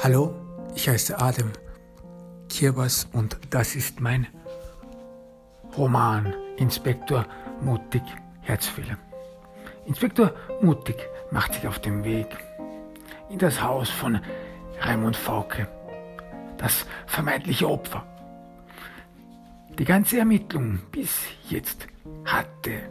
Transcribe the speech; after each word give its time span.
Hallo, 0.00 0.32
ich 0.76 0.88
heiße 0.88 1.18
Adam 1.18 1.50
Kirbas 2.48 3.08
und 3.12 3.36
das 3.50 3.74
ist 3.74 4.00
mein 4.00 4.28
Roman 5.76 6.32
Inspektor 6.56 7.26
Mutig 7.60 8.02
Herzfehler. 8.42 8.96
Inspektor 9.86 10.32
Mutig 10.62 10.96
macht 11.32 11.54
sich 11.54 11.66
auf 11.66 11.80
den 11.80 12.04
Weg 12.04 12.28
in 13.28 13.40
das 13.40 13.60
Haus 13.60 13.90
von 13.90 14.20
Raimund 14.82 15.16
Fauke, 15.16 15.66
das 16.58 16.86
vermeintliche 17.06 17.68
Opfer. 17.68 18.06
Die 19.80 19.84
ganze 19.84 20.18
Ermittlung 20.18 20.78
bis 20.92 21.22
jetzt 21.48 21.88
hatte, 22.24 22.82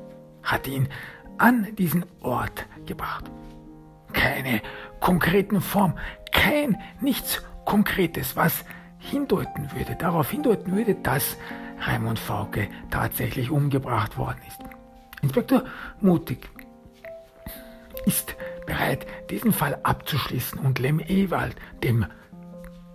hat 0.44 0.68
ihn 0.68 0.90
an 1.38 1.74
diesen 1.78 2.06
Ort 2.20 2.66
gebracht. 2.86 3.32
Keine 4.12 4.62
konkreten 5.00 5.62
Form, 5.62 5.94
kein 6.38 6.78
nichts 7.02 7.44
Konkretes, 7.66 8.36
was 8.36 8.64
hindeuten 9.00 9.72
würde, 9.74 9.96
darauf 9.96 10.32
hindeuten 10.32 10.76
würde, 10.76 10.96
dass 10.96 11.38
Raimund 11.82 12.20
Fauke 12.20 12.70
tatsächlich 12.90 13.50
umgebracht 13.50 14.18
worden 14.18 14.40
ist. 14.48 14.60
Inspektor 15.22 15.64
Mutig 16.00 16.50
ist 18.06 18.36
bereit, 18.66 19.06
diesen 19.30 19.52
Fall 19.52 19.78
abzuschließen 19.84 20.60
und 20.60 20.80
Lem 20.80 21.00
Ewald, 21.00 21.56
dem 21.84 22.06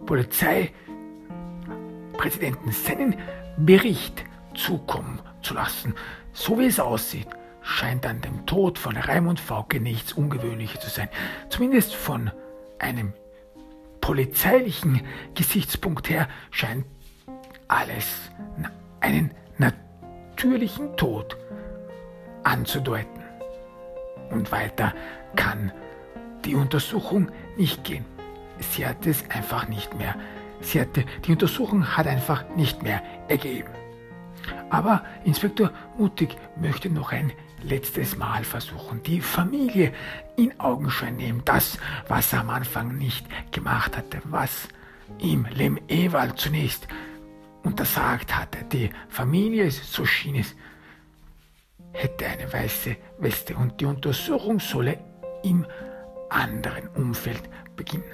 Polizeipräsidenten, 0.07 2.73
seinen 2.73 3.17
Bericht 3.59 4.25
zukommen 4.55 5.21
zu 5.43 5.55
lassen. 5.55 5.95
So 6.33 6.59
wie 6.59 6.67
es 6.67 6.81
aussieht, 6.81 7.29
scheint 7.63 8.07
an 8.07 8.21
dem 8.21 8.47
Tod 8.47 8.79
von 8.79 8.97
Raimund 8.97 9.41
Fauke 9.41 9.81
nichts 9.81 10.13
Ungewöhnliches 10.13 10.81
zu 10.81 10.91
sein. 10.91 11.09
Zumindest 11.49 11.95
von 11.95 12.31
einem 12.79 13.13
polizeilichen 14.03 15.01
Gesichtspunkt 15.35 16.11
her 16.11 16.29
scheint 16.51 16.85
alles 17.69 18.31
einen 19.01 19.31
natürlichen 19.57 20.95
Tod 20.99 21.39
anzudeuten. 22.43 23.23
Und 24.31 24.53
weiter 24.53 24.93
kann 25.37 25.73
die 26.45 26.55
Untersuchung 26.55 27.31
nicht 27.57 27.85
gehen. 27.85 28.05
Sie 28.59 28.87
hat 28.87 29.07
es 29.07 29.25
einfach 29.31 29.69
nicht 29.69 29.95
mehr. 29.95 30.15
Sie 30.61 30.81
hatte, 30.81 31.05
die 31.25 31.33
Untersuchung 31.33 31.97
hat 31.97 32.07
einfach 32.07 32.45
nicht 32.57 32.83
mehr 32.83 33.03
ergeben. 33.29 33.71
Aber 34.69 35.05
Inspektor 35.25 35.71
Mutig 35.97 36.37
möchte 36.57 36.91
noch 36.91 37.13
ein 37.13 37.33
letztes 37.63 38.17
Mal 38.17 38.45
versuchen, 38.45 39.03
die 39.03 39.21
Familie 39.21 39.93
in 40.37 40.59
Augenschein 40.61 41.17
nehmen. 41.17 41.43
Das, 41.45 41.79
was 42.09 42.33
er 42.33 42.41
am 42.41 42.51
Anfang 42.51 42.97
nicht 42.99 43.27
gemacht 43.53 43.97
hatte, 43.97 44.21
was 44.25 44.69
ihm 45.19 45.47
Lem 45.55 45.79
Ewald 45.89 46.39
zunächst 46.39 46.87
untersagt 47.63 48.35
hatte. 48.37 48.65
Die 48.73 48.91
Familie, 49.09 49.71
so 49.71 50.05
schien 50.05 50.37
es, 50.37 50.55
hätte 51.93 52.27
eine 52.27 52.53
weiße 52.53 52.97
Weste 53.19 53.57
und 53.57 53.81
die 53.81 53.85
Untersuchung 53.85 54.61
solle 54.61 54.99
im 55.43 55.67
anderen 56.31 56.89
Umfeld 56.89 57.43
beginnen. 57.77 58.05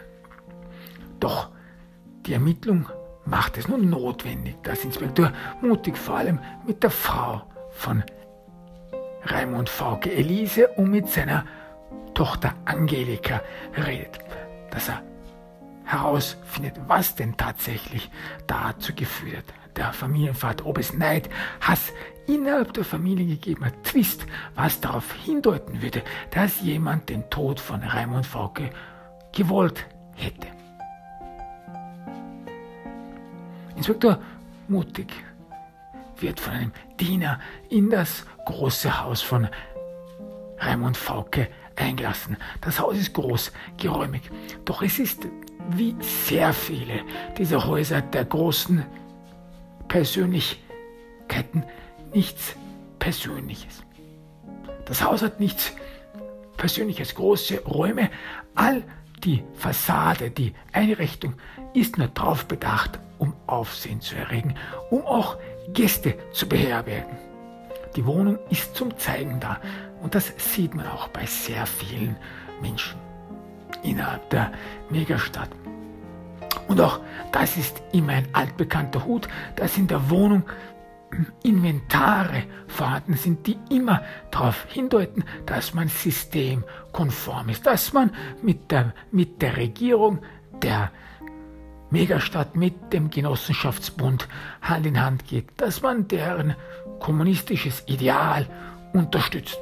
Doch 1.20 1.50
die 2.26 2.34
Ermittlung 2.34 2.88
macht 3.24 3.56
es 3.58 3.68
nun 3.68 3.88
notwendig, 3.88 4.56
dass 4.62 4.84
Inspektor 4.84 5.32
Mutig 5.60 5.96
vor 5.96 6.16
allem 6.16 6.40
mit 6.66 6.82
der 6.82 6.90
Frau 6.90 7.42
von 7.70 8.02
Raimund 9.24 9.68
Fauke 9.68 10.12
Elise 10.12 10.68
und 10.68 10.90
mit 10.90 11.08
seiner 11.08 11.44
Tochter 12.14 12.54
Angelika 12.64 13.42
redet, 13.76 14.18
dass 14.70 14.88
er 14.88 15.02
herausfindet, 15.84 16.74
was 16.86 17.14
denn 17.14 17.36
tatsächlich 17.36 18.10
dazu 18.46 18.94
geführt 18.94 19.44
hat. 19.46 19.76
Der 19.76 19.92
Familienvater, 19.92 20.66
ob 20.66 20.78
es 20.78 20.92
Neid, 20.92 21.30
Hass 21.60 21.92
innerhalb 22.26 22.74
der 22.74 22.84
Familie 22.84 23.26
gegeben 23.26 23.64
hat, 23.64 23.84
Twist, 23.84 24.26
was 24.54 24.80
darauf 24.80 25.12
hindeuten 25.12 25.80
würde, 25.80 26.02
dass 26.30 26.60
jemand 26.60 27.08
den 27.08 27.30
Tod 27.30 27.60
von 27.60 27.82
Raimund 27.82 28.26
Fauke 28.26 28.70
gewollt 29.32 29.86
hätte. 30.14 30.48
Inspektor 33.76 34.18
Mutig 34.66 35.12
wird 36.22 36.40
von 36.40 36.52
einem 36.52 36.72
Diener 36.98 37.40
in 37.68 37.90
das 37.90 38.26
große 38.46 39.02
Haus 39.02 39.22
von 39.22 39.48
Raimund 40.58 40.96
Fauke 40.96 41.48
eingelassen. 41.76 42.36
Das 42.60 42.80
Haus 42.80 42.96
ist 42.96 43.14
groß, 43.14 43.52
geräumig, 43.76 44.30
doch 44.64 44.82
es 44.82 44.98
ist 44.98 45.26
wie 45.70 45.94
sehr 46.00 46.52
viele 46.52 47.02
dieser 47.36 47.66
Häuser 47.66 48.00
der 48.00 48.24
großen 48.24 48.84
Persönlichkeiten 49.86 51.64
nichts 52.12 52.56
Persönliches. 52.98 53.82
Das 54.86 55.04
Haus 55.04 55.22
hat 55.22 55.40
nichts 55.40 55.72
Persönliches, 56.56 57.14
große 57.14 57.62
Räume, 57.64 58.10
all 58.54 58.82
die 59.24 59.44
Fassade, 59.54 60.30
die 60.30 60.54
Einrichtung 60.72 61.34
ist 61.74 61.98
nur 61.98 62.08
darauf 62.08 62.46
bedacht, 62.46 62.98
um 63.18 63.34
Aufsehen 63.46 64.00
zu 64.00 64.16
erregen, 64.16 64.54
um 64.90 65.04
auch 65.04 65.36
Gäste 65.72 66.14
zu 66.32 66.48
beherbergen. 66.48 67.16
Die 67.96 68.04
Wohnung 68.04 68.38
ist 68.50 68.74
zum 68.74 68.96
Zeigen 68.98 69.40
da 69.40 69.60
und 70.02 70.14
das 70.14 70.32
sieht 70.36 70.74
man 70.74 70.86
auch 70.86 71.08
bei 71.08 71.26
sehr 71.26 71.66
vielen 71.66 72.16
Menschen 72.60 72.98
innerhalb 73.82 74.28
der 74.30 74.52
Megastadt. 74.90 75.50
Und 76.68 76.80
auch 76.80 77.00
das 77.32 77.56
ist 77.56 77.82
immer 77.92 78.12
ein 78.12 78.28
altbekannter 78.32 79.04
Hut, 79.04 79.28
dass 79.56 79.78
in 79.78 79.86
der 79.86 80.10
Wohnung 80.10 80.44
Inventare 81.42 82.44
vorhanden 82.66 83.14
sind, 83.14 83.46
die 83.46 83.58
immer 83.70 84.02
darauf 84.30 84.66
hindeuten, 84.68 85.24
dass 85.46 85.72
man 85.72 85.88
systemkonform 85.88 87.48
ist, 87.48 87.66
dass 87.66 87.92
man 87.92 88.12
mit 88.42 88.70
der, 88.70 88.92
mit 89.10 89.40
der 89.40 89.56
Regierung 89.56 90.20
der 90.62 90.90
Megastadt 91.90 92.54
mit 92.54 92.92
dem 92.92 93.10
Genossenschaftsbund 93.10 94.28
Hand 94.60 94.86
in 94.86 95.00
Hand 95.00 95.26
geht, 95.26 95.46
dass 95.56 95.82
man 95.82 96.06
deren 96.08 96.54
kommunistisches 97.00 97.82
Ideal 97.86 98.46
unterstützt. 98.92 99.58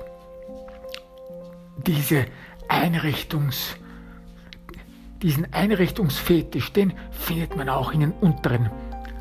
Diese 1.87 2.27
Einrichtungs, 2.69 3.77
diesen 5.23 5.53
Einrichtungsfetisch, 5.53 6.73
den 6.73 6.95
findet 7.11 7.57
man 7.57 7.69
auch 7.69 7.93
in 7.93 8.01
den 8.01 8.13
unteren 8.13 8.71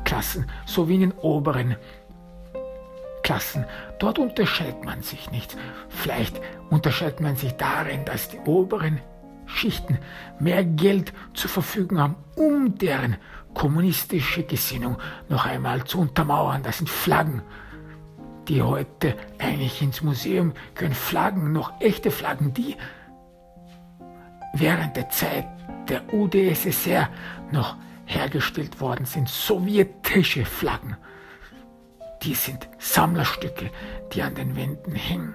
Klassen 0.04 0.50
sowie 0.64 0.94
in 0.94 1.00
den 1.00 1.12
oberen 1.12 1.76
Klassen. 3.22 3.64
Dort 3.98 4.18
unterscheidet 4.18 4.84
man 4.84 5.02
sich 5.02 5.30
nicht. 5.30 5.56
Vielleicht 5.88 6.40
unterscheidet 6.70 7.20
man 7.20 7.36
sich 7.36 7.52
darin, 7.52 8.04
dass 8.04 8.28
die 8.28 8.38
oberen 8.38 9.00
Schichten 9.46 9.98
mehr 10.38 10.64
Geld 10.64 11.12
zur 11.34 11.50
Verfügung 11.50 11.98
haben, 11.98 12.16
um 12.36 12.76
deren 12.76 13.16
kommunistische 13.54 14.42
Gesinnung 14.42 14.98
noch 15.28 15.46
einmal 15.46 15.84
zu 15.84 16.00
untermauern. 16.00 16.62
Das 16.62 16.78
sind 16.78 16.90
Flaggen, 16.90 17.42
die 18.48 18.62
heute 18.62 19.16
eigentlich 19.38 19.80
ins 19.80 20.02
Museum 20.02 20.52
können. 20.74 20.94
Flaggen, 20.94 21.52
noch 21.52 21.80
echte 21.80 22.10
Flaggen, 22.10 22.52
die 22.52 22.76
während 24.52 24.96
der 24.96 25.08
Zeit 25.10 25.46
der 25.88 26.12
UdSSR 26.12 27.08
noch 27.50 27.76
hergestellt 28.04 28.80
worden 28.80 29.06
sind. 29.06 29.28
Sowjetische 29.28 30.44
Flaggen. 30.44 30.96
Die 32.22 32.34
sind 32.34 32.68
Sammlerstücke, 32.78 33.70
die 34.12 34.22
an 34.22 34.34
den 34.34 34.56
Wänden 34.56 34.94
hängen. 34.94 35.34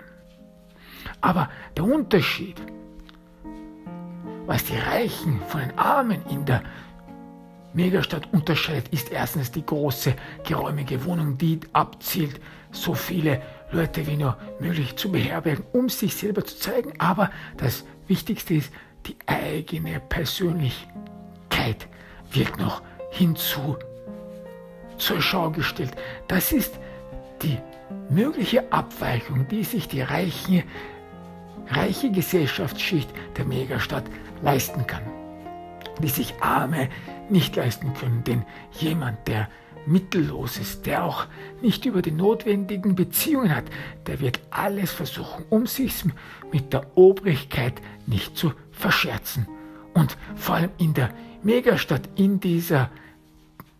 Aber 1.21 1.49
der 1.77 1.85
Unterschied 1.85 2.61
was 4.45 4.63
die 4.65 4.77
Reichen 4.77 5.39
von 5.47 5.61
den 5.61 5.77
Armen 5.77 6.21
in 6.29 6.45
der 6.45 6.63
Megastadt 7.73 8.27
unterscheidet, 8.33 8.89
ist 8.89 9.11
erstens 9.11 9.51
die 9.51 9.65
große, 9.65 10.13
geräumige 10.43 11.05
Wohnung, 11.05 11.37
die 11.37 11.59
abzielt, 11.73 12.41
so 12.71 12.93
viele 12.93 13.41
Leute 13.71 14.05
wie 14.07 14.17
nur 14.17 14.37
möglich 14.59 14.95
zu 14.97 15.11
beherbergen, 15.11 15.63
um 15.71 15.87
sich 15.89 16.15
selber 16.15 16.43
zu 16.43 16.57
zeigen. 16.57 16.93
Aber 16.99 17.31
das 17.57 17.85
Wichtigste 18.07 18.55
ist, 18.55 18.71
die 19.05 19.15
eigene 19.25 19.99
Persönlichkeit 19.99 21.87
wird 22.31 22.57
noch 22.57 22.81
hinzu 23.11 23.77
zur 24.97 25.21
Schau 25.21 25.49
gestellt. 25.49 25.93
Das 26.27 26.51
ist 26.51 26.77
die 27.41 27.57
mögliche 28.09 28.71
Abweichung, 28.71 29.47
die 29.47 29.63
sich 29.63 29.87
die 29.87 30.01
reiche, 30.01 30.63
reiche 31.69 32.11
Gesellschaftsschicht 32.11 33.09
der 33.37 33.45
Megastadt 33.45 34.03
leisten 34.41 34.85
kann, 34.87 35.03
die 36.01 36.09
sich 36.09 36.33
Arme 36.41 36.89
nicht 37.29 37.55
leisten 37.55 37.93
können. 37.93 38.23
Denn 38.23 38.43
jemand, 38.71 39.27
der 39.27 39.47
mittellos 39.85 40.57
ist, 40.57 40.85
der 40.85 41.03
auch 41.03 41.25
nicht 41.61 41.85
über 41.85 42.01
die 42.01 42.11
notwendigen 42.11 42.95
Beziehungen 42.95 43.55
hat, 43.55 43.65
der 44.07 44.19
wird 44.19 44.39
alles 44.51 44.91
versuchen, 44.91 45.45
um 45.49 45.65
sich 45.65 46.05
mit 46.51 46.73
der 46.73 46.85
Obrigkeit 46.95 47.81
nicht 48.05 48.37
zu 48.37 48.53
verscherzen. 48.71 49.47
Und 49.93 50.17
vor 50.35 50.55
allem 50.55 50.71
in 50.77 50.93
der 50.93 51.09
Megastadt, 51.43 52.07
in 52.15 52.39
dieser 52.39 52.89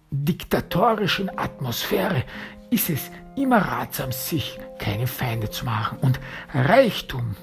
diktatorischen 0.10 1.30
Atmosphäre 1.38 2.24
ist 2.69 2.90
es 2.90 3.12
immer 3.36 3.60
ratsam, 3.60 4.12
sich 4.12 4.60
keine 4.80 5.08
Feinde 5.08 5.50
zu 5.50 5.66
machen. 5.66 5.98
Und 6.00 6.19
Reichtum, 6.54 7.36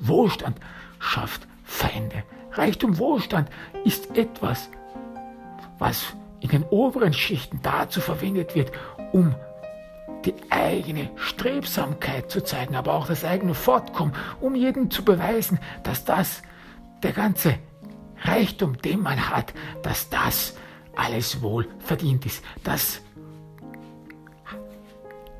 Wohlstand 0.00 0.58
schafft 0.98 1.46
Feinde. 1.66 2.22
Reichtum, 2.52 2.98
Wohlstand 2.98 3.50
ist 3.84 4.16
etwas, 4.16 4.70
was 5.78 6.14
in 6.40 6.48
den 6.48 6.62
oberen 6.64 7.12
Schichten 7.12 7.60
dazu 7.62 8.00
verwendet 8.00 8.54
wird, 8.54 8.72
um 9.12 9.34
die 10.24 10.34
eigene 10.48 11.10
Strebsamkeit 11.16 12.30
zu 12.30 12.42
zeigen, 12.42 12.76
aber 12.76 12.94
auch 12.94 13.08
das 13.08 13.24
eigene 13.24 13.54
Fortkommen, 13.54 14.14
um 14.40 14.54
jedem 14.54 14.90
zu 14.90 15.04
beweisen, 15.04 15.58
dass 15.82 16.04
das, 16.04 16.42
der 17.02 17.12
ganze 17.12 17.58
Reichtum, 18.22 18.78
den 18.78 19.00
man 19.00 19.28
hat, 19.28 19.52
dass 19.82 20.08
das 20.08 20.56
alles 20.94 21.42
wohl 21.42 21.68
verdient 21.80 22.24
ist. 22.26 22.42
Das 22.64 23.02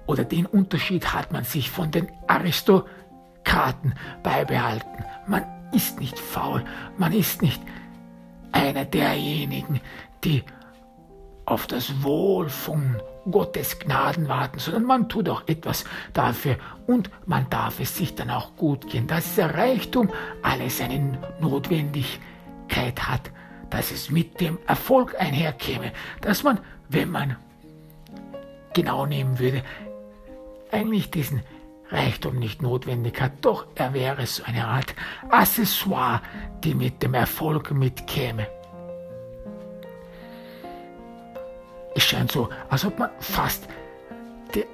oder 0.07 0.25
den 0.25 0.47
Unterschied 0.47 1.15
hat 1.15 1.33
man 1.33 1.45
sich 1.45 1.71
von 1.71 1.91
den 1.91 2.09
Aristokraten 2.27 3.95
beibehalten. 4.23 5.05
Man 5.27 5.56
ist 5.77 6.01
nicht 6.01 6.19
faul, 6.19 6.65
man 6.97 7.13
ist 7.13 7.43
nicht 7.43 7.61
einer 8.51 8.87
derjenigen, 8.87 9.81
die 10.25 10.43
auf 11.45 11.67
das 11.67 12.03
Wohl 12.03 12.49
von 12.49 12.97
Gottes 13.31 13.79
Gnaden 13.79 14.29
warten, 14.29 14.59
sondern 14.59 14.85
man 14.85 15.09
tut 15.09 15.29
auch 15.29 15.43
etwas 15.47 15.85
dafür 16.13 16.57
und 16.87 17.11
man 17.27 17.49
darf 17.51 17.79
es 17.79 17.97
sich 17.97 18.15
dann 18.15 18.31
auch 18.31 18.57
gut 18.57 18.89
gehen, 18.89 19.07
dass 19.07 19.35
der 19.35 19.55
Reichtum 19.55 20.11
alles 20.43 20.81
eine 20.81 21.19
Notwendigkeit 21.41 23.01
hat, 23.03 23.31
dass 23.71 23.91
es 23.91 24.11
mit 24.11 24.41
dem 24.41 24.59
Erfolg 24.67 25.15
einherkäme, 25.19 25.93
dass 26.23 26.43
man, 26.43 26.59
wenn 26.89 27.11
man 27.11 27.37
genau 28.75 29.07
nehmen 29.07 29.39
würde, 29.39 29.63
eigentlich 30.73 31.11
diesen 31.11 31.43
Reichtum 31.91 32.37
nicht 32.37 32.63
notwendig 32.63 33.21
hat, 33.21 33.33
doch 33.43 33.67
er 33.75 33.95
wäre 33.95 34.27
so 34.27 34.43
eine 34.45 34.67
Art 34.67 34.95
Accessoire, 35.31 36.21
die 36.65 36.75
mit 36.75 37.03
dem 37.03 37.15
Erfolg 37.15 37.71
mitkäme. 37.71 38.49
Es 41.95 42.03
scheint 42.03 42.33
so, 42.33 42.49
als 42.69 42.85
ob 42.85 42.99
man 42.99 43.11
fast 43.21 43.69
die, 44.55 44.65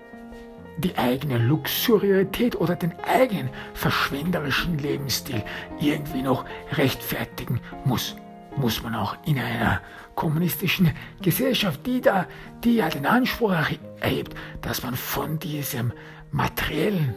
die 0.78 0.96
eigene 0.96 1.38
Luxurietät 1.38 2.56
oder 2.56 2.74
den 2.74 2.92
eigenen 3.04 3.50
verschwenderischen 3.74 4.78
Lebensstil 4.78 5.42
irgendwie 5.80 6.22
noch 6.22 6.44
rechtfertigen 6.72 7.60
muss. 7.84 8.16
Muss 8.56 8.82
man 8.82 8.94
auch 8.94 9.16
in 9.24 9.38
einer 9.38 9.80
kommunistischen 10.14 10.92
Gesellschaft, 11.22 11.86
die 11.86 12.00
da, 12.00 12.26
die 12.64 12.76
ja 12.76 12.88
den 12.88 13.06
Anspruch 13.06 13.52
erhebt, 14.00 14.34
dass 14.60 14.82
man 14.82 14.94
von 14.94 15.38
diesem 15.38 15.92
materiellen 16.32 17.14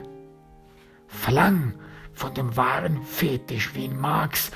Verlangen, 1.07 1.75
von 2.13 2.33
dem 2.33 2.55
wahren 2.55 3.01
Fetisch, 3.03 3.73
wie 3.73 3.85
ihn 3.85 3.99
Marx 3.99 4.51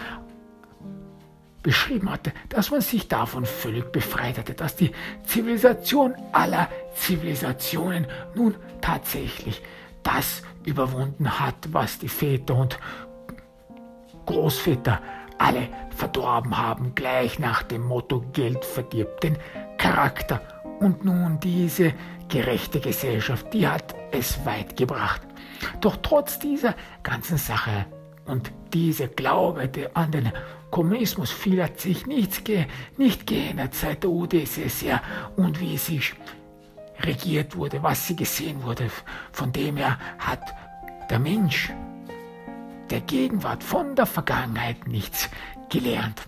beschrieben 1.62 2.10
hatte, 2.10 2.32
dass 2.48 2.72
man 2.72 2.82
sich 2.82 3.08
davon 3.08 3.46
völlig 3.46 3.92
befreit 3.92 4.38
hatte, 4.38 4.54
dass 4.54 4.76
die 4.76 4.92
Zivilisation 5.26 6.16
aller 6.32 6.70
Zivilisationen 6.96 8.08
nun 8.34 8.56
tatsächlich 8.82 9.62
das 10.04 10.42
überwunden 10.66 11.40
hat, 11.40 11.56
was 11.72 12.00
die 12.00 12.08
Väter 12.08 12.56
und 12.56 12.80
Großväter 14.26 15.02
alle 15.38 15.68
verdorben 15.96 16.58
haben, 16.58 16.96
gleich 16.96 17.40
nach 17.40 17.64
dem 17.64 17.84
Motto 17.84 18.24
Geld 18.34 18.64
verdirbt 18.64 19.24
den 19.24 19.38
Charakter. 19.78 20.42
Und 20.80 21.04
nun 21.04 21.40
diese 21.40 21.94
gerechte 22.30 22.80
Gesellschaft, 22.80 23.54
die 23.54 23.68
hat 23.68 23.96
es 24.12 24.46
weit 24.46 24.78
gebracht. 24.78 25.22
Doch 25.82 25.98
trotz 26.02 26.40
dieser 26.40 26.76
ganzen 27.04 27.38
Sache 27.38 27.86
und 28.26 28.52
dieser 28.74 29.08
Glaube 29.08 29.70
an 29.94 30.12
den 30.12 30.32
Kommunismus, 30.72 31.32
viel 31.32 31.62
hat 31.64 31.80
sich 31.80 32.06
nichts 32.06 32.44
ge 32.44 32.66
nicht 32.98 33.26
geändert 33.26 33.74
seit 33.74 34.04
der 34.04 34.12
UdSSR 34.12 35.02
und 35.36 35.60
wie 35.60 35.78
sie 35.78 36.02
regiert 37.02 37.56
wurde, 37.56 37.82
was 37.82 38.08
sie 38.08 38.16
gesehen 38.16 38.64
wurde. 38.64 38.90
Von 39.32 39.52
dem 39.52 39.78
her 39.78 39.98
hat 40.20 40.44
der 41.10 41.20
Mensch 41.20 41.72
der 42.90 43.02
Gegenwart 43.02 43.64
von 43.64 43.96
der 43.96 44.06
Vergangenheit 44.06 44.88
nichts 44.88 45.30
gelernt. 45.70 46.22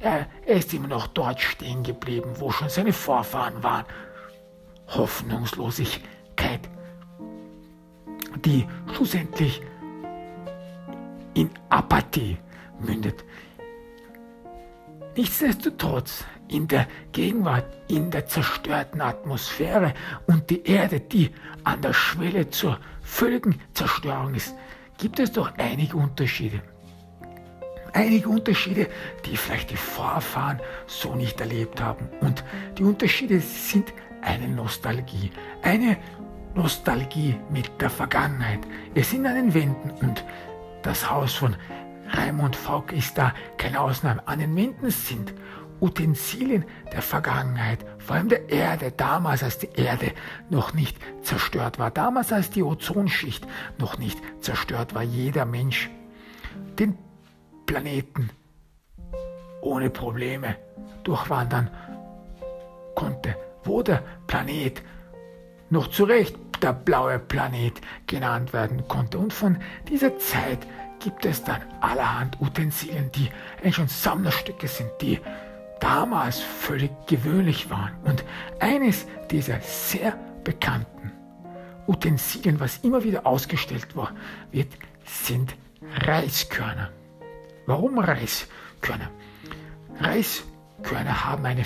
Er, 0.00 0.26
er 0.46 0.56
ist 0.56 0.74
immer 0.74 0.88
noch 0.88 1.06
dort 1.06 1.40
stehen 1.40 1.82
geblieben, 1.82 2.34
wo 2.38 2.50
schon 2.50 2.68
seine 2.68 2.92
Vorfahren 2.92 3.62
waren. 3.62 3.86
Hoffnungslosigkeit, 4.88 6.60
die 8.44 8.66
schlussendlich 8.94 9.62
in 11.34 11.50
Apathie 11.68 12.38
mündet. 12.80 13.24
Nichtsdestotrotz 15.16 16.24
in 16.48 16.68
der 16.68 16.86
Gegenwart, 17.12 17.64
in 17.88 18.10
der 18.10 18.26
zerstörten 18.26 19.00
Atmosphäre 19.00 19.94
und 20.26 20.50
die 20.50 20.64
Erde, 20.64 21.00
die 21.00 21.30
an 21.64 21.80
der 21.80 21.92
Schwelle 21.92 22.50
zur 22.50 22.78
völligen 23.02 23.60
Zerstörung 23.72 24.34
ist, 24.34 24.54
gibt 24.98 25.18
es 25.18 25.32
doch 25.32 25.52
einige 25.56 25.96
Unterschiede. 25.96 26.62
Einige 27.92 28.28
Unterschiede, 28.28 28.88
die 29.24 29.36
vielleicht 29.36 29.70
die 29.70 29.76
Vorfahren 29.76 30.60
so 30.86 31.14
nicht 31.14 31.40
erlebt 31.40 31.80
haben. 31.80 32.08
Und 32.20 32.44
die 32.76 32.84
Unterschiede 32.84 33.40
sind 33.40 33.92
eine 34.26 34.48
Nostalgie. 34.48 35.30
Eine 35.62 35.96
Nostalgie 36.54 37.36
mit 37.50 37.80
der 37.80 37.90
Vergangenheit. 37.90 38.60
Es 38.94 39.10
sind 39.10 39.26
an 39.26 39.36
den 39.36 39.54
Wänden 39.54 39.90
und 40.04 40.24
das 40.82 41.10
Haus 41.10 41.34
von 41.34 41.56
Raimund 42.10 42.54
Faulk 42.54 42.92
ist 42.92 43.16
da 43.18 43.32
keine 43.56 43.80
Ausnahme. 43.80 44.26
An 44.26 44.38
den 44.38 44.54
Wänden 44.56 44.90
sind 44.90 45.32
Utensilien 45.80 46.64
der 46.92 47.02
Vergangenheit, 47.02 47.84
vor 47.98 48.16
allem 48.16 48.28
der 48.28 48.48
Erde, 48.48 48.92
damals 48.92 49.42
als 49.42 49.58
die 49.58 49.68
Erde 49.74 50.12
noch 50.48 50.72
nicht 50.72 50.96
zerstört 51.22 51.78
war, 51.78 51.90
damals 51.90 52.32
als 52.32 52.50
die 52.50 52.62
Ozonschicht 52.62 53.46
noch 53.78 53.98
nicht 53.98 54.18
zerstört 54.40 54.94
war, 54.94 55.02
jeder 55.02 55.44
Mensch 55.44 55.90
den 56.78 56.96
Planeten 57.66 58.30
ohne 59.60 59.90
Probleme 59.90 60.56
durchwandern 61.04 61.70
konnte, 62.94 63.36
wo 63.66 63.82
der 63.82 64.02
Planet 64.26 64.82
noch 65.70 65.88
zu 65.88 66.04
Recht 66.04 66.36
der 66.62 66.72
blaue 66.72 67.18
Planet 67.18 67.80
genannt 68.06 68.52
werden 68.52 68.88
konnte. 68.88 69.18
Und 69.18 69.32
von 69.32 69.58
dieser 69.88 70.18
Zeit 70.18 70.66
gibt 71.00 71.26
es 71.26 71.44
dann 71.44 71.60
allerhand 71.80 72.40
Utensilien, 72.40 73.10
die 73.12 73.28
eigentlich 73.58 73.76
schon 73.76 73.88
Sammlerstücke 73.88 74.68
sind, 74.68 74.90
die 75.00 75.20
damals 75.80 76.40
völlig 76.40 76.90
gewöhnlich 77.06 77.70
waren. 77.70 77.92
Und 78.04 78.24
eines 78.60 79.06
dieser 79.30 79.60
sehr 79.60 80.16
bekannten 80.44 81.12
Utensilien, 81.86 82.58
was 82.60 82.78
immer 82.78 83.04
wieder 83.04 83.26
ausgestellt 83.26 83.88
wird, 84.52 84.68
sind 85.04 85.54
Reiskörner. 86.04 86.90
Warum 87.66 87.98
Reiskörner? 87.98 89.10
Reiskörner 90.00 91.24
haben 91.24 91.44
eine 91.44 91.64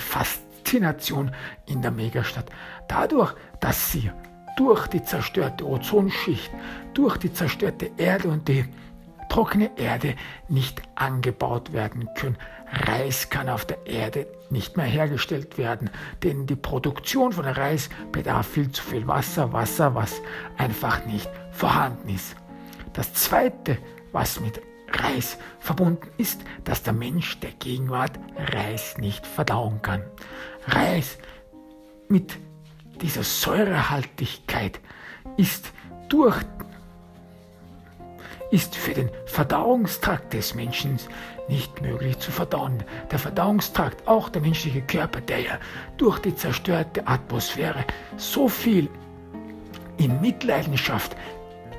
Faszination 0.61 1.31
in 1.65 1.81
der 1.81 1.91
Megastadt. 1.91 2.49
Dadurch, 2.87 3.33
dass 3.59 3.91
sie 3.91 4.11
durch 4.57 4.87
die 4.87 5.03
zerstörte 5.03 5.65
Ozonschicht, 5.67 6.51
durch 6.93 7.17
die 7.17 7.33
zerstörte 7.33 7.91
Erde 7.97 8.29
und 8.29 8.47
die 8.47 8.65
trockene 9.29 9.71
Erde 9.77 10.15
nicht 10.49 10.81
angebaut 10.95 11.71
werden 11.73 12.09
können. 12.15 12.37
Reis 12.85 13.29
kann 13.29 13.49
auf 13.49 13.65
der 13.65 13.85
Erde 13.85 14.27
nicht 14.49 14.77
mehr 14.77 14.85
hergestellt 14.85 15.57
werden, 15.57 15.89
denn 16.23 16.47
die 16.47 16.55
Produktion 16.55 17.31
von 17.31 17.45
Reis 17.45 17.89
bedarf 18.11 18.47
viel 18.47 18.71
zu 18.71 18.83
viel 18.83 19.07
Wasser, 19.07 19.51
Wasser, 19.53 19.95
was 19.95 20.21
einfach 20.57 21.05
nicht 21.05 21.29
vorhanden 21.51 22.09
ist. 22.09 22.35
Das 22.93 23.13
Zweite, 23.13 23.77
was 24.11 24.39
mit 24.41 24.61
Reis 24.93 25.37
verbunden 25.59 26.07
ist, 26.17 26.41
dass 26.63 26.83
der 26.83 26.93
Mensch 26.93 27.39
der 27.39 27.51
Gegenwart 27.51 28.19
Reis 28.37 28.97
nicht 28.97 29.25
verdauen 29.25 29.81
kann. 29.81 30.03
Reis 30.67 31.17
mit 32.07 32.37
dieser 33.01 33.23
Säurehaltigkeit 33.23 34.79
ist 35.37 35.71
durch 36.09 36.43
ist 38.51 38.75
für 38.75 38.93
den 38.93 39.09
Verdauungstrakt 39.25 40.33
des 40.33 40.55
Menschen 40.55 40.97
nicht 41.47 41.81
möglich 41.81 42.19
zu 42.19 42.31
verdauen. 42.31 42.83
Der 43.09 43.17
Verdauungstrakt, 43.17 44.07
auch 44.07 44.27
der 44.27 44.41
menschliche 44.41 44.81
Körper, 44.81 45.21
der 45.21 45.39
ja 45.39 45.57
durch 45.97 46.19
die 46.19 46.35
zerstörte 46.35 47.07
Atmosphäre 47.07 47.85
so 48.17 48.49
viel 48.49 48.89
in 49.97 50.19
Mitleidenschaft 50.19 51.15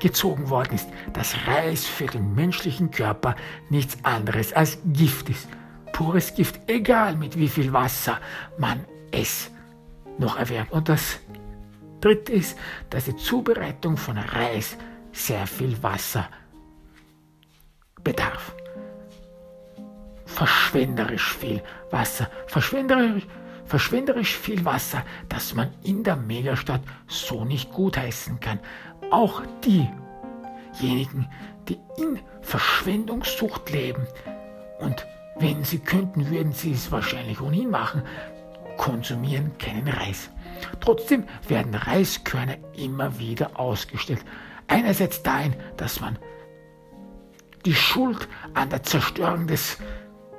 gezogen 0.03 0.49
worden 0.49 0.75
ist, 0.75 0.89
dass 1.13 1.47
Reis 1.47 1.85
für 1.85 2.07
den 2.07 2.35
menschlichen 2.35 2.91
Körper 2.91 3.35
nichts 3.69 3.97
anderes 4.03 4.53
als 4.53 4.77
Gift 4.85 5.29
ist. 5.29 5.47
pures 5.93 6.35
Gift, 6.35 6.59
egal 6.67 7.15
mit 7.15 7.37
wie 7.37 7.47
viel 7.47 7.71
Wasser 7.71 8.19
man 8.57 8.83
es 9.11 9.49
noch 10.17 10.37
erwärmt. 10.37 10.71
Und 10.71 10.89
das 10.89 11.19
dritte 12.01 12.33
ist, 12.33 12.57
dass 12.89 13.05
die 13.05 13.15
Zubereitung 13.15 13.95
von 13.95 14.17
Reis 14.17 14.75
sehr 15.13 15.47
viel 15.47 15.81
Wasser 15.81 16.27
bedarf. 18.03 18.53
Verschwenderisch 20.25 21.33
viel 21.37 21.61
Wasser. 21.91 22.27
Verschwenderisch, 22.47 23.27
verschwenderisch 23.73 24.37
viel 24.37 24.65
Wasser, 24.65 25.03
das 25.29 25.55
man 25.55 25.71
in 25.81 26.03
der 26.03 26.15
Megastadt 26.15 26.81
so 27.07 27.43
nicht 27.43 27.71
gutheißen 27.71 28.39
kann. 28.39 28.59
Auch 29.09 29.41
diejenigen, 29.65 31.27
die 31.67 31.79
in 31.97 32.19
Verschwendungssucht 32.43 33.71
leben 33.71 34.05
und 34.79 35.07
wenn 35.39 35.63
sie 35.63 35.79
könnten, 35.79 36.29
würden 36.29 36.51
sie 36.51 36.73
es 36.73 36.91
wahrscheinlich 36.91 37.41
ohnehin 37.41 37.71
machen, 37.71 38.03
konsumieren 38.77 39.57
keinen 39.57 39.87
Reis. 39.87 40.29
Trotzdem 40.79 41.23
werden 41.47 41.73
Reiskörner 41.73 42.57
immer 42.77 43.17
wieder 43.17 43.59
ausgestellt. 43.59 44.23
Einerseits 44.67 45.23
dahin, 45.23 45.55
dass 45.77 45.99
man 45.99 46.19
die 47.65 47.73
Schuld 47.73 48.27
an 48.53 48.69
der 48.69 48.83
Zerstörung 48.83 49.47
des 49.47 49.79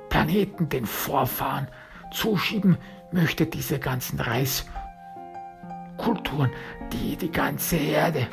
Planeten 0.07 0.69
den 0.69 0.85
Vorfahren 0.85 1.67
zuschieben 2.13 2.77
möchte, 3.11 3.45
diese 3.45 3.79
ganzen 3.79 4.19
Reiskulturen, 4.19 6.51
die 6.91 7.15
die 7.15 7.31
ganze 7.31 7.77
Erde 7.77 8.27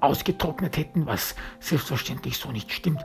ausgetrocknet 0.00 0.76
hätten, 0.76 1.06
was 1.06 1.34
selbstverständlich 1.60 2.38
so 2.38 2.52
nicht 2.52 2.72
stimmt. 2.72 3.04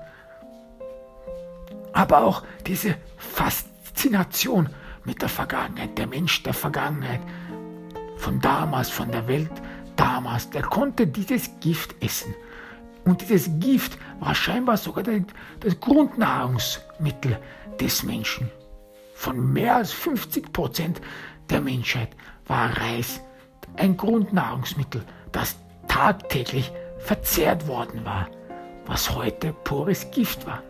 Aber 1.94 2.24
auch 2.24 2.44
diese 2.66 2.96
Faszination 3.18 4.70
mit 5.04 5.22
der 5.22 5.30
Vergangenheit, 5.30 5.98
der 5.98 6.08
Mensch 6.08 6.44
der 6.44 6.54
Vergangenheit, 6.54 7.22
von 8.18 8.40
damals, 8.40 8.90
von 8.90 9.12
der 9.12 9.28
Welt 9.28 9.52
damals, 9.96 10.50
der 10.50 10.62
konnte 10.62 11.08
dieses 11.08 11.50
Gift 11.60 11.96
essen. 12.04 12.34
Und 13.04 13.22
dieses 13.22 13.50
Gift 13.60 13.98
war 14.20 14.36
scheinbar 14.36 14.78
sogar 14.78 15.04
das 15.04 15.80
Grundnahrungsmittel 15.80 17.40
des 17.80 18.04
Menschen. 18.04 18.52
Von 19.22 19.54
mehr 19.54 19.76
als 19.76 19.92
50 19.92 20.52
Prozent 20.52 21.00
der 21.52 21.62
Menschheit 21.62 22.10
war 22.48 22.76
Reis 22.76 23.22
ein 23.78 23.96
Grundnahrungsmittel, 23.96 25.06
das 25.32 25.58
tagtäglich 25.88 26.72
verzehrt 26.98 27.68
worden 27.68 28.04
war, 28.04 28.28
was 28.88 29.14
heute 29.14 29.54
pures 29.54 30.10
Gift 30.10 30.48
war. 30.48 30.64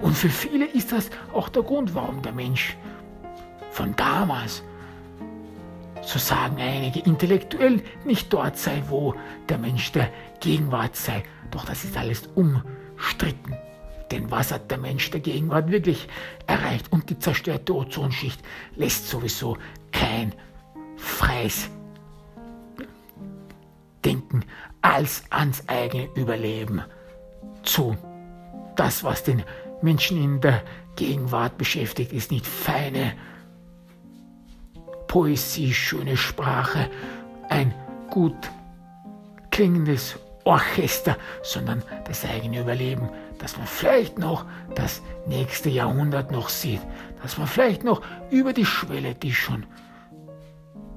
Und 0.00 0.14
für 0.14 0.28
viele 0.28 0.66
ist 0.66 0.92
das 0.92 1.08
auch 1.32 1.48
der 1.48 1.62
Grund, 1.62 1.94
warum 1.94 2.20
der 2.20 2.32
Mensch 2.32 2.76
von 3.70 3.96
damals, 3.96 4.62
so 6.02 6.18
sagen 6.18 6.58
einige, 6.58 7.00
intellektuell 7.00 7.82
nicht 8.04 8.30
dort 8.34 8.58
sei, 8.58 8.82
wo 8.90 9.14
der 9.48 9.56
Mensch 9.56 9.92
der 9.92 10.10
Gegenwart 10.40 10.94
sei. 10.94 11.24
Doch 11.50 11.64
das 11.64 11.84
ist 11.84 11.96
alles 11.96 12.28
umstritten. 12.34 13.56
Denn 14.10 14.30
was 14.30 14.52
hat 14.52 14.70
der 14.70 14.78
Mensch 14.78 15.10
der 15.10 15.20
Gegenwart 15.20 15.70
wirklich 15.70 16.08
erreicht? 16.46 16.92
Und 16.92 17.10
die 17.10 17.18
zerstörte 17.18 17.74
Ozonschicht 17.74 18.40
lässt 18.76 19.08
sowieso 19.08 19.56
kein 19.92 20.34
freies 20.96 21.68
Denken 24.04 24.44
als 24.82 25.24
ans 25.30 25.66
eigene 25.68 26.08
Überleben 26.14 26.82
zu. 27.62 27.96
Das, 28.76 29.02
was 29.02 29.24
den 29.24 29.42
Menschen 29.80 30.22
in 30.22 30.40
der 30.40 30.62
Gegenwart 30.96 31.56
beschäftigt, 31.58 32.12
ist 32.12 32.30
nicht 32.30 32.46
feine 32.46 33.14
Poesie, 35.08 35.72
schöne 35.72 36.16
Sprache, 36.16 36.90
ein 37.48 37.74
gut 38.10 38.36
klingendes 39.50 40.18
Orchester, 40.44 41.16
sondern 41.42 41.82
das 42.06 42.24
eigene 42.24 42.60
Überleben, 42.60 43.08
dass 43.38 43.56
man 43.56 43.66
vielleicht 43.66 44.18
noch 44.18 44.46
das 44.74 45.02
nächste 45.26 45.68
Jahrhundert 45.70 46.30
noch 46.30 46.48
sieht, 46.48 46.80
dass 47.22 47.38
man 47.38 47.46
vielleicht 47.46 47.84
noch 47.84 48.02
über 48.30 48.52
die 48.52 48.66
Schwelle, 48.66 49.14
die 49.14 49.32
schon 49.32 49.66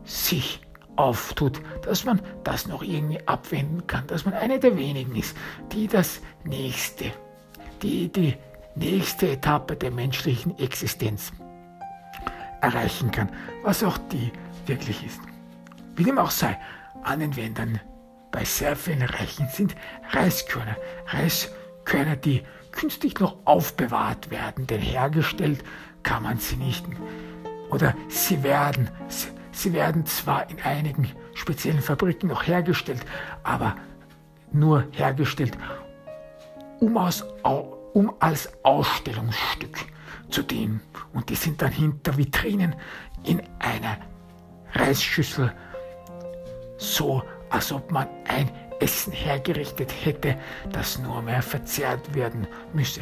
sich 0.03 0.61
auftut, 0.95 1.61
dass 1.83 2.05
man 2.05 2.21
das 2.43 2.67
noch 2.67 2.81
irgendwie 2.81 3.25
abwenden 3.27 3.85
kann, 3.87 4.07
dass 4.07 4.25
man 4.25 4.33
eine 4.33 4.59
der 4.59 4.77
wenigen 4.77 5.15
ist, 5.15 5.35
die 5.71 5.87
das 5.87 6.21
nächste, 6.43 7.11
die 7.81 8.11
die 8.11 8.35
nächste 8.75 9.31
Etappe 9.31 9.75
der 9.75 9.91
menschlichen 9.91 10.57
Existenz 10.57 11.31
erreichen 12.61 13.11
kann, 13.11 13.29
was 13.63 13.83
auch 13.83 13.97
die 14.11 14.31
wirklich 14.65 15.05
ist. 15.05 15.19
Wie 15.95 16.03
dem 16.03 16.17
auch 16.17 16.31
sei, 16.31 16.57
an 17.03 17.19
den 17.19 17.35
Wänden 17.35 17.79
bei 18.31 18.43
sehr 18.43 18.75
vielen 18.75 19.01
Reichen 19.01 19.47
sind 19.49 19.75
Reiskörner. 20.11 20.75
Reiskörner, 21.07 21.55
die 22.25 22.43
künstlich 22.71 23.19
noch 23.19 23.37
aufbewahrt 23.45 24.29
werden, 24.29 24.67
denn 24.67 24.81
hergestellt 24.81 25.63
kann 26.03 26.23
man 26.23 26.37
sie 26.37 26.57
nicht. 26.57 26.85
Oder 27.69 27.95
sie 28.07 28.43
werden, 28.43 28.89
sie 29.51 29.73
werden 29.73 30.05
zwar 30.05 30.49
in 30.49 30.61
einigen 30.61 31.09
speziellen 31.33 31.81
Fabriken 31.81 32.27
noch 32.27 32.45
hergestellt, 32.45 33.05
aber 33.43 33.75
nur 34.51 34.85
hergestellt, 34.91 35.57
um, 36.79 36.97
aus, 36.97 37.25
um 37.93 38.13
als 38.19 38.49
Ausstellungsstück 38.63 39.77
zu 40.29 40.43
dienen. 40.43 40.81
Und 41.13 41.29
die 41.29 41.35
sind 41.35 41.61
dann 41.61 41.71
hinter 41.71 42.17
Vitrinen 42.17 42.75
in 43.23 43.41
einer 43.59 43.97
Reisschüssel, 44.73 45.53
so 46.77 47.23
als 47.49 47.71
ob 47.71 47.91
man 47.91 48.07
ein 48.27 48.49
Essen 48.79 49.13
hergerichtet 49.13 49.93
hätte, 50.03 50.37
das 50.71 50.99
nur 50.99 51.21
mehr 51.21 51.41
verzehrt 51.41 52.13
werden 52.13 52.47
müsse. 52.73 53.01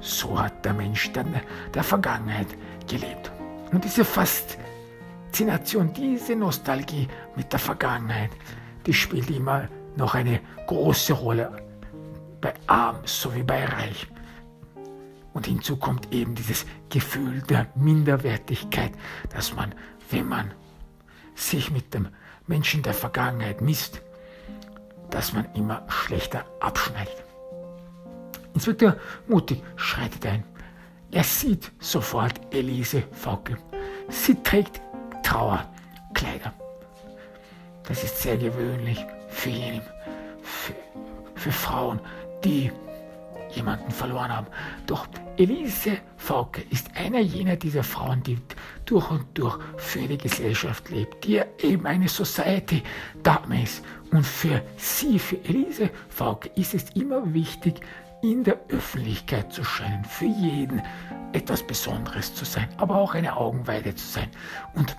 So 0.00 0.38
hat 0.38 0.64
der 0.64 0.74
Mensch 0.74 1.10
dann 1.12 1.40
der 1.74 1.82
Vergangenheit 1.82 2.48
gelebt. 2.88 3.30
Und 3.72 3.84
diese 3.84 4.04
Faszination, 4.04 5.92
diese 5.92 6.36
Nostalgie 6.36 7.08
mit 7.34 7.52
der 7.52 7.58
Vergangenheit, 7.58 8.30
die 8.86 8.94
spielt 8.94 9.30
immer 9.30 9.68
noch 9.96 10.14
eine 10.14 10.40
große 10.66 11.12
Rolle 11.14 11.50
bei 12.40 12.54
Arm 12.66 12.96
sowie 13.04 13.42
bei 13.42 13.64
Reich. 13.64 14.06
Und 15.32 15.46
hinzu 15.46 15.76
kommt 15.76 16.12
eben 16.12 16.34
dieses 16.34 16.64
Gefühl 16.88 17.42
der 17.42 17.66
Minderwertigkeit, 17.74 18.92
dass 19.30 19.54
man, 19.54 19.74
wenn 20.10 20.28
man 20.28 20.52
sich 21.34 21.70
mit 21.70 21.92
dem 21.92 22.08
Menschen 22.46 22.82
der 22.82 22.94
Vergangenheit 22.94 23.60
misst, 23.60 24.00
dass 25.10 25.32
man 25.32 25.46
immer 25.54 25.84
schlechter 25.88 26.44
abschneidet. 26.60 27.24
Inspektor 28.54 28.96
Mutig 29.26 29.62
schreitet 29.76 30.24
ein. 30.26 30.44
Er 31.10 31.24
sieht 31.24 31.72
sofort 31.78 32.40
Elise 32.54 33.02
Fauke. 33.12 33.56
Sie 34.08 34.34
trägt 34.42 34.80
Trauerkleider. 35.22 36.52
Das 37.84 38.02
ist 38.02 38.20
sehr 38.20 38.36
gewöhnlich 38.36 39.04
für 39.28 39.50
jene, 39.50 39.82
für, 40.42 40.74
für 41.34 41.52
Frauen, 41.52 42.00
die 42.44 42.72
jemanden 43.50 43.90
verloren 43.90 44.34
haben. 44.34 44.46
Doch 44.86 45.06
Elise 45.38 45.98
Fauke 46.16 46.62
ist 46.70 46.96
einer 46.96 47.20
jener 47.20 47.56
dieser 47.56 47.82
Frauen, 47.82 48.22
die 48.22 48.38
durch 48.86 49.10
und 49.10 49.26
durch 49.34 49.58
für 49.76 50.00
die 50.00 50.16
Gesellschaft 50.16 50.88
lebt, 50.88 51.24
die 51.24 51.42
eben 51.60 51.86
eine 51.86 52.08
Society-Dame 52.08 53.62
ist. 53.62 53.84
Und 54.12 54.26
für 54.26 54.62
sie, 54.76 55.18
für 55.18 55.36
Elise 55.44 55.90
Fauke, 56.08 56.50
ist 56.56 56.74
es 56.74 56.90
immer 56.90 57.34
wichtig, 57.34 57.80
in 58.22 58.44
der 58.44 58.58
Öffentlichkeit 58.68 59.52
zu 59.52 59.62
scheinen, 59.62 60.04
für 60.04 60.24
jeden 60.24 60.82
etwas 61.32 61.62
Besonderes 61.62 62.34
zu 62.34 62.44
sein, 62.44 62.68
aber 62.78 62.96
auch 62.96 63.14
eine 63.14 63.36
Augenweide 63.36 63.94
zu 63.94 64.06
sein. 64.06 64.30
Und 64.74 64.96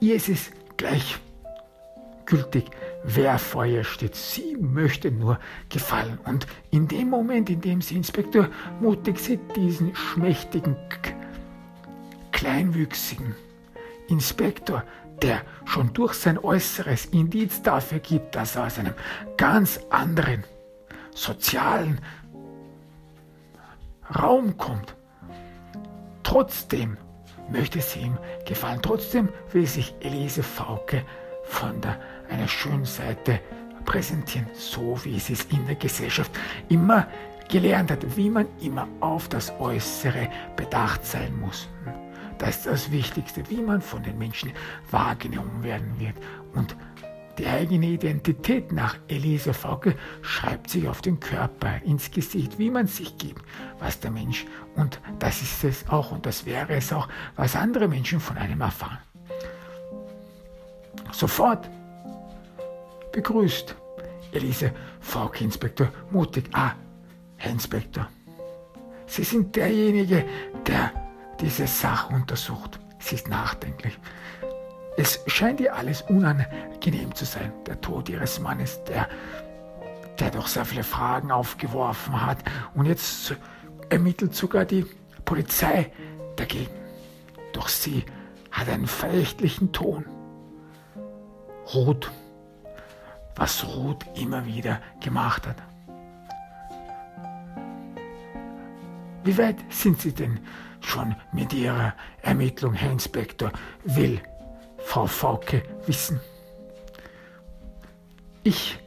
ihr 0.00 0.16
ist 0.16 0.28
es 0.28 0.50
gleichgültig, 0.76 2.70
wer 3.14 3.38
vor 3.38 3.64
ihr 3.64 3.84
steht. 3.84 4.14
Sie 4.14 4.56
möchte 4.56 5.10
nur 5.10 5.38
gefallen. 5.68 6.18
Und 6.24 6.46
in 6.70 6.88
dem 6.88 7.08
Moment, 7.10 7.48
in 7.50 7.60
dem 7.60 7.80
sie 7.80 7.96
Inspektor 7.96 8.48
mutig 8.80 9.18
sieht, 9.18 9.40
diesen 9.56 9.94
schmächtigen, 9.94 10.76
kleinwüchsigen 12.32 13.34
Inspektor, 14.08 14.84
der 15.22 15.42
schon 15.64 15.92
durch 15.92 16.14
sein 16.14 16.38
Äußeres 16.38 17.06
Indiz 17.06 17.62
dafür 17.62 17.98
gibt, 17.98 18.34
dass 18.34 18.56
er 18.56 18.66
aus 18.66 18.78
einem 18.78 18.94
ganz 19.36 19.80
anderen 19.90 20.44
sozialen 21.14 22.00
Raum 24.14 24.56
kommt. 24.56 24.94
Trotzdem 26.22 26.96
möchte 27.50 27.80
sie 27.80 28.00
ihm 28.00 28.18
gefallen. 28.46 28.80
Trotzdem 28.82 29.28
will 29.52 29.66
sich 29.66 29.94
Elise 30.00 30.42
Fauke 30.42 31.04
von 31.44 31.80
der 31.80 31.98
einer 32.30 32.48
schönen 32.48 32.84
Seite 32.84 33.40
präsentieren, 33.84 34.46
so 34.54 34.98
wie 35.04 35.16
es 35.16 35.30
ist 35.30 35.52
in 35.52 35.66
der 35.66 35.76
Gesellschaft 35.76 36.30
immer 36.68 37.06
gelernt 37.48 37.90
hat, 37.90 38.16
wie 38.16 38.28
man 38.28 38.46
immer 38.60 38.86
auf 39.00 39.28
das 39.28 39.50
Äußere 39.58 40.28
bedacht 40.56 41.04
sein 41.04 41.38
muss. 41.40 41.68
Das 42.38 42.58
ist 42.58 42.66
das 42.66 42.92
Wichtigste, 42.92 43.48
wie 43.48 43.62
man 43.62 43.80
von 43.80 44.02
den 44.02 44.18
Menschen 44.18 44.52
wahrgenommen 44.90 45.62
werden 45.62 45.98
wird. 45.98 46.14
Und 46.54 46.76
die 47.38 47.46
eigene 47.46 47.86
Identität 47.86 48.72
nach 48.72 48.96
Elise 49.08 49.54
Fauke 49.54 49.94
schreibt 50.22 50.70
sich 50.70 50.88
auf 50.88 51.00
den 51.02 51.20
Körper, 51.20 51.80
ins 51.84 52.10
Gesicht, 52.10 52.58
wie 52.58 52.70
man 52.70 52.86
sich 52.86 53.16
gibt, 53.16 53.42
was 53.78 54.00
der 54.00 54.10
Mensch, 54.10 54.44
und 54.74 55.00
das 55.18 55.40
ist 55.40 55.64
es 55.64 55.88
auch, 55.88 56.10
und 56.10 56.26
das 56.26 56.46
wäre 56.46 56.74
es 56.74 56.92
auch, 56.92 57.08
was 57.36 57.54
andere 57.54 57.88
Menschen 57.88 58.18
von 58.20 58.36
einem 58.36 58.60
erfahren. 58.60 58.98
Sofort 61.12 61.70
begrüßt 63.12 63.74
Elise 64.32 64.72
Fauke 65.00 65.44
Inspektor 65.44 65.88
mutig. 66.10 66.50
Ah, 66.52 66.72
Herr 67.36 67.52
Inspektor, 67.52 68.08
Sie 69.08 69.24
sind 69.24 69.56
derjenige, 69.56 70.24
der 70.66 70.92
diese 71.40 71.66
Sache 71.66 72.14
untersucht. 72.14 72.78
Sie 72.98 73.14
ist 73.14 73.28
nachdenklich. 73.28 73.98
Es 74.98 75.20
scheint 75.26 75.60
ihr 75.60 75.74
alles 75.74 76.02
unangenehm 76.02 77.14
zu 77.14 77.24
sein, 77.24 77.52
der 77.66 77.80
Tod 77.80 78.08
ihres 78.08 78.38
Mannes, 78.38 78.82
der, 78.84 79.08
der 80.18 80.30
doch 80.30 80.46
sehr 80.46 80.64
viele 80.64 80.84
Fragen 80.84 81.30
aufgeworfen 81.30 82.26
hat. 82.26 82.38
Und 82.74 82.86
jetzt 82.86 83.34
ermittelt 83.88 84.34
sogar 84.34 84.64
die 84.64 84.84
Polizei 85.24 85.90
dagegen. 86.36 86.74
Doch 87.52 87.68
sie 87.68 88.04
hat 88.50 88.68
einen 88.68 88.86
verächtlichen 88.86 89.72
Ton. 89.72 90.04
Rot, 91.72 92.10
was 93.38 93.64
Rot 93.64 94.04
immer 94.14 94.44
wieder 94.44 94.80
gemacht 95.00 95.46
hat. 95.46 95.56
Wie 99.24 99.38
weit 99.38 99.56
sind 99.68 100.00
Sie 100.00 100.12
denn 100.12 100.40
schon 100.80 101.14
mit 101.32 101.52
Ihrer 101.52 101.94
Ermittlung, 102.22 102.74
Herr 102.74 102.90
Inspektor? 102.92 103.52
Will 103.84 104.20
Frau 104.78 105.06
Fauke 105.06 105.62
wissen. 105.86 106.20
Ich 108.42 108.78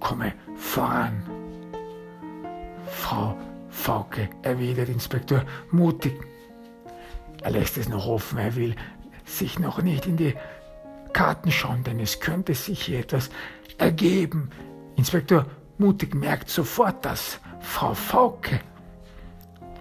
komme 0.00 0.32
voran. 0.56 1.22
Frau 2.86 3.36
Fauke, 3.70 4.28
erwidert 4.42 4.88
Inspektor 4.88 5.44
mutig. 5.70 6.20
Er 7.42 7.52
lässt 7.52 7.78
es 7.78 7.88
noch 7.88 8.06
offen, 8.06 8.38
er 8.38 8.56
will 8.56 8.74
sich 9.24 9.58
noch 9.58 9.80
nicht 9.80 10.06
in 10.06 10.16
die 10.16 10.34
Karten 11.18 11.50
schauen, 11.50 11.82
denn 11.82 11.98
es 11.98 12.20
könnte 12.20 12.54
sich 12.54 12.80
hier 12.80 13.00
etwas 13.00 13.28
ergeben. 13.76 14.50
Inspektor 14.94 15.46
mutig 15.76 16.14
merkt 16.14 16.48
sofort, 16.48 17.04
dass 17.04 17.40
Frau 17.58 17.92
Fauke 17.92 18.60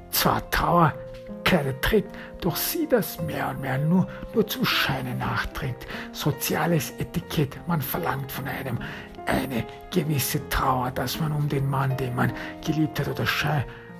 zwar 0.10 0.50
Trauer 0.50 0.96
Kleider 1.44 1.80
trägt, 1.80 2.10
doch 2.42 2.56
sie 2.56 2.88
das 2.90 3.22
mehr 3.22 3.50
und 3.50 3.62
mehr 3.62 3.78
nur, 3.78 4.08
nur 4.34 4.48
zum 4.48 4.66
Scheine 4.66 5.14
nachträgt. 5.14 5.86
Soziales 6.12 6.90
Etikett, 6.98 7.56
man 7.68 7.84
verlangt 7.84 8.32
von 8.32 8.48
einem 8.48 8.80
eine 9.28 9.64
gewisse 9.92 10.40
Trauer, 10.50 10.90
dass 10.90 11.20
man 11.20 11.32
um 11.34 11.48
den 11.48 11.70
Mann, 11.70 11.96
den 11.98 12.16
man 12.16 12.34
geliebt 12.66 13.00
hat 13.00 13.10
oder 13.10 13.28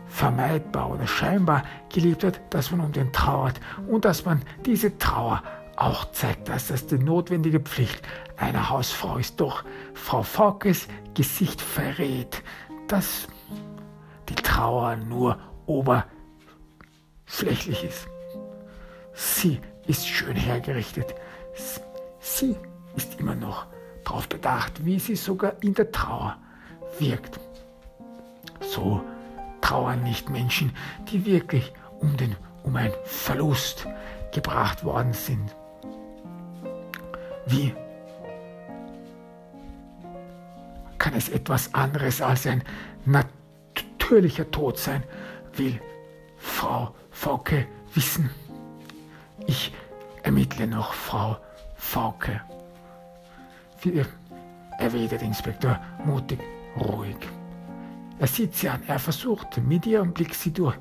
vermeidbar 0.08 0.90
oder 0.90 1.06
scheinbar 1.06 1.62
geliebt 1.94 2.24
hat, 2.24 2.42
dass 2.50 2.72
man 2.72 2.80
um 2.80 2.92
den 2.92 3.14
trauert 3.14 3.60
und 3.88 4.06
dass 4.06 4.26
man 4.26 4.42
diese 4.66 4.98
Trauer 4.98 5.44
auch 5.78 6.12
zeigt, 6.12 6.50
dass 6.50 6.68
das 6.68 6.88
die 6.88 6.98
notwendige 6.98 7.60
Pflicht 7.60 8.02
einer 8.36 8.70
Hausfrau 8.70 9.18
ist. 9.18 9.40
Doch 9.40 9.64
Frau 9.94 10.24
Faukes 10.24 10.88
Gesicht 11.14 11.62
verrät, 11.62 12.44
dass 12.88 13.28
die 14.30 14.36
Trauer 14.36 14.98
nur 14.98 15.40
oberflächlich 15.66 16.18
flächlich 17.28 17.84
ist. 17.84 18.08
Sie 19.14 19.60
ist 19.86 20.08
schön 20.08 20.36
hergerichtet. 20.36 21.14
Sie 22.20 22.56
ist 22.96 23.20
immer 23.20 23.36
noch 23.36 23.68
darauf 24.04 24.28
bedacht, 24.28 24.84
wie 24.86 24.98
sie 25.00 25.16
sogar 25.16 25.62
in 25.62 25.74
der 25.74 25.92
Trauer 25.92 26.38
wirkt. 26.98 27.40
So 28.62 29.02
trauern 29.62 30.04
nicht 30.04 30.30
Menschen, 30.30 30.74
die 31.12 31.26
wirklich 31.26 31.74
um, 32.00 32.16
den, 32.18 32.36
um 32.64 32.76
einen 32.76 32.94
Verlust 33.04 33.86
gebracht 34.34 34.84
worden 34.84 35.14
sind. 35.14 35.56
Wie 37.48 37.74
kann 40.98 41.14
es 41.14 41.30
etwas 41.30 41.74
anderes 41.74 42.22
als 42.22 42.46
ein 42.48 42.64
natürlicher 43.06 44.50
Tod 44.52 44.78
sein, 44.78 45.04
will 45.54 45.80
Frau 46.38 46.94
Fauke 47.12 47.66
wissen. 47.94 48.30
Ich 49.46 49.74
ermittle 50.24 50.68
noch 50.68 50.94
Frau 50.94 51.38
Fauke. 51.76 52.42
Erwidert 54.80 55.22
Inspektor 55.22 55.80
mutig, 56.06 56.40
ruhig. 56.78 57.18
Er 58.20 58.28
sieht 58.28 58.56
sie 58.56 58.70
an, 58.70 58.82
er 58.88 59.00
versucht 59.00 59.58
mit 59.60 59.86
ihrem 59.86 60.14
Blick 60.14 60.36
sie 60.36 60.52
durch, 60.52 60.76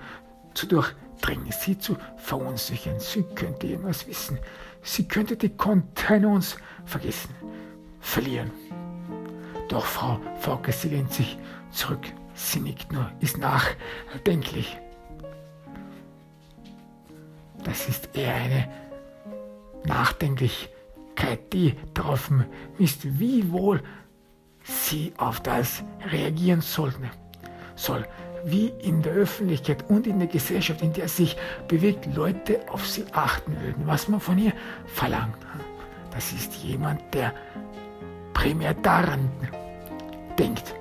zu 0.54 0.66
durchdringen, 1.20 1.52
sie 1.52 1.78
zu 1.78 1.96
verunsichern. 2.16 2.98
Sie 2.98 3.22
könnte 3.22 3.66
irgendwas 3.66 4.06
wissen. 4.06 4.38
Sie 4.82 5.06
könnte 5.06 5.36
die 5.36 5.50
Kontenance 5.50 6.56
vergessen, 6.84 7.34
verlieren. 8.00 8.50
Doch 9.68 9.84
Frau 9.84 10.20
Fauke, 10.38 10.72
sie 10.72 10.90
lehnt 10.90 11.12
sich 11.12 11.36
zurück. 11.70 12.06
Sie 12.34 12.60
nickt 12.60 12.92
nur, 12.92 13.10
ist 13.20 13.38
nachdenklich. 13.38 14.78
Das 17.64 17.88
ist 17.88 18.10
eher 18.14 18.34
eine 18.34 18.68
Nachdenklichkeit, 19.84 21.52
die 21.52 21.74
darauf 21.94 22.30
misst, 22.78 23.18
wie 23.18 23.50
wohl 23.50 23.82
sie 24.62 25.12
auf 25.16 25.40
das 25.40 25.82
reagieren 26.12 26.60
sollten. 26.60 27.10
Soll, 27.74 28.06
wie 28.46 28.68
in 28.78 29.02
der 29.02 29.12
Öffentlichkeit 29.12 29.84
und 29.90 30.06
in 30.06 30.20
der 30.20 30.28
Gesellschaft, 30.28 30.80
in 30.80 30.92
der 30.92 31.08
sich 31.08 31.36
bewegt, 31.66 32.06
Leute 32.14 32.60
auf 32.70 32.86
sie 32.86 33.04
achten 33.12 33.60
würden, 33.60 33.86
was 33.86 34.06
man 34.06 34.20
von 34.20 34.38
ihr 34.38 34.52
verlangt. 34.86 35.36
Das 36.12 36.32
ist 36.32 36.54
jemand, 36.62 37.02
der 37.12 37.34
primär 38.34 38.72
daran 38.74 39.28
denkt, 40.38 40.76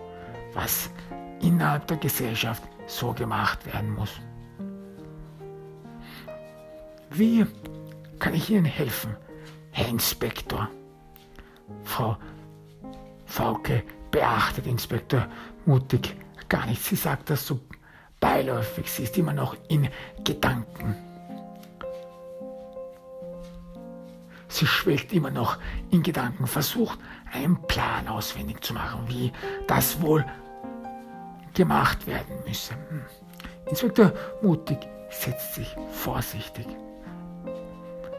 was 0.54 0.92
innerhalb 1.42 1.88
der 1.88 1.98
Gesellschaft 1.98 2.62
so 2.86 3.14
gemacht 3.14 3.66
werden 3.66 3.96
muss. 3.96 4.12
Wie 7.10 7.48
kann 8.20 8.36
ich 8.36 8.50
Ihnen 8.52 8.66
helfen, 8.66 9.16
Herr 9.72 9.88
Inspektor? 9.88 10.70
Frau 11.84 12.16
Fauke 13.26 13.82
beachtet 14.12 14.68
Inspektor 14.68 15.28
mutig 15.66 16.16
gar 16.50 16.66
nicht. 16.66 16.84
Sie 16.84 16.96
sagt 16.96 17.30
das 17.30 17.46
so 17.46 17.60
beiläufig. 18.20 18.92
Sie 18.92 19.04
ist 19.04 19.18
immer 19.18 19.34
noch 19.34 19.56
in 19.68 19.90
Gedanken. 20.24 20.96
Sie 24.48 24.68
schwelgt 24.68 25.12
immer 25.12 25.32
noch 25.32 25.58
in 25.92 26.02
Gedanken, 26.02 26.48
versucht 26.48 27.00
einen 27.34 27.62
Plan 27.64 28.08
auswendig 28.08 28.64
zu 28.64 28.74
machen, 28.74 29.02
wie 29.08 29.34
das 29.68 30.02
wohl 30.02 30.26
gemacht 31.54 32.08
werden 32.08 32.36
müsse. 32.48 32.74
Hm. 32.90 33.02
Inspektor 33.66 34.14
Mutig 34.42 34.78
setzt 35.10 35.56
sich 35.56 35.76
vorsichtig 35.92 36.68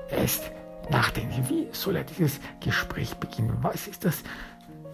er 0.09 0.25
ist 0.25 0.51
nachdenklich. 0.91 1.49
Wie 1.49 1.69
soll 1.73 1.97
er 1.97 2.05
dieses 2.05 2.41
Gespräch 2.61 3.15
beginnen? 3.15 3.57
Was 3.63 3.87
ist 3.87 4.05
das 4.05 4.23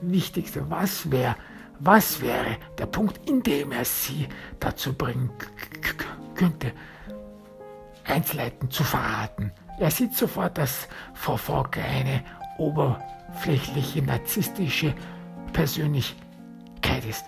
Wichtigste? 0.00 0.68
Was 0.70 1.10
wäre 1.10 1.36
was 1.80 2.20
wäre 2.20 2.56
der 2.78 2.86
Punkt, 2.86 3.28
in 3.28 3.42
dem 3.42 3.72
er 3.72 3.84
sie 3.84 4.28
dazu 4.60 4.92
bringen 4.92 5.30
könnte, 6.34 6.72
Einzelheiten 8.04 8.70
zu 8.70 8.84
verraten? 8.84 9.52
Er 9.78 9.90
sieht 9.90 10.14
sofort, 10.14 10.58
dass 10.58 10.88
Frau 11.14 11.36
Fauke 11.36 11.82
eine 11.82 12.22
oberflächliche, 12.58 14.02
narzisstische 14.02 14.94
Persönlichkeit 15.52 17.04
ist. 17.08 17.24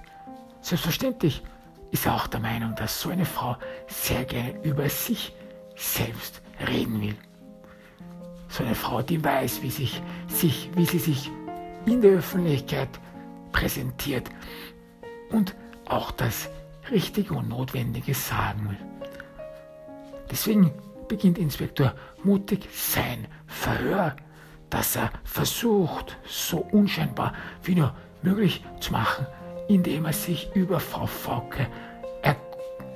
Selbstverständlich 0.60 1.42
ist 1.90 2.06
er 2.06 2.14
auch 2.14 2.26
der 2.26 2.40
Meinung, 2.40 2.74
dass 2.74 3.00
so 3.00 3.10
eine 3.10 3.24
Frau 3.24 3.56
sehr 3.86 4.24
gerne 4.24 4.54
über 4.62 4.88
sich 4.88 5.34
selbst 5.76 6.42
reden 6.68 7.00
will. 7.00 7.16
So 8.48 8.64
eine 8.64 8.74
Frau, 8.74 9.02
die 9.02 9.22
weiß, 9.22 9.62
wie, 9.62 9.70
sich, 9.70 10.00
sich, 10.28 10.70
wie 10.74 10.86
sie 10.86 10.98
sich 10.98 11.30
in 11.86 12.00
der 12.00 12.12
Öffentlichkeit 12.12 12.88
präsentiert 13.54 14.28
und 15.30 15.54
auch 15.86 16.10
das 16.10 16.50
Richtige 16.90 17.32
und 17.32 17.48
Notwendige 17.48 18.12
sagen 18.12 18.68
will. 18.68 19.08
Deswegen 20.30 20.72
beginnt 21.08 21.38
Inspektor 21.38 21.94
mutig 22.22 22.68
sein 22.72 23.26
Verhör, 23.46 24.16
das 24.68 24.96
er 24.96 25.10
versucht, 25.22 26.18
so 26.26 26.58
unscheinbar 26.58 27.32
wie 27.62 27.76
nur 27.76 27.94
möglich 28.22 28.64
zu 28.80 28.92
machen, 28.92 29.26
indem 29.68 30.04
er 30.04 30.12
sich 30.12 30.50
über 30.54 30.80
Frau 30.80 31.06
Fauke 31.06 31.66
er 32.22 32.36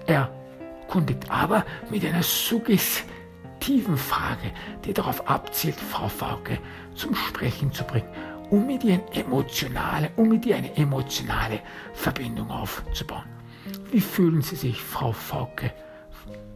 erkundigt, 0.07 1.31
aber 1.31 1.65
mit 1.91 2.05
einer 2.05 2.23
suggestiven 2.23 3.97
Frage, 3.97 4.51
die 4.85 4.93
darauf 4.93 5.29
abzielt, 5.29 5.79
Frau 5.79 6.09
Fauke 6.09 6.59
zum 6.95 7.15
Sprechen 7.15 7.73
zu 7.73 7.85
bringen, 7.85 8.09
um 8.51 8.67
mit 8.67 8.85
ihr 8.85 8.95
eine 8.95 9.15
emotionale, 9.15 10.11
um 10.17 10.29
mit 10.29 10.47
ihr 10.47 10.57
eine 10.57 10.75
emotionale 10.77 11.61
Verbindung 11.93 12.51
aufzubauen. 12.51 13.25
Wie 13.91 14.01
fühlen 14.01 14.43
Sie 14.43 14.57
sich, 14.57 14.81
Frau 14.81 15.13
Fauke? 15.13 15.73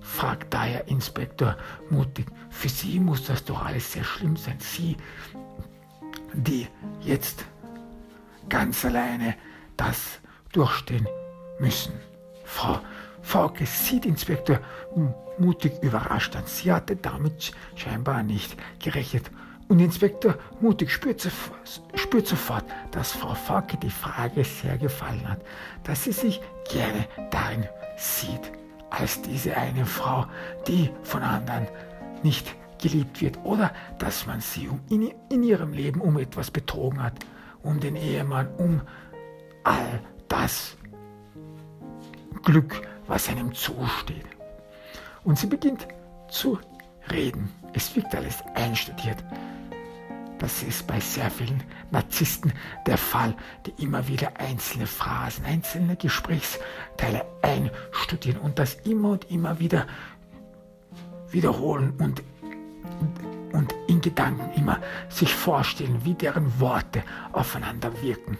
fragt 0.00 0.52
daher 0.52 0.88
Inspektor 0.88 1.56
mutig. 1.88 2.26
Für 2.50 2.68
Sie 2.68 3.00
muss 3.00 3.24
das 3.24 3.44
doch 3.44 3.64
alles 3.64 3.92
sehr 3.92 4.04
schlimm 4.04 4.36
sein. 4.36 4.56
Sie, 4.58 4.96
die 6.34 6.66
jetzt 7.00 7.44
ganz 8.48 8.84
alleine 8.84 9.36
das 9.76 10.20
durchstehen 10.52 11.08
müssen. 11.58 11.92
Frau 12.44 12.78
Fauke 13.22 13.64
sieht 13.64 14.04
Inspektor 14.04 14.60
mutig 15.38 15.72
überrascht 15.82 16.36
an. 16.36 16.44
Sie 16.46 16.70
hatte 16.70 16.96
damit 16.96 17.52
scheinbar 17.74 18.22
nicht 18.22 18.56
gerechnet. 18.80 19.30
Und 19.72 19.80
Inspektor 19.80 20.34
mutig 20.60 20.92
spürt, 20.92 21.26
spürt 21.94 22.26
sofort, 22.26 22.66
dass 22.90 23.12
Frau 23.12 23.32
Fauke 23.32 23.78
die 23.78 23.88
Frage 23.88 24.44
sehr 24.44 24.76
gefallen 24.76 25.26
hat, 25.26 25.40
dass 25.84 26.04
sie 26.04 26.12
sich 26.12 26.42
gerne 26.70 27.08
darin 27.30 27.66
sieht, 27.96 28.52
als 28.90 29.22
diese 29.22 29.56
eine 29.56 29.86
Frau, 29.86 30.26
die 30.68 30.90
von 31.04 31.22
anderen 31.22 31.68
nicht 32.22 32.54
geliebt 32.82 33.22
wird 33.22 33.38
oder 33.44 33.72
dass 33.98 34.26
man 34.26 34.42
sie 34.42 34.68
in, 34.90 35.10
in 35.30 35.42
ihrem 35.42 35.72
Leben 35.72 36.02
um 36.02 36.18
etwas 36.18 36.50
betrogen 36.50 37.02
hat, 37.02 37.14
um 37.62 37.80
den 37.80 37.96
Ehemann, 37.96 38.48
um 38.58 38.82
all 39.64 40.02
das 40.28 40.76
Glück, 42.42 42.86
was 43.06 43.26
einem 43.30 43.54
zusteht. 43.54 44.26
Und 45.24 45.38
sie 45.38 45.46
beginnt 45.46 45.88
zu 46.28 46.58
reden. 47.10 47.50
Es 47.72 47.96
wirkt 47.96 48.14
alles 48.14 48.42
einstudiert. 48.54 49.24
Das 50.42 50.64
ist 50.64 50.88
bei 50.88 50.98
sehr 50.98 51.30
vielen 51.30 51.62
Narzissten 51.92 52.52
der 52.88 52.98
Fall, 52.98 53.36
die 53.64 53.80
immer 53.80 54.08
wieder 54.08 54.40
einzelne 54.40 54.88
Phrasen, 54.88 55.44
einzelne 55.44 55.94
Gesprächsteile 55.94 57.24
einstudieren 57.42 58.40
und 58.40 58.58
das 58.58 58.74
immer 58.84 59.10
und 59.10 59.30
immer 59.30 59.60
wieder 59.60 59.86
wiederholen 61.30 61.92
und, 62.00 62.24
und 63.52 63.72
in 63.86 64.00
Gedanken 64.00 64.52
immer 64.58 64.80
sich 65.08 65.32
vorstellen, 65.32 66.04
wie 66.04 66.14
deren 66.14 66.58
Worte 66.58 67.04
aufeinander 67.30 67.92
wirken. 68.02 68.36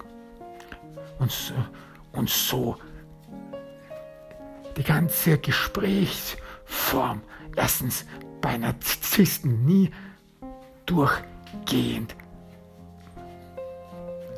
Und 1.21 1.31
so, 1.31 1.55
und 2.11 2.29
so 2.29 2.79
die 4.77 4.83
ganze 4.83 5.38
Gesprächsform 5.38 7.23
erstens 7.55 8.05
bei 8.41 8.59
Narzissten 8.59 9.65
nie 9.65 9.93
durchgehend 11.53 12.17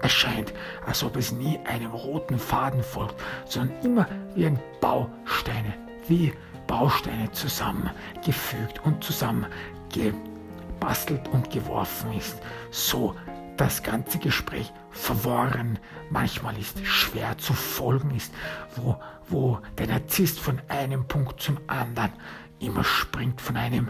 erscheint, 0.00 0.52
als 0.86 1.02
ob 1.02 1.16
es 1.16 1.32
nie 1.32 1.58
einem 1.64 1.90
roten 1.92 2.38
Faden 2.38 2.82
folgt, 2.82 3.14
sondern 3.46 3.74
immer 3.82 4.06
wie 4.34 4.44
ein 4.46 4.60
Bausteine, 4.80 5.72
wie 6.08 6.34
Bausteine 6.66 7.32
zusammengefügt 7.32 8.84
und 8.84 9.02
zusammengebastelt 9.02 11.26
und 11.32 11.48
geworfen 11.50 12.12
ist. 12.12 12.36
So 12.70 13.16
das 13.56 13.82
ganze 13.82 14.18
Gespräch 14.18 14.70
verworren, 14.90 15.78
manchmal 16.10 16.58
ist 16.58 16.84
schwer 16.84 17.38
zu 17.38 17.54
folgen 17.54 18.14
ist, 18.14 18.34
wo, 18.76 18.96
wo 19.28 19.58
der 19.78 19.86
Narzisst 19.86 20.38
von 20.38 20.60
einem 20.68 21.08
Punkt 21.08 21.40
zum 21.40 21.56
anderen 21.66 22.12
immer 22.58 22.84
springt, 22.84 23.40
von 23.40 23.56
einem 23.56 23.88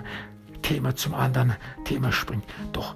Thema 0.63 0.95
zum 0.95 1.15
anderen 1.15 1.57
Thema 1.85 2.13
springt. 2.13 2.45
Doch 2.73 2.95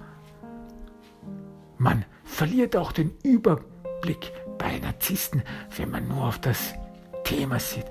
man 1.79 2.05
verliert 2.25 2.77
auch 2.77 2.93
den 2.93 3.17
Überblick 3.23 4.33
bei 4.59 4.79
Narzissten, 4.79 5.43
wenn 5.77 5.91
man 5.91 6.09
nur 6.09 6.27
auf 6.27 6.38
das 6.41 6.75
Thema 7.25 7.59
sieht. 7.59 7.87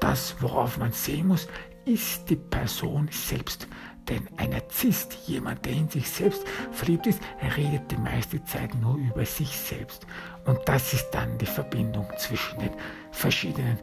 Das, 0.00 0.36
worauf 0.40 0.78
man 0.78 0.92
sehen 0.92 1.28
muss, 1.28 1.48
ist 1.84 2.28
die 2.30 2.36
Person 2.36 3.08
selbst. 3.10 3.66
Denn 4.08 4.26
ein 4.38 4.50
Narzisst, 4.50 5.14
jemand, 5.26 5.64
der 5.66 5.72
in 5.72 5.88
sich 5.88 6.08
selbst 6.08 6.42
verliebt 6.72 7.06
ist, 7.06 7.20
redet 7.56 7.90
die 7.90 7.98
meiste 7.98 8.42
Zeit 8.44 8.74
nur 8.74 8.96
über 8.96 9.24
sich 9.26 9.58
selbst. 9.58 10.06
Und 10.46 10.60
das 10.64 10.94
ist 10.94 11.10
dann 11.10 11.36
die 11.36 11.46
Verbindung 11.46 12.06
zwischen 12.16 12.58
den 12.58 12.72
verschiedenen 13.10 13.78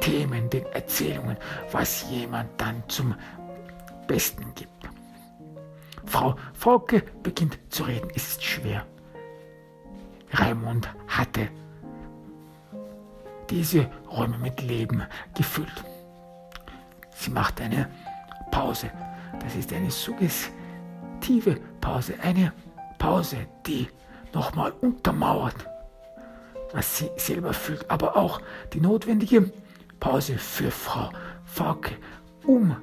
Themen, 0.00 0.50
den 0.50 0.66
Erzählungen, 0.66 1.36
was 1.72 2.10
jemand 2.10 2.48
dann 2.60 2.82
zum 2.88 3.14
Besten 4.06 4.52
gibt. 4.54 4.70
Frau 6.06 6.36
Frauke 6.52 7.02
beginnt 7.22 7.58
zu 7.68 7.84
reden. 7.84 8.10
Es 8.14 8.28
ist 8.28 8.42
schwer. 8.42 8.86
Raimund 10.32 10.88
hatte 11.08 11.48
diese 13.48 13.90
Räume 14.10 14.38
mit 14.38 14.62
Leben 14.62 15.02
gefüllt. 15.34 15.84
Sie 17.14 17.30
macht 17.30 17.60
eine 17.60 17.88
Pause. 18.50 18.90
Das 19.40 19.56
ist 19.56 19.72
eine 19.72 19.90
suggestive 19.90 21.60
Pause, 21.80 22.14
eine 22.22 22.52
Pause, 22.98 23.38
die 23.66 23.88
nochmal 24.32 24.72
untermauert, 24.80 25.66
was 26.72 26.98
sie 26.98 27.10
selber 27.16 27.52
fühlt, 27.52 27.90
aber 27.90 28.16
auch 28.16 28.40
die 28.72 28.80
notwendige 28.80 29.50
Pause 29.98 30.38
für 30.38 30.70
Frau 30.70 31.10
Fauke, 31.44 31.96
um 32.46 32.76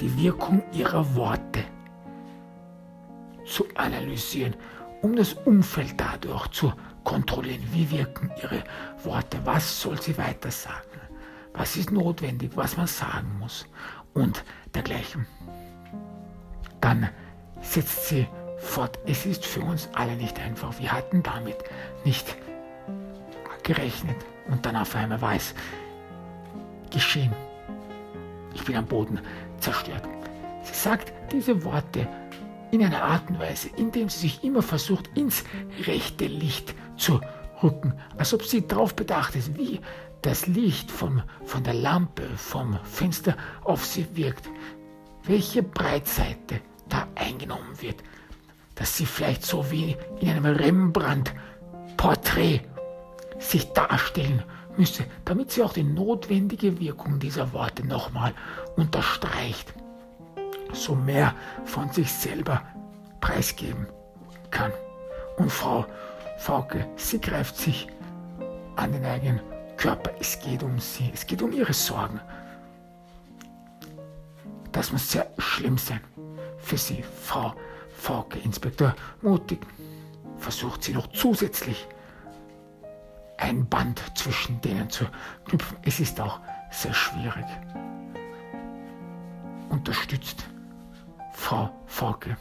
die 0.00 0.22
Wirkung 0.22 0.62
ihrer 0.72 1.14
Worte 1.16 1.64
zu 3.48 3.66
analysieren, 3.74 4.54
um 5.02 5.16
das 5.16 5.32
Umfeld 5.32 5.94
dadurch 5.96 6.48
zu 6.48 6.72
kontrollieren. 7.04 7.62
Wie 7.72 7.90
wirken 7.90 8.30
ihre 8.42 8.62
Worte? 9.04 9.38
Was 9.44 9.80
soll 9.80 10.00
sie 10.00 10.16
weiter 10.18 10.50
sagen? 10.50 11.00
Was 11.54 11.76
ist 11.76 11.90
notwendig? 11.90 12.52
Was 12.54 12.76
man 12.76 12.86
sagen 12.86 13.38
muss? 13.38 13.66
Und 14.14 14.44
dergleichen. 14.74 15.26
Dann 16.80 17.08
setzt 17.60 18.08
sie 18.08 18.26
fort. 18.58 18.98
Es 19.06 19.26
ist 19.26 19.44
für 19.44 19.60
uns 19.60 19.88
alle 19.94 20.16
nicht 20.16 20.38
einfach. 20.38 20.78
Wir 20.78 20.92
hatten 20.92 21.22
damit 21.22 21.56
nicht 22.04 22.36
gerechnet. 23.62 24.16
Und 24.48 24.64
dann 24.64 24.76
auf 24.76 24.94
einmal 24.94 25.20
war 25.20 25.34
es 25.34 25.54
geschehen. 26.90 27.32
Ich 28.54 28.64
bin 28.64 28.76
am 28.76 28.86
Boden 28.86 29.20
zerstört. 29.60 30.02
Sie 30.62 30.74
sagt 30.74 31.12
diese 31.32 31.64
Worte 31.64 32.08
in 32.70 32.84
einer 32.84 33.02
Art 33.02 33.30
und 33.30 33.38
Weise, 33.38 33.70
indem 33.76 34.08
sie 34.08 34.20
sich 34.20 34.44
immer 34.44 34.62
versucht, 34.62 35.10
ins 35.16 35.44
rechte 35.86 36.26
Licht 36.26 36.74
zu 36.96 37.20
rücken, 37.62 37.94
als 38.16 38.34
ob 38.34 38.44
sie 38.44 38.66
darauf 38.66 38.94
bedacht 38.94 39.36
ist, 39.36 39.56
wie 39.56 39.80
das 40.22 40.46
Licht 40.46 40.90
vom, 40.90 41.22
von 41.44 41.64
der 41.64 41.74
Lampe, 41.74 42.24
vom 42.36 42.78
Fenster 42.84 43.36
auf 43.64 43.84
sie 43.84 44.06
wirkt, 44.16 44.48
welche 45.24 45.62
Breitseite 45.62 46.60
da 46.88 47.06
eingenommen 47.14 47.80
wird, 47.80 48.02
dass 48.74 48.96
sie 48.96 49.06
vielleicht 49.06 49.44
so 49.44 49.70
wie 49.70 49.96
in 50.20 50.30
einem 50.30 50.46
Rembrandt-Porträt 50.46 52.62
sich 53.38 53.72
darstellen 53.72 54.42
müsse, 54.76 55.04
damit 55.24 55.52
sie 55.52 55.62
auch 55.62 55.72
die 55.72 55.84
notwendige 55.84 56.80
Wirkung 56.80 57.18
dieser 57.18 57.52
Worte 57.52 57.86
nochmal 57.86 58.32
unterstreicht, 58.76 59.74
so 60.72 60.94
mehr 60.94 61.34
von 61.64 61.90
sich 61.90 62.12
selber 62.12 62.62
preisgeben 63.20 63.86
kann. 64.50 64.72
Und 65.36 65.50
Frau 65.50 65.86
Fauke, 66.38 66.86
sie 66.96 67.20
greift 67.20 67.56
sich 67.56 67.88
an 68.76 68.92
den 68.92 69.04
eigenen 69.04 69.40
Körper. 69.76 70.12
Es 70.20 70.38
geht 70.40 70.62
um 70.62 70.78
sie, 70.78 71.10
es 71.12 71.26
geht 71.26 71.42
um 71.42 71.52
ihre 71.52 71.72
Sorgen. 71.72 72.20
Das 74.72 74.92
muss 74.92 75.10
sehr 75.10 75.26
schlimm 75.38 75.78
sein 75.78 76.00
für 76.58 76.76
sie, 76.76 77.02
Frau 77.02 77.54
Fauke, 77.96 78.38
Inspektor 78.38 78.94
Mutig. 79.22 79.60
Versucht 80.36 80.84
sie 80.84 80.92
noch 80.92 81.08
zusätzlich 81.08 81.88
ein 83.38 83.68
Band 83.68 84.02
zwischen 84.14 84.60
denen 84.60 84.90
zu 84.90 85.06
knüpfen. 85.46 85.76
Es 85.82 85.98
ist 85.98 86.20
auch 86.20 86.40
sehr 86.70 86.94
schwierig. 86.94 87.46
Unterstützt 89.68 90.44
Frau 91.38 91.70
Fauke. 91.86 92.36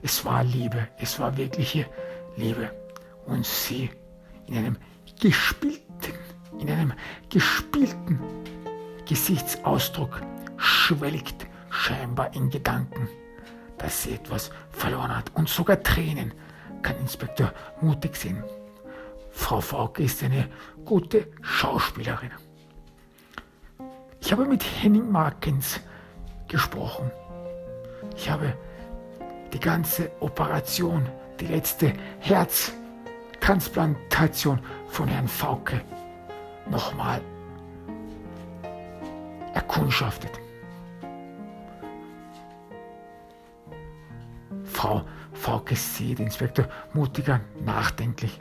Es 0.00 0.24
war 0.24 0.42
Liebe, 0.42 0.88
es 0.98 1.20
war 1.20 1.36
wirkliche 1.36 1.86
Liebe. 2.36 2.72
Und 3.26 3.46
sie 3.46 3.90
in 4.46 4.56
einem 4.56 4.76
gespielten, 5.20 6.14
in 6.58 6.68
einem 6.68 6.94
gespielten 7.28 8.18
Gesichtsausdruck 9.06 10.22
schwelgt 10.56 11.46
scheinbar 11.70 12.34
in 12.34 12.50
Gedanken, 12.50 13.08
dass 13.78 14.02
sie 14.02 14.14
etwas 14.14 14.50
verloren 14.70 15.14
hat. 15.14 15.30
Und 15.34 15.48
sogar 15.48 15.80
Tränen 15.80 16.32
kann 16.80 16.96
Inspektor 16.96 17.52
mutig 17.82 18.16
sehen. 18.16 18.42
Frau 19.30 19.60
Fauke 19.60 20.02
ist 20.02 20.24
eine 20.24 20.48
gute 20.84 21.28
Schauspielerin. 21.42 22.32
Ich 24.18 24.32
habe 24.32 24.46
mit 24.46 24.64
Henning 24.64 25.12
Markens 25.12 25.78
gesprochen. 26.48 27.12
Ich 28.16 28.30
habe 28.30 28.56
die 29.52 29.60
ganze 29.60 30.10
Operation, 30.20 31.06
die 31.40 31.46
letzte 31.46 31.92
Herztransplantation 32.20 34.60
von 34.88 35.08
Herrn 35.08 35.28
Fauke 35.28 35.80
nochmal 36.70 37.20
erkundschaftet. 39.54 40.30
Frau 44.64 45.02
Fauke 45.32 45.76
sieht 45.76 46.20
Inspektor 46.20 46.68
Mutiger 46.94 47.40
nachdenklich. 47.64 48.40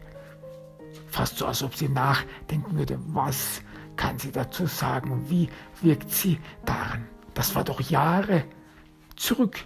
Fast 1.07 1.37
so, 1.37 1.45
als 1.45 1.63
ob 1.63 1.75
sie 1.75 1.89
nachdenken 1.89 2.77
würde, 2.77 2.97
was 3.07 3.61
kann 3.95 4.17
sie 4.17 4.31
dazu 4.31 4.65
sagen, 4.65 5.29
wie 5.29 5.49
wirkt 5.81 6.11
sie 6.11 6.39
daran. 6.65 7.07
Das 7.33 7.55
war 7.55 7.63
doch 7.63 7.79
Jahre 7.81 8.43
zurück, 9.21 9.63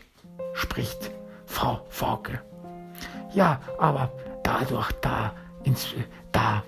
spricht 0.54 1.12
Frau 1.46 1.86
Fauke. 1.90 2.42
Ja, 3.34 3.60
aber 3.80 4.12
dadurch, 4.44 4.92
da, 5.02 5.34
ins, 5.64 5.88
da 6.32 6.64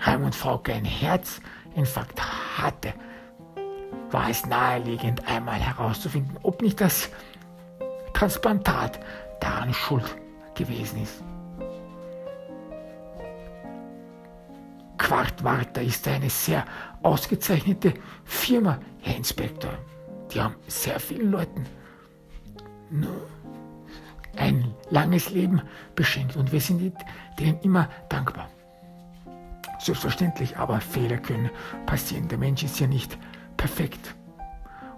Raimund 0.00 0.34
Fauke 0.34 0.72
ein 0.72 0.84
Herzinfarkt 0.84 2.20
hatte, 2.58 2.94
war 4.10 4.30
es 4.30 4.46
naheliegend, 4.46 5.26
einmal 5.26 5.58
herauszufinden, 5.58 6.38
ob 6.42 6.62
nicht 6.62 6.80
das 6.80 7.10
Transplantat 8.12 9.00
daran 9.40 9.74
schuld 9.74 10.16
gewesen 10.54 11.02
ist. 11.02 11.22
Quartwarter 14.96 15.82
ist 15.82 16.06
eine 16.08 16.30
sehr 16.30 16.64
ausgezeichnete 17.02 17.94
Firma, 18.24 18.78
Herr 19.02 19.16
Inspektor. 19.16 19.72
Die 20.34 20.40
haben 20.42 20.56
sehr 20.66 20.98
vielen 20.98 21.30
Leuten 21.30 21.64
ein 24.36 24.74
langes 24.90 25.30
Leben 25.30 25.62
beschenkt 25.94 26.36
und 26.36 26.50
wir 26.50 26.60
sind 26.60 26.92
denen 27.38 27.60
immer 27.60 27.88
dankbar. 28.08 28.50
Selbstverständlich, 29.78 30.56
aber 30.56 30.80
Fehler 30.80 31.18
können 31.18 31.50
passieren. 31.86 32.26
Der 32.28 32.38
Mensch 32.38 32.64
ist 32.64 32.80
ja 32.80 32.86
nicht 32.86 33.16
perfekt. 33.56 34.14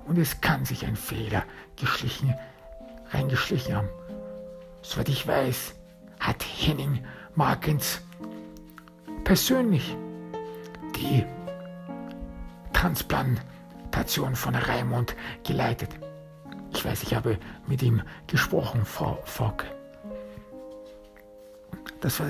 Und 0.06 0.16
es 0.18 0.40
kann 0.40 0.64
sich 0.64 0.86
ein 0.86 0.96
Fehler 0.96 1.44
geschlichen, 1.76 2.34
reingeschlichen 3.10 3.74
haben. 3.74 3.88
Soweit 4.82 5.08
ich 5.08 5.26
weiß, 5.26 5.74
hat 6.20 6.42
Henning 6.42 7.04
Markens 7.34 8.00
persönlich 9.24 9.96
die 10.96 11.24
Transplantation 12.72 13.55
von 14.34 14.54
Raimund 14.54 15.16
geleitet. 15.42 15.90
Ich 16.72 16.84
weiß, 16.84 17.02
ich 17.02 17.14
habe 17.14 17.38
mit 17.66 17.82
ihm 17.82 18.02
gesprochen, 18.26 18.84
Frau 18.84 19.18
Fauke. 19.24 19.66
Das 22.00 22.20
war 22.20 22.26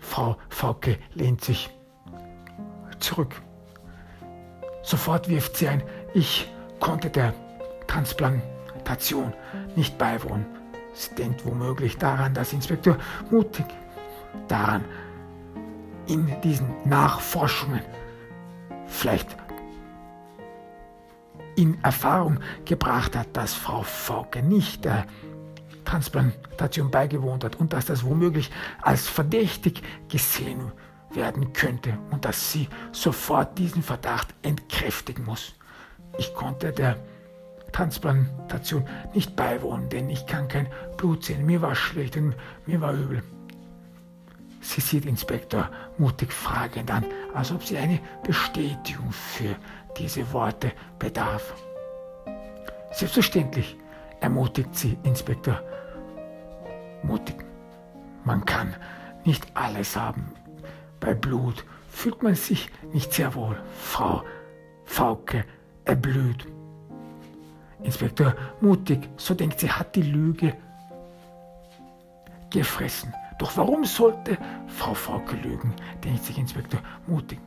Frau 0.00 0.36
Fauke 0.48 0.98
lehnt 1.14 1.42
sich 1.42 1.70
zurück. 3.00 3.34
Sofort 4.82 5.28
wirft 5.28 5.56
sie 5.56 5.68
ein, 5.68 5.82
ich 6.14 6.48
konnte 6.78 7.10
der 7.10 7.34
Transplantation 7.86 9.32
nicht 9.74 9.98
beiwohnen. 9.98 10.46
Sie 10.92 11.14
denkt 11.14 11.44
womöglich 11.44 11.98
daran, 11.98 12.34
dass 12.34 12.52
Inspektor 12.52 12.96
mutig 13.30 13.66
daran 14.48 14.84
in 16.06 16.40
diesen 16.42 16.68
Nachforschungen 16.84 17.82
vielleicht 18.86 19.36
in 21.56 21.82
Erfahrung 21.82 22.38
gebracht 22.64 23.16
hat, 23.16 23.28
dass 23.36 23.54
Frau 23.54 23.82
Fauke 23.82 24.42
nicht 24.42 24.84
der 24.84 25.06
Transplantation 25.84 26.90
beigewohnt 26.90 27.44
hat 27.44 27.56
und 27.56 27.72
dass 27.72 27.86
das 27.86 28.04
womöglich 28.04 28.50
als 28.82 29.08
verdächtig 29.08 29.82
gesehen 30.08 30.72
werden 31.12 31.52
könnte 31.52 31.98
und 32.10 32.24
dass 32.24 32.52
sie 32.52 32.68
sofort 32.92 33.58
diesen 33.58 33.82
Verdacht 33.82 34.34
entkräftigen 34.42 35.24
muss. 35.24 35.54
Ich 36.18 36.34
konnte 36.34 36.72
der 36.72 36.96
Transplantation 37.72 38.86
nicht 39.14 39.36
beiwohnen, 39.36 39.88
denn 39.88 40.10
ich 40.10 40.26
kann 40.26 40.48
kein 40.48 40.68
Blut 40.96 41.24
sehen. 41.24 41.46
Mir 41.46 41.62
war 41.62 41.74
schlecht 41.74 42.16
und 42.16 42.34
mir 42.66 42.80
war 42.80 42.92
übel. 42.92 43.22
Sie 44.60 44.80
sieht 44.80 45.06
Inspektor 45.06 45.70
mutig 45.96 46.32
fragend 46.32 46.90
an, 46.90 47.04
als 47.34 47.52
ob 47.52 47.62
sie 47.62 47.76
eine 47.76 48.00
Bestätigung 48.24 49.12
für 49.12 49.54
diese 49.98 50.32
Worte 50.32 50.72
bedarf. 50.98 51.54
Selbstverständlich 52.92 53.76
ermutigt 54.20 54.74
sie 54.74 54.98
Inspektor 55.02 55.60
mutig. 57.02 57.36
Man 58.24 58.44
kann 58.44 58.74
nicht 59.24 59.46
alles 59.54 59.96
haben. 59.96 60.32
Bei 61.00 61.14
Blut 61.14 61.64
fühlt 61.90 62.22
man 62.22 62.34
sich 62.34 62.68
nicht 62.92 63.12
sehr 63.12 63.34
wohl. 63.34 63.56
Frau 63.78 64.22
Fauke 64.84 65.44
erblüht. 65.84 66.46
Inspektor 67.82 68.34
mutig, 68.60 69.08
so 69.16 69.34
denkt 69.34 69.60
sie, 69.60 69.70
hat 69.70 69.94
die 69.94 70.02
Lüge 70.02 70.54
gefressen. 72.50 73.12
Doch 73.38 73.56
warum 73.56 73.84
sollte 73.84 74.38
Frau 74.66 74.94
Fauke 74.94 75.36
lügen, 75.36 75.74
denkt 76.02 76.24
sich 76.24 76.38
Inspektor 76.38 76.80
mutig. 77.06 77.38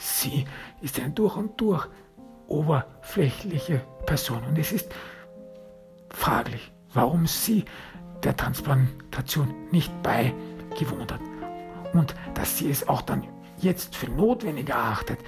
Sie 0.00 0.46
ist 0.80 0.98
eine 0.98 1.10
durch 1.10 1.36
und 1.36 1.60
durch 1.60 1.86
oberflächliche 2.46 3.82
Person 4.06 4.42
und 4.44 4.58
es 4.58 4.72
ist 4.72 4.90
fraglich, 6.08 6.72
warum 6.94 7.26
sie 7.26 7.66
der 8.22 8.34
Transplantation 8.34 9.54
nicht 9.70 9.92
beigewohnt 10.02 11.12
hat 11.12 11.20
und 11.92 12.14
dass 12.32 12.56
sie 12.56 12.70
es 12.70 12.88
auch 12.88 13.02
dann 13.02 13.26
jetzt 13.58 13.94
für 13.94 14.10
notwendig 14.10 14.70
erachtet, 14.70 15.18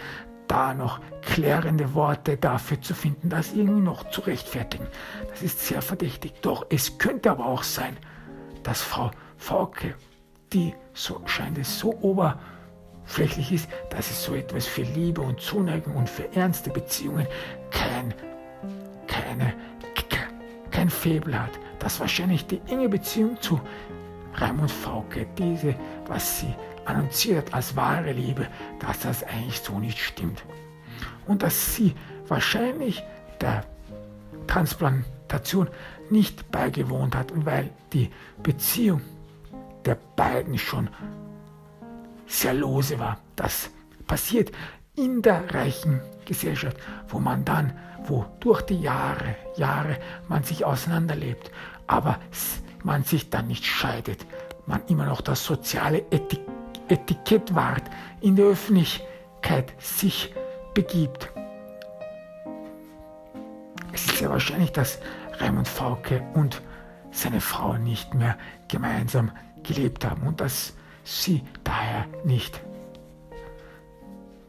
da 0.49 0.73
noch 0.73 1.01
klärende 1.21 1.93
Worte 1.93 2.39
dafür 2.39 2.81
zu 2.81 2.95
finden, 2.95 3.29
das 3.29 3.53
irgendwie 3.53 3.83
noch 3.83 4.09
zu 4.11 4.23
rechtfertigen. 4.23 4.87
Das 5.29 5.43
ist 5.43 5.61
sehr 5.61 5.83
verdächtig. 5.83 6.41
Doch 6.41 6.67
es 6.71 6.97
könnte 6.99 7.31
aber 7.31 7.45
auch 7.45 7.63
sein, 7.63 7.97
dass 8.63 8.81
Frau 8.81 9.11
Fauke, 9.37 9.95
die, 10.53 10.75
so 10.95 11.21
scheint 11.27 11.59
es, 11.59 11.79
so 11.79 11.91
oberflächlich 13.03 13.53
ist, 13.53 13.69
dass 13.91 14.11
es 14.11 14.25
so 14.25 14.35
etwas 14.35 14.67
für 14.67 14.83
Liebe 14.83 15.21
und 15.21 15.41
Zuneigung 15.41 15.97
und 15.97 16.09
für 16.09 16.35
ernste 16.35 16.71
Beziehungen 16.71 17.27
kein, 17.71 18.15
keine, 19.07 19.55
kein 20.71 20.91
Faible 20.91 21.41
hat. 21.41 21.51
Dass 21.79 22.01
wahrscheinlich 22.01 22.47
die 22.47 22.61
enge 22.69 22.88
Beziehung 22.88 23.41
zu 23.41 23.61
Raimund 24.35 24.71
Fauke, 24.71 25.27
diese, 25.37 25.75
was 26.07 26.41
sie 26.41 26.55
annonciert 26.85 27.53
als 27.53 27.77
wahre 27.77 28.12
Liebe, 28.12 28.47
dass 28.81 29.01
das 29.01 29.25
eigentlich 29.25 29.61
so 29.61 29.79
nicht 29.79 29.99
stimmt. 29.99 30.45
Und 31.27 31.43
dass 31.43 31.75
sie 31.75 31.95
wahrscheinlich 32.29 33.03
der 33.41 33.65
Transplantation 34.47 35.69
nicht 36.11 36.51
beigewohnt 36.51 37.15
hat, 37.15 37.33
weil 37.35 37.71
die 37.93 38.11
Beziehung 38.43 39.03
der 39.85 39.99
beiden 40.17 40.57
schon 40.59 40.88
sehr 42.33 42.55
lose 42.55 42.99
war. 42.99 43.18
Das 43.37 43.71
passiert 44.07 44.53
in 44.97 45.23
der 45.23 45.55
reichen 45.55 46.01
Gesellschaft, 46.25 46.77
wo 47.09 47.18
man 47.18 47.45
dann, 47.45 47.73
wo 48.05 48.25
durch 48.40 48.62
die 48.62 48.81
Jahre, 48.81 49.37
Jahre 49.57 49.99
man 50.29 50.42
sich 50.42 50.64
auseinanderlebt, 50.64 51.51
aber 51.87 52.18
man 52.83 53.05
sich 53.05 53.31
dann 53.31 53.49
nicht 53.49 53.64
scheidet, 53.64 54.27
man 54.66 54.83
immer 54.88 55.07
noch 55.07 55.21
das 55.21 55.45
soziale 55.45 56.05
Etik 56.11 56.40
Etikett 56.88 57.55
wahrt, 57.55 57.85
in 58.21 58.37
der 58.37 58.47
Öffentlichkeit 58.47 59.73
sich 59.79 60.35
begibt. 60.75 61.31
Es 63.92 64.05
ist 64.07 64.18
sehr 64.18 64.29
wahrscheinlich, 64.29 64.73
dass 64.73 64.99
Raimund 65.38 65.68
Fauke 65.68 66.23
und 66.35 66.61
seine 67.11 67.40
Frau 67.40 67.79
nicht 67.79 68.14
mehr 68.14 68.37
gemeinsam 68.68 69.31
gelebt 69.62 70.05
haben 70.05 70.27
und 70.27 70.40
dass 70.40 70.75
sie 71.05 71.43
daher 71.65 72.07
nicht 72.25 72.61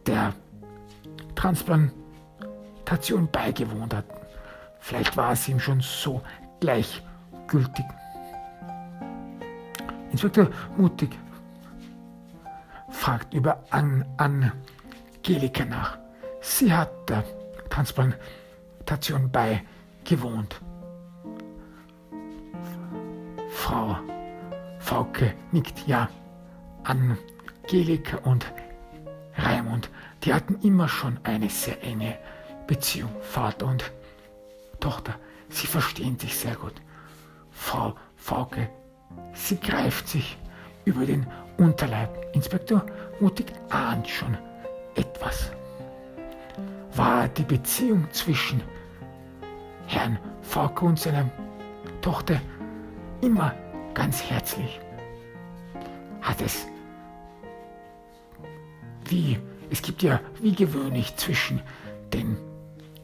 der 0.06 0.34
Transplantation 1.36 3.30
beigewohnt 3.32 3.94
hatten. 3.94 4.13
Vielleicht 4.80 5.16
war 5.16 5.32
es 5.32 5.48
ihm 5.48 5.60
schon 5.60 5.82
so 5.82 6.22
gleichgültig. 6.60 7.86
Inspektor 10.12 10.50
Mutig 10.78 11.18
fragt 12.89 13.34
über 13.34 13.63
An 13.72 14.06
Angelika 14.18 15.66
nach. 15.66 15.98
Sie 16.42 16.72
hat 16.72 16.92
der 17.10 17.24
Transplantation 17.70 19.32
beigewohnt. 19.32 20.62
Frau 23.50 23.98
Fauke 24.80 25.34
nickt 25.52 25.88
ja. 25.88 26.10
Angelika 26.84 28.17
und 28.24 28.52
Raimund, 29.36 29.89
die 30.24 30.34
hatten 30.34 30.60
immer 30.62 30.88
schon 30.88 31.19
eine 31.24 31.50
sehr 31.50 31.82
enge 31.84 32.17
Beziehung, 32.67 33.12
Vater 33.22 33.67
und 33.67 33.91
Tochter. 34.80 35.15
Sie 35.50 35.67
verstehen 35.67 36.17
sich 36.19 36.36
sehr 36.38 36.56
gut. 36.56 36.74
Frau 37.52 37.96
Fauke, 38.15 38.69
sie 39.34 39.60
greift 39.60 40.08
sich 40.08 40.38
über 40.86 41.06
den 41.06 41.26
Unterleib. 41.58 42.10
Inspektor 42.34 42.86
Mutig 43.19 43.54
ahnt 43.69 44.08
schon 44.08 44.38
etwas. 44.96 45.52
War 46.96 47.28
die 47.28 47.43
Beziehung 47.43 48.08
zwischen 48.12 48.62
Herrn 49.88 50.17
Fauke 50.41 50.86
und 50.86 51.00
seiner 51.00 51.30
Tochter 52.02 52.39
immer 53.22 53.54
ganz 53.93 54.24
herzlich? 54.24 54.80
Hat 56.22 56.41
es 56.41 56.67
wie, 59.10 59.39
es 59.70 59.82
gibt 59.82 60.04
ja 60.04 60.20
wie 60.42 60.54
gewöhnlich 60.54 61.16
zwischen 61.16 61.62
den 62.13 62.38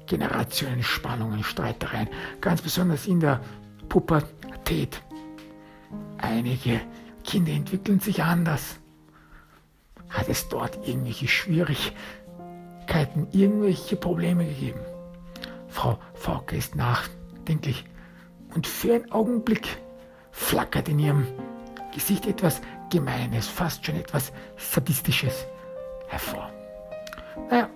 Generationen 0.06 0.84
Spannungen, 0.84 1.44
Streitereien, 1.44 2.10
ganz 2.42 2.62
besonders 2.62 3.08
in 3.08 3.20
der 3.20 3.42
Pubertät. 3.90 5.02
Einige 6.18 6.82
Kinder 7.24 7.52
entwickeln 7.52 8.00
sich 8.00 8.24
anders. 8.24 8.78
Hat 10.10 10.28
es 10.28 10.50
dort 10.50 10.88
irgendwelche 10.88 11.28
Schwierigkeiten, 11.28 13.28
irgendwelche 13.32 13.96
Probleme 13.96 14.46
gegeben? 14.46 14.80
Frau 15.68 16.00
Fauke 16.16 16.56
ist 16.56 16.76
nachdenklich 16.76 17.86
und 18.56 18.66
für 18.66 18.96
einen 18.96 19.12
Augenblick 19.12 19.78
flackert 20.32 20.90
in 20.90 21.00
ihrem 21.00 21.28
Gesicht 21.94 22.26
etwas 22.26 22.62
Gemeines, 22.90 23.48
fast 23.48 23.86
schon 23.86 23.96
etwas 23.96 24.34
Sadistisches 24.58 25.46
hervor. 26.10 26.52
Naja, 27.50 27.70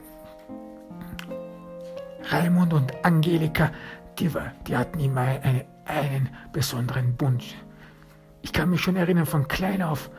Raimund 2.29 2.73
und 2.73 3.05
Angelika, 3.05 3.71
die, 4.19 4.29
die 4.67 4.75
hatten 4.75 4.99
immer 4.99 5.21
eine, 5.21 5.65
einen 5.85 6.29
besonderen 6.51 7.15
Bund. 7.15 7.43
Ich 8.41 8.51
kann 8.51 8.69
mich 8.69 8.81
schon 8.81 8.95
erinnern, 8.95 9.25
von 9.25 9.47
klein 9.47 9.81
auf, 9.81 10.09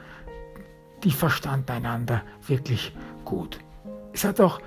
die 1.03 1.11
verstanden 1.11 1.71
einander 1.73 2.23
wirklich 2.47 2.95
gut. 3.25 3.59
Es 4.13 4.25
hat 4.25 4.41
auch 4.41 4.61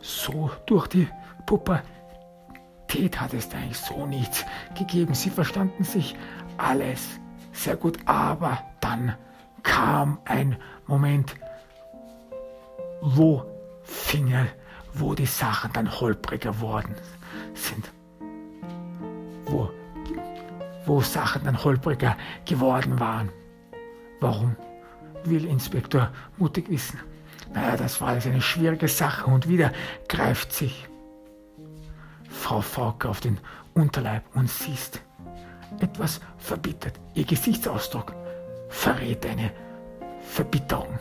so 0.00 0.50
durch 0.66 0.86
die 0.86 1.08
Pubertät 1.46 3.20
hat 3.20 3.34
es 3.34 3.52
eigentlich 3.52 3.78
so 3.78 4.06
nichts 4.06 4.46
gegeben. 4.76 5.14
Sie 5.14 5.30
verstanden 5.30 5.84
sich 5.84 6.14
alles 6.56 7.18
sehr 7.52 7.76
gut, 7.76 7.98
aber 8.06 8.58
dann 8.80 9.14
kam 9.62 10.20
ein 10.24 10.56
Moment, 10.86 11.34
wo 13.00 13.44
Finger, 13.82 14.46
wo 14.94 15.14
die 15.14 15.26
Sachen 15.26 15.72
dann 15.72 16.00
holpriger 16.00 16.60
worden 16.60 16.94
sind. 17.54 17.90
Wo, 19.46 19.70
wo 20.84 21.00
Sachen 21.00 21.44
dann 21.44 21.62
holpriger 21.62 22.16
geworden 22.44 22.98
waren. 23.00 23.30
Warum? 24.20 24.56
Will 25.24 25.44
Inspektor 25.44 26.10
mutig 26.36 26.68
wissen. 26.68 27.00
Naja, 27.52 27.76
das 27.76 28.00
war 28.00 28.14
jetzt 28.14 28.26
eine 28.26 28.42
schwierige 28.42 28.88
Sache 28.88 29.30
und 29.30 29.48
wieder 29.48 29.72
greift 30.08 30.52
sich 30.52 30.88
Frau 32.28 32.60
Fauke 32.60 33.08
auf 33.08 33.20
den 33.20 33.38
Unterleib 33.74 34.24
und 34.34 34.50
siehst 34.50 35.00
etwas 35.80 36.20
verbittert. 36.38 36.98
Ihr 37.14 37.24
Gesichtsausdruck 37.24 38.14
verrät 38.68 39.24
eine 39.26 39.50
Verbitterung. 40.20 40.98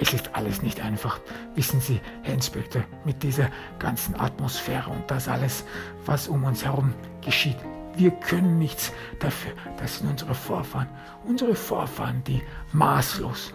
Es 0.00 0.14
ist 0.14 0.34
alles 0.34 0.62
nicht 0.62 0.80
einfach, 0.80 1.20
wissen 1.54 1.78
Sie, 1.78 2.00
Herr 2.22 2.32
Inspektor, 2.32 2.82
mit 3.04 3.22
dieser 3.22 3.50
ganzen 3.78 4.18
Atmosphäre 4.18 4.88
und 4.88 5.10
das 5.10 5.28
alles, 5.28 5.64
was 6.06 6.26
um 6.26 6.44
uns 6.44 6.64
herum 6.64 6.94
geschieht. 7.20 7.58
Wir 7.96 8.10
können 8.10 8.58
nichts 8.58 8.92
dafür. 9.18 9.52
Das 9.76 9.98
sind 9.98 10.08
unsere 10.08 10.34
Vorfahren, 10.34 10.88
unsere 11.26 11.54
Vorfahren, 11.54 12.24
die 12.24 12.40
maßlos 12.72 13.52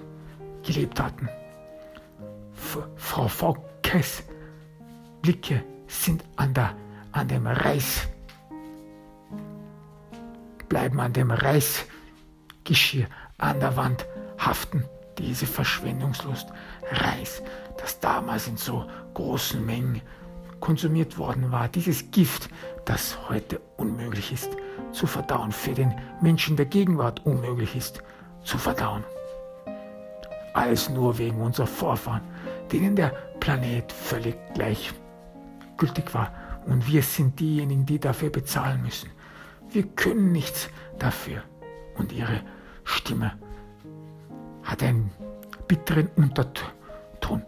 gelebt 0.64 1.00
hatten. 1.00 1.28
F 2.54 2.78
Frau 2.96 3.28
Faukes 3.28 4.24
Blicke 5.24 5.64
sind 5.88 6.24
an, 6.36 6.54
der, 6.54 6.76
an 7.12 7.28
dem 7.28 7.48
Reis, 7.48 8.08
bleiben 10.70 11.00
an 11.00 11.12
dem 11.12 11.32
Reisgeschirr 11.32 13.08
an 13.40 13.60
der 13.60 13.76
Wand 13.76 14.06
haften 14.38 14.84
diese 15.18 15.46
Verschwendungslust, 15.46 16.50
Reis, 16.92 17.42
das 17.78 18.00
damals 18.00 18.48
in 18.48 18.58
so 18.58 18.86
großen 19.14 19.66
Mengen 19.66 20.02
konsumiert 20.60 21.18
worden 21.18 21.52
war, 21.52 21.68
dieses 21.68 22.12
Gift, 22.12 22.50
das 22.86 23.18
heute 23.30 23.60
unmöglich 23.78 24.32
ist 24.32 24.50
zu 24.92 25.08
verdauen, 25.08 25.52
für 25.52 25.74
den 25.74 25.94
Menschen 26.22 26.56
der 26.56 26.66
Gegenwart 26.66 27.26
unmöglich 27.26 27.76
ist 27.76 28.02
zu 28.44 28.58
verdauen. 28.58 29.04
Alles 30.54 30.90
nur 30.90 31.18
wegen 31.18 31.42
unserer 31.42 31.68
Vorfahren, 31.68 32.22
denen 32.72 32.96
der 32.96 33.10
Planet 33.40 33.92
völlig 33.92 34.38
gleichgültig 34.54 36.14
war. 36.14 36.32
Und 36.66 36.88
wir 36.88 37.04
sind 37.04 37.40
diejenigen, 37.40 37.86
die 37.86 38.00
dafür 38.00 38.30
bezahlen 38.30 38.82
müssen. 38.82 39.10
Wir 39.70 39.84
können 39.84 40.32
nichts 40.32 40.70
dafür. 40.98 41.44
Und 41.98 42.12
ihre 42.14 42.42
Stimme 42.86 43.34
hat 44.66 44.84
einen 44.84 45.12
bitteren 45.68 46.10
Unterton. 46.16 47.44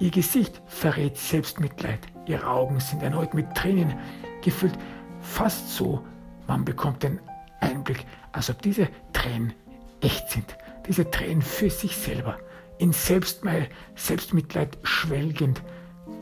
Ihr 0.00 0.10
Gesicht 0.10 0.62
verrät 0.66 1.16
Selbstmitleid. 1.16 1.98
Ihre 2.26 2.46
Augen 2.46 2.78
sind 2.78 3.02
erneut 3.02 3.34
mit 3.34 3.52
Tränen 3.54 3.94
gefüllt. 4.42 4.78
Fast 5.20 5.70
so, 5.74 6.04
man 6.46 6.64
bekommt 6.64 7.02
den 7.02 7.18
Einblick, 7.60 8.06
als 8.30 8.48
ob 8.48 8.62
diese 8.62 8.88
Tränen 9.12 9.54
echt 10.00 10.30
sind. 10.30 10.56
Diese 10.86 11.10
Tränen 11.10 11.42
für 11.42 11.68
sich 11.68 11.96
selber, 11.96 12.38
in 12.78 12.92
Selbstmeil, 12.92 13.68
Selbstmitleid 13.96 14.78
schwelgend, 14.84 15.62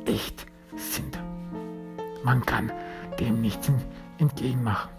echt 0.06 0.46
sind. 0.76 1.18
Man 2.24 2.44
kann 2.46 2.72
dem 3.20 3.42
nichts 3.42 3.70
entgegenmachen. 4.18 4.90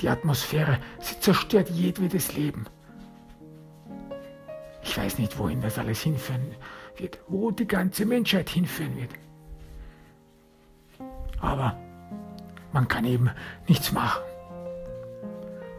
Die 0.00 0.08
Atmosphäre, 0.08 0.78
sie 1.00 1.18
zerstört 1.18 1.70
jedwedes 1.70 2.34
Leben. 2.36 2.66
Ich 4.84 4.98
weiß 4.98 5.18
nicht, 5.18 5.38
wohin 5.38 5.62
das 5.62 5.78
alles 5.78 6.02
hinführen 6.02 6.54
wird, 6.96 7.18
wo 7.26 7.50
die 7.50 7.66
ganze 7.66 8.04
Menschheit 8.04 8.50
hinführen 8.50 8.96
wird. 8.96 9.10
Aber 11.40 11.76
man 12.72 12.86
kann 12.86 13.04
eben 13.04 13.30
nichts 13.66 13.92
machen. 13.92 14.22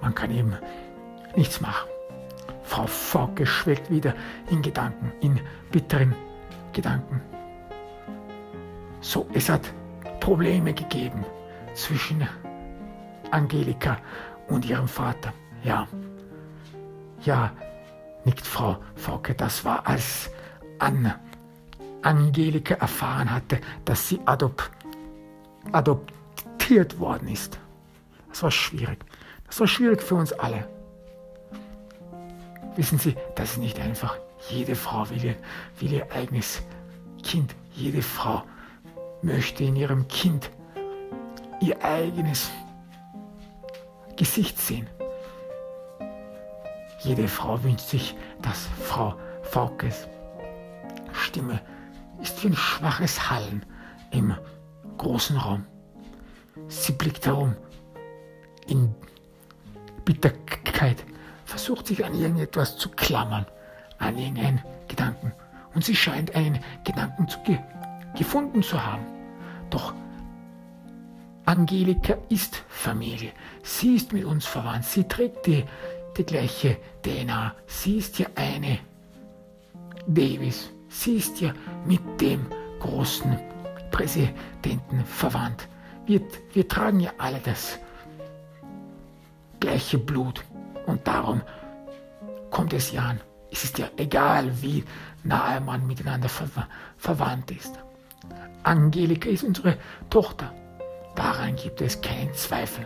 Man 0.02 0.14
kann 0.14 0.32
eben 0.32 0.58
nichts 1.36 1.62
machen. 1.62 1.88
Frau 2.64 2.88
Fauke 2.88 3.46
schwelgt 3.46 3.92
wieder 3.92 4.16
in 4.50 4.62
Gedanken, 4.62 5.12
in 5.22 5.40
bitteren 5.72 6.16
Gedanken. 6.74 7.22
So, 9.02 9.28
es 9.34 9.50
hat 9.50 9.72
Probleme 10.20 10.74
gegeben 10.74 11.24
zwischen 11.76 12.28
Angelika 13.30 13.98
und 14.48 14.66
ihrem 14.66 14.88
Vater. 14.88 15.32
Ja, 15.64 15.88
ja, 17.24 17.52
nickt 18.26 18.46
Frau 18.46 18.78
Fauke. 18.96 19.34
Das 19.36 19.64
war, 19.66 19.88
als 19.88 20.30
Anne 20.80 21.20
Angelika 22.02 22.76
erfahren 22.76 23.32
hatte, 23.32 23.60
dass 23.84 24.10
sie 24.10 24.20
adop 24.26 24.70
adoptiert 25.72 27.00
worden 27.00 27.28
ist. 27.30 27.58
Das 28.30 28.44
war 28.44 28.52
schwierig. 28.52 29.00
Das 29.48 29.60
war 29.60 29.68
schwierig 29.68 30.04
für 30.04 30.16
uns 30.16 30.32
alle. 30.34 30.68
Wissen 32.76 33.00
Sie, 33.00 33.16
das 33.36 33.52
ist 33.52 33.58
nicht 33.58 33.80
einfach. 33.80 34.18
Jede 34.50 34.76
Frau 34.76 35.10
will 35.10 35.24
ihr, 35.24 35.36
will 35.80 35.94
ihr 35.94 36.12
eigenes 36.12 36.62
Kind. 37.24 37.56
Jede 37.74 38.02
Frau 38.02 38.44
möchte 39.22 39.64
in 39.64 39.76
ihrem 39.76 40.08
Kind 40.08 40.52
ihr 41.62 41.84
eigenes 41.84 42.52
Gesicht 44.16 44.60
sehen. 44.60 44.88
Jede 47.00 47.28
Frau 47.28 47.62
wünscht 47.64 47.88
sich, 47.88 48.16
dass 48.42 48.68
Frau 48.82 49.16
Faukes 49.44 50.08
Stimme 51.14 51.60
ist 52.22 52.44
wie 52.44 52.48
ein 52.48 52.56
schwaches 52.56 53.30
Hallen 53.30 53.66
im 54.12 54.34
großen 54.98 55.38
Raum. 55.38 55.66
Sie 56.68 56.94
blickt 56.94 57.26
herum 57.26 57.56
in 58.68 58.94
Bitterkeit, 60.06 61.04
versucht 61.46 61.88
sich 61.88 62.06
an 62.06 62.14
irgendetwas 62.14 62.78
zu 62.78 62.90
klammern, 62.90 63.46
an 63.98 64.18
irgendeinen 64.18 64.62
Gedanken. 64.88 65.34
Und 65.74 65.84
sie 65.84 65.96
scheint 65.96 66.36
einen 66.36 66.60
Gedanken 66.84 67.28
zu 67.28 67.40
ge 67.44 67.60
gefunden 68.16 68.64
zu 68.64 68.84
haben. 68.84 69.06
Doch 69.70 69.94
Angelika 71.46 72.16
ist 72.30 72.64
Familie. 72.70 73.32
Sie 73.62 73.96
ist 73.96 74.14
mit 74.14 74.24
uns 74.26 74.46
verwandt. 74.46 74.86
Sie 74.86 75.04
trägt 75.04 75.46
die 75.46 75.66
die 76.18 76.26
gleiche 76.26 76.78
DNA. 77.04 77.54
Sie 77.68 77.98
ist 77.98 78.20
ja 78.20 78.28
eine 78.36 78.80
Davis. 80.08 80.72
Sie 80.90 81.18
ist 81.18 81.42
ja 81.42 81.54
mit 81.86 82.02
dem 82.22 82.46
großen 82.80 83.38
Präsidenten 83.92 85.04
verwandt. 85.06 85.68
Wir, 86.06 86.22
wir 86.54 86.68
tragen 86.68 87.00
ja 87.00 87.12
alle 87.18 87.40
das 87.40 87.80
gleiche 89.60 89.98
Blut. 89.98 90.44
Und 90.86 91.08
darum 91.08 91.42
kommt 92.52 92.74
es 92.74 92.92
ja 92.92 93.02
an. 93.04 93.22
Es 93.52 93.64
ist 93.64 93.78
ja 93.80 93.88
egal, 93.98 94.52
wie 94.62 94.84
nahe 95.24 95.60
man 95.62 95.88
miteinander 95.88 96.30
ver 96.30 96.48
verwandt 96.98 97.52
ist. 97.52 97.80
Angelika 98.64 99.30
ist 99.30 99.44
unsere 99.44 99.78
Tochter. 100.10 100.54
Daran 101.16 101.56
gibt 101.56 101.82
es 101.82 102.02
keinen 102.02 102.34
Zweifel. 102.34 102.86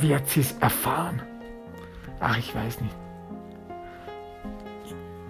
Wie 0.00 0.14
hat 0.14 0.28
sie 0.28 0.40
es 0.40 0.52
erfahren? 0.60 1.22
Ach, 2.20 2.36
ich 2.38 2.54
weiß 2.54 2.80
nicht. 2.80 2.94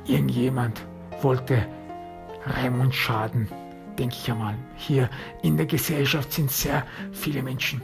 Irgendjemand 0.04 0.82
wollte 1.22 1.66
Raimund 2.44 2.94
schaden, 2.94 3.48
denke 3.98 4.14
ich 4.14 4.30
einmal. 4.30 4.54
Hier 4.76 5.08
in 5.42 5.56
der 5.56 5.66
Gesellschaft 5.66 6.32
sind 6.32 6.50
sehr 6.50 6.86
viele 7.12 7.42
Menschen, 7.42 7.80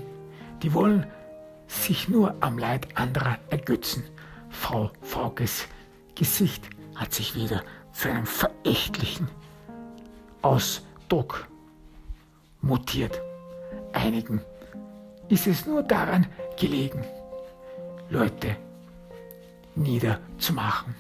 die 0.63 0.73
wollen 0.75 1.07
sich 1.67 2.09
nur 2.09 2.35
am 2.41 2.59
Leid 2.59 2.89
anderer 2.97 3.39
ergötzen. 3.51 4.05
Frau 4.51 4.91
Faukes 5.01 5.67
Gesicht 6.15 6.69
hat 6.95 7.13
sich 7.13 7.35
wieder 7.35 7.63
zu 7.93 8.09
einem 8.09 8.27
verächtlichen 8.27 9.29
Ausdruck 10.43 11.49
mutiert. 12.61 13.21
Einigen 13.93 14.41
ist 15.29 15.47
es 15.47 15.67
nur 15.67 15.83
daran 15.83 16.27
gelegen, 16.59 17.05
Leute 18.11 18.57
niederzumachen. 19.75 20.95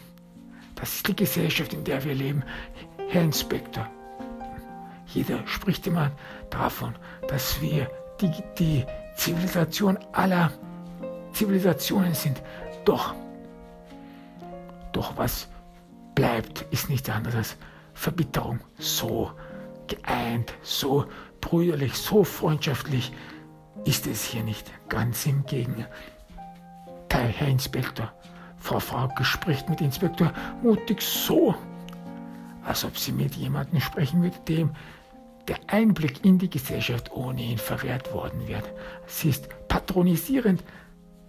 Das 0.74 0.96
ist 0.96 1.08
die 1.08 1.16
Gesellschaft, 1.16 1.72
in 1.72 1.84
der 1.84 2.02
wir 2.04 2.14
leben. 2.14 2.42
Herr 3.08 3.22
Inspektor, 3.22 3.88
jeder 5.06 5.46
spricht 5.46 5.86
immer 5.86 6.10
davon, 6.50 6.94
dass 7.28 7.60
wir 7.60 7.88
die, 8.20 8.32
die 8.58 8.84
Zivilisation 9.16 9.98
aller 10.12 10.52
Zivilisationen 11.32 12.14
sind. 12.14 12.42
Doch, 12.84 13.14
doch 14.92 15.16
was 15.16 15.48
bleibt, 16.14 16.62
ist 16.70 16.90
nichts 16.90 17.08
anderes 17.08 17.36
als 17.36 17.56
Verbitterung. 17.92 18.60
So 18.78 19.30
geeint, 19.86 20.54
so 20.62 21.06
brüderlich, 21.40 21.94
so 21.94 22.24
freundschaftlich 22.24 23.12
ist 23.84 24.06
es 24.06 24.24
hier 24.24 24.42
nicht. 24.42 24.70
Ganz 24.88 25.26
im 25.26 25.44
Gegenteil, 25.46 25.88
Herr 27.08 27.48
Inspektor. 27.48 28.12
Frau 28.58 28.80
Frauke 28.80 29.24
spricht 29.24 29.68
mit 29.68 29.80
Inspektor 29.80 30.32
mutig 30.62 31.02
so, 31.02 31.54
als 32.64 32.84
ob 32.84 32.96
sie 32.96 33.12
mit 33.12 33.34
jemandem 33.34 33.80
sprechen 33.80 34.22
würde, 34.22 34.38
dem 34.48 34.70
der 35.48 35.58
Einblick 35.66 36.24
in 36.24 36.38
die 36.38 36.48
Gesellschaft 36.48 37.12
ohnehin 37.12 37.58
verwehrt 37.58 38.12
worden 38.14 38.48
wird. 38.48 38.64
Sie 39.06 39.28
ist 39.28 39.48
patronisierend, 39.68 40.64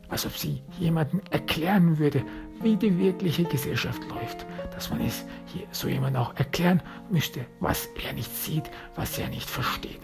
als 0.08 0.26
ob 0.26 0.38
sie 0.38 0.62
jemandem 0.80 1.22
erklären 1.32 1.98
würde, 1.98 2.24
wie 2.62 2.78
die 2.78 2.98
wirkliche 2.98 3.44
Gesellschaft 3.44 4.02
läuft, 4.10 4.46
dass 4.74 4.90
man 4.90 5.02
es 5.02 5.26
hier 5.48 5.68
so 5.72 5.90
jemand 5.90 6.16
auch 6.16 6.36
erklären 6.38 6.82
müsste, 7.10 7.46
was 7.60 7.90
er 8.06 8.14
nicht 8.14 8.34
sieht, 8.34 8.70
was 8.96 9.18
er 9.20 9.28
nicht 9.28 9.50
versteht. 9.50 10.00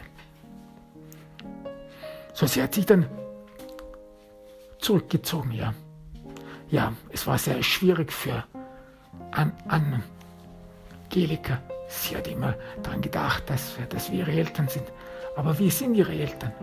So, 2.33 2.47
sie 2.47 2.63
hat 2.63 2.73
sich 2.73 2.85
dann 2.85 3.05
zurückgezogen, 4.79 5.51
ja. 5.51 5.73
Ja, 6.69 6.93
es 7.09 7.27
war 7.27 7.37
sehr 7.37 7.61
schwierig 7.63 8.11
für 8.11 8.43
An 9.31 9.51
Angelika. 9.67 11.59
Sie 11.87 12.15
hat 12.15 12.27
immer 12.27 12.55
daran 12.81 13.01
gedacht, 13.01 13.49
dass 13.49 13.77
wir, 13.77 13.85
dass 13.85 14.09
wir 14.09 14.19
ihre 14.19 14.31
Eltern 14.31 14.69
sind. 14.69 14.85
Aber 15.35 15.57
wir 15.59 15.69
sind 15.69 15.95
ihre 15.95 16.13
Eltern. 16.13 16.53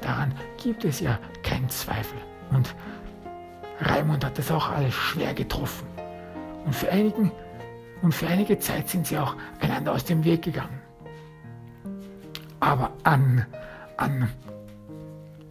Daran 0.00 0.34
gibt 0.62 0.84
es 0.84 1.00
ja 1.00 1.18
keinen 1.42 1.68
Zweifel. 1.68 2.18
Und 2.50 2.74
Raimund 3.80 4.24
hat 4.24 4.38
das 4.38 4.50
auch 4.50 4.68
alles 4.70 4.94
schwer 4.94 5.34
getroffen. 5.34 5.86
Und 6.64 6.74
für, 6.74 6.90
einigen, 6.90 7.30
und 8.02 8.14
für 8.14 8.26
einige 8.26 8.58
Zeit 8.58 8.88
sind 8.88 9.06
sie 9.06 9.18
auch 9.18 9.36
einander 9.60 9.92
aus 9.92 10.04
dem 10.04 10.24
Weg 10.24 10.42
gegangen. 10.42 10.80
Aber 12.58 12.92
an, 13.04 13.46
an, 13.96 14.28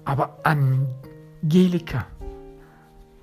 aber 0.09 0.37
Angelika 0.43 2.05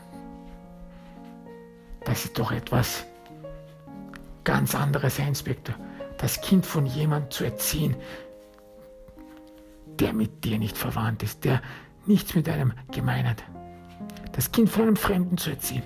Das 2.05 2.25
ist 2.25 2.39
doch 2.39 2.53
etwas 2.53 3.05
ganz 4.45 4.77
anderes, 4.77 5.19
Herr 5.19 5.27
Inspektor. 5.27 5.75
Das 6.19 6.41
Kind 6.41 6.65
von 6.65 6.87
jemandem 6.87 7.33
zu 7.33 7.45
erziehen, 7.45 7.97
der 9.99 10.13
mit 10.13 10.45
dir 10.45 10.59
nicht 10.59 10.79
verwandt 10.79 11.25
ist, 11.25 11.45
der 11.45 11.61
nichts 12.07 12.37
mit 12.37 12.49
einem 12.49 12.75
gemein 12.93 13.29
hat. 13.29 13.43
Das 14.35 14.53
Kind 14.53 14.71
von 14.71 14.83
einem 14.83 14.97
Fremden 14.97 15.37
zu 15.37 15.51
erziehen. 15.51 15.83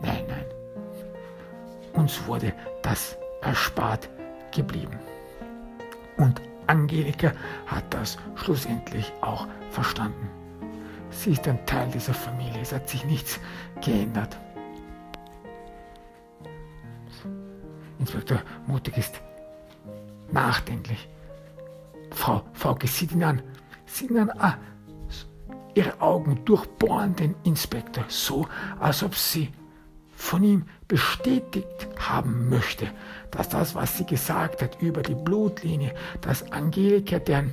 Nein, 0.00 0.24
nein. 0.26 0.44
Uns 1.92 2.26
wurde 2.26 2.52
das 2.82 3.16
erspart 3.42 4.08
geblieben. 4.52 4.98
Und 6.16 6.40
Angelika 6.66 7.32
hat 7.66 7.92
das 7.92 8.18
schlussendlich 8.34 9.12
auch 9.20 9.46
verstanden. 9.70 10.28
Sie 11.10 11.32
ist 11.32 11.46
ein 11.46 11.64
Teil 11.66 11.88
dieser 11.90 12.14
Familie. 12.14 12.60
Es 12.60 12.72
hat 12.72 12.88
sich 12.88 13.04
nichts 13.04 13.38
geändert. 13.80 14.36
Inspektor 17.98 18.42
Mutig 18.66 18.98
ist 18.98 19.20
nachdenklich. 20.30 21.08
Frau 22.10 22.42
Fauke 22.52 22.86
sieht 22.86 23.12
ihn 23.12 23.24
an. 23.24 23.42
Sieht 23.86 24.10
ihn 24.10 24.18
an. 24.18 24.30
Ah, 24.38 24.54
ihre 25.76 26.00
Augen 26.00 26.44
durchbohren 26.44 27.14
den 27.14 27.34
Inspektor 27.44 28.04
so, 28.08 28.48
als 28.80 29.02
ob 29.02 29.14
sie 29.14 29.52
von 30.10 30.42
ihm 30.42 30.64
bestätigt 30.88 31.88
haben 31.98 32.48
möchte, 32.48 32.88
dass 33.30 33.48
das, 33.48 33.74
was 33.74 33.96
sie 33.96 34.06
gesagt 34.06 34.62
hat 34.62 34.80
über 34.80 35.02
die 35.02 35.14
Blutlinie, 35.14 35.94
dass 36.20 36.50
Angelika 36.52 37.18
deren 37.18 37.52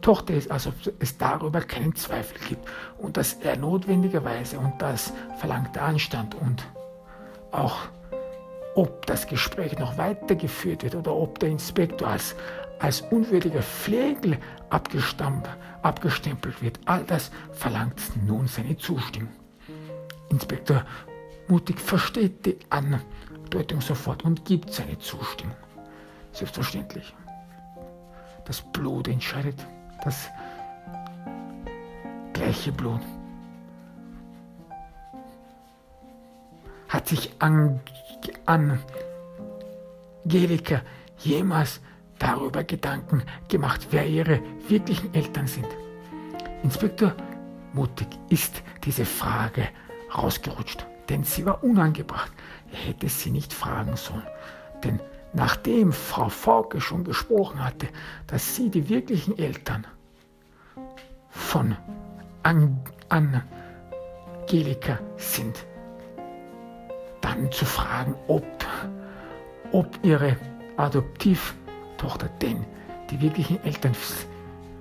Tochter 0.00 0.34
ist, 0.34 0.50
als 0.50 0.66
ob 0.66 0.74
es 0.98 1.16
darüber 1.18 1.60
keinen 1.60 1.94
Zweifel 1.94 2.38
gibt 2.48 2.68
und 2.98 3.16
dass 3.16 3.34
er 3.34 3.56
notwendigerweise, 3.56 4.58
und 4.58 4.74
das 4.78 5.12
verlangt 5.38 5.74
der 5.74 5.82
Anstand 5.84 6.34
und 6.34 6.66
auch 7.52 7.76
ob 8.74 9.06
das 9.06 9.26
Gespräch 9.26 9.78
noch 9.78 9.96
weitergeführt 9.96 10.82
wird 10.82 10.94
oder 10.94 11.14
ob 11.14 11.38
der 11.38 11.48
Inspektor 11.48 12.08
als 12.08 12.36
als 12.78 13.00
unwürdiger 13.00 13.62
Flegel 13.62 14.38
abgestempelt 14.70 16.62
wird. 16.62 16.78
All 16.84 17.04
das 17.04 17.30
verlangt 17.52 18.00
nun 18.26 18.46
seine 18.46 18.76
Zustimmung. 18.76 19.32
Inspektor 20.28 20.84
Mutig 21.48 21.78
versteht 21.80 22.44
die 22.44 22.58
Andeutung 22.70 23.80
sofort 23.80 24.24
und 24.24 24.44
gibt 24.44 24.72
seine 24.72 24.98
Zustimmung. 24.98 25.56
Selbstverständlich. 26.32 27.14
Das 28.44 28.60
Blut 28.72 29.08
entscheidet. 29.08 29.64
Das 30.04 30.28
gleiche 32.32 32.72
Blut. 32.72 33.00
Hat 36.88 37.08
sich 37.08 37.30
Angelika 38.46 38.82
jemals 41.18 41.80
darüber 42.18 42.64
Gedanken 42.64 43.22
gemacht, 43.48 43.88
wer 43.90 44.06
ihre 44.06 44.40
wirklichen 44.68 45.12
Eltern 45.14 45.46
sind? 45.46 45.66
Inspektor 46.62 47.14
Mutig 47.72 48.08
ist 48.30 48.62
diese 48.84 49.04
Frage 49.04 49.68
rausgerutscht, 50.16 50.86
denn 51.08 51.24
sie 51.24 51.44
war 51.46 51.62
unangebracht. 51.62 52.32
Er 52.72 52.78
hätte 52.78 53.08
sie 53.08 53.30
nicht 53.30 53.52
fragen 53.52 53.96
sollen. 53.96 54.26
Denn 54.84 55.00
nachdem 55.32 55.92
Frau 55.92 56.28
Fauke 56.28 56.80
schon 56.80 57.04
gesprochen 57.04 57.62
hatte, 57.64 57.88
dass 58.26 58.56
sie 58.56 58.70
die 58.70 58.88
wirklichen 58.88 59.38
Eltern 59.38 59.86
von 61.30 61.76
Angelika 63.08 64.98
sind, 65.16 65.64
dann 67.20 67.50
zu 67.52 67.64
fragen, 67.64 68.14
ob, 68.28 68.44
ob 69.72 69.98
ihre 70.02 70.36
Adoptivtochter 70.76 72.28
denn 72.40 72.64
die 73.10 73.20
wirklichen 73.20 73.62
Eltern 73.64 73.94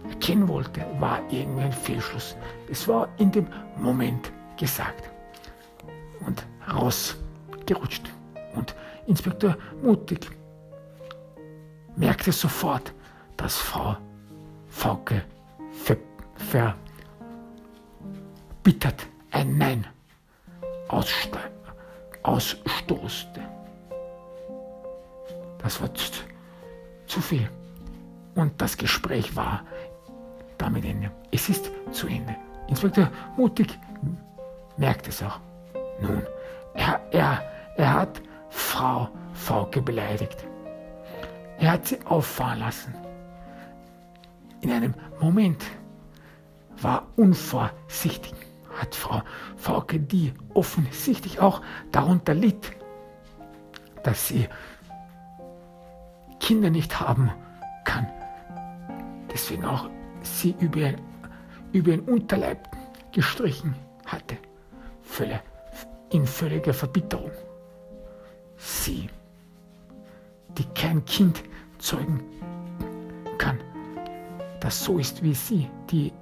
erkennen 0.09 0.47
wollte, 0.47 0.85
war 0.99 1.21
irgendwie 1.29 1.63
ein 1.63 1.71
Fehlschluss. 1.71 2.35
Es 2.69 2.87
war 2.87 3.09
in 3.17 3.31
dem 3.31 3.47
Moment 3.77 4.31
gesagt 4.57 5.14
und 6.25 6.45
rausgerutscht. 6.71 8.09
Und 8.55 8.75
Inspektor 9.07 9.57
Mutig 9.81 10.29
merkte 11.95 12.31
sofort, 12.31 12.93
dass 13.37 13.57
Frau 13.57 13.97
Fauke 14.67 15.23
ver 15.71 15.97
verbittert 18.63 19.07
ein 19.31 19.57
Nein 19.57 19.87
ausstoßte. 22.23 23.39
Das 25.59 25.81
war 25.81 25.93
zu, 25.93 26.11
zu 27.07 27.21
viel. 27.21 27.49
Und 28.35 28.61
das 28.61 28.77
Gespräch 28.77 29.35
war 29.35 29.63
damit 30.57 30.85
Ende. 30.85 31.11
Es 31.31 31.49
ist 31.49 31.71
zu 31.91 32.07
Ende. 32.07 32.35
Inspektor 32.67 33.09
Mutig 33.37 33.79
merkt 34.77 35.07
es 35.07 35.23
auch. 35.23 35.39
Nun, 35.99 36.23
er, 36.73 37.01
er, 37.11 37.43
er 37.77 37.93
hat 37.93 38.21
Frau 38.49 39.09
Fauke 39.33 39.81
beleidigt. 39.81 40.45
Er 41.57 41.71
hat 41.71 41.87
sie 41.87 41.99
auffahren 42.05 42.59
lassen. 42.59 42.93
In 44.61 44.71
einem 44.71 44.93
Moment 45.19 45.63
war 46.81 47.07
unvorsichtig, 47.15 48.33
hat 48.79 48.95
Frau 48.95 49.21
Fauke, 49.55 49.99
die 49.99 50.33
offensichtlich 50.53 51.39
auch 51.39 51.61
darunter 51.91 52.33
litt, 52.33 52.71
dass 54.03 54.27
sie 54.27 54.47
Kinder 56.39 56.69
nicht 56.69 56.99
haben 56.99 57.31
kann, 57.85 58.07
deswegen 59.31 59.65
auch 59.65 59.89
sie 60.21 60.55
über, 60.59 60.93
über 61.71 61.91
den 61.91 62.01
Unterleib 62.01 62.69
gestrichen 63.11 63.75
hatte, 64.05 64.37
in 66.15 66.25
völliger 66.25 66.73
Verbitterung. 66.73 67.31
Sie, 68.57 69.09
die 70.57 70.63
kein 70.73 71.03
Kind 71.03 71.43
zeugen 71.77 72.23
kann, 73.37 73.59
das 74.61 74.83
so 74.83 74.97
ist 74.97 75.21
wie 75.21 75.33
sie, 75.33 75.69
die 75.91 76.13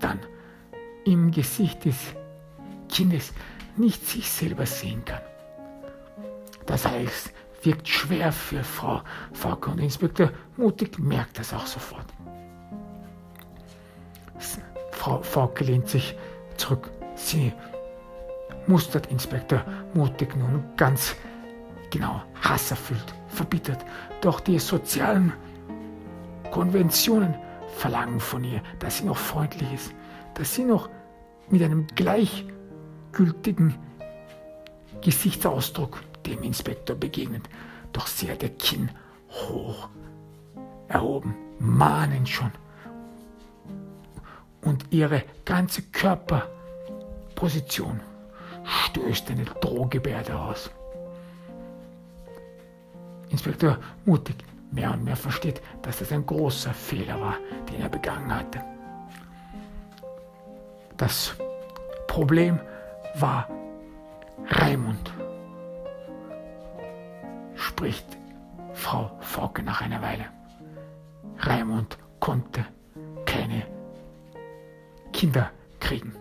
dann 0.00 0.18
im 1.04 1.30
Gesicht 1.30 1.84
des 1.84 1.96
Kindes 2.88 3.34
nicht 3.76 4.06
sich 4.06 4.30
selber 4.30 4.64
sehen 4.64 5.04
kann. 5.04 5.20
Das 6.64 6.86
heißt, 6.86 7.30
wirkt 7.62 7.86
schwer 7.86 8.32
für 8.32 8.64
Frau 8.64 9.02
Falke 9.34 9.70
und 9.70 9.80
Inspektor 9.80 10.30
Mutig 10.56 10.98
merkt 10.98 11.38
das 11.38 11.52
auch 11.52 11.66
sofort. 11.66 12.06
Frau 14.92 15.22
Fauke 15.22 15.62
lehnt 15.64 15.88
sich 15.88 16.16
zurück. 16.56 16.90
Sie 17.14 17.52
mustert 18.66 19.06
Inspektor 19.06 19.64
mutig 19.94 20.36
nun 20.36 20.64
ganz 20.76 21.16
genau, 21.90 22.22
hasserfüllt, 22.42 23.14
verbittert. 23.28 23.84
Doch 24.20 24.40
die 24.40 24.58
sozialen 24.58 25.32
Konventionen 26.50 27.34
verlangen 27.76 28.20
von 28.20 28.44
ihr, 28.44 28.62
dass 28.78 28.98
sie 28.98 29.04
noch 29.04 29.18
freundlich 29.18 29.72
ist, 29.72 29.92
dass 30.34 30.54
sie 30.54 30.64
noch 30.64 30.88
mit 31.48 31.62
einem 31.62 31.86
gleichgültigen 31.94 33.74
Gesichtsausdruck 35.02 36.02
dem 36.24 36.42
Inspektor 36.42 36.96
begegnet. 36.96 37.48
Doch 37.92 38.06
sie 38.06 38.30
hat 38.30 38.42
ihr 38.42 38.48
Kinn 38.50 38.90
hoch 39.30 39.88
erhoben, 40.88 41.34
mahnend 41.58 42.28
schon 42.28 42.52
und 44.62 44.86
ihre 44.90 45.24
ganze 45.44 45.82
Körperposition 45.82 48.00
stößt 48.66 49.30
eine 49.30 49.44
Drohgebärde 49.44 50.38
aus. 50.38 50.70
Inspektor 53.30 53.78
Mutig 54.04 54.36
mehr 54.70 54.92
und 54.92 55.04
mehr 55.04 55.16
versteht, 55.16 55.62
dass 55.82 55.98
das 55.98 56.12
ein 56.12 56.26
großer 56.26 56.72
Fehler 56.72 57.20
war, 57.20 57.36
den 57.70 57.80
er 57.80 57.88
begangen 57.88 58.34
hatte. 58.34 58.60
Das 60.96 61.34
Problem 62.06 62.58
war 63.14 63.48
Raimund, 64.48 65.12
spricht 67.54 68.06
Frau 68.72 69.10
Fauke 69.20 69.62
nach 69.62 69.80
einer 69.80 70.02
Weile. 70.02 70.26
Raimund 71.38 71.98
konnte 72.20 72.64
keine 73.24 73.62
Kinder 75.12 75.50
kriegen. 75.80 76.14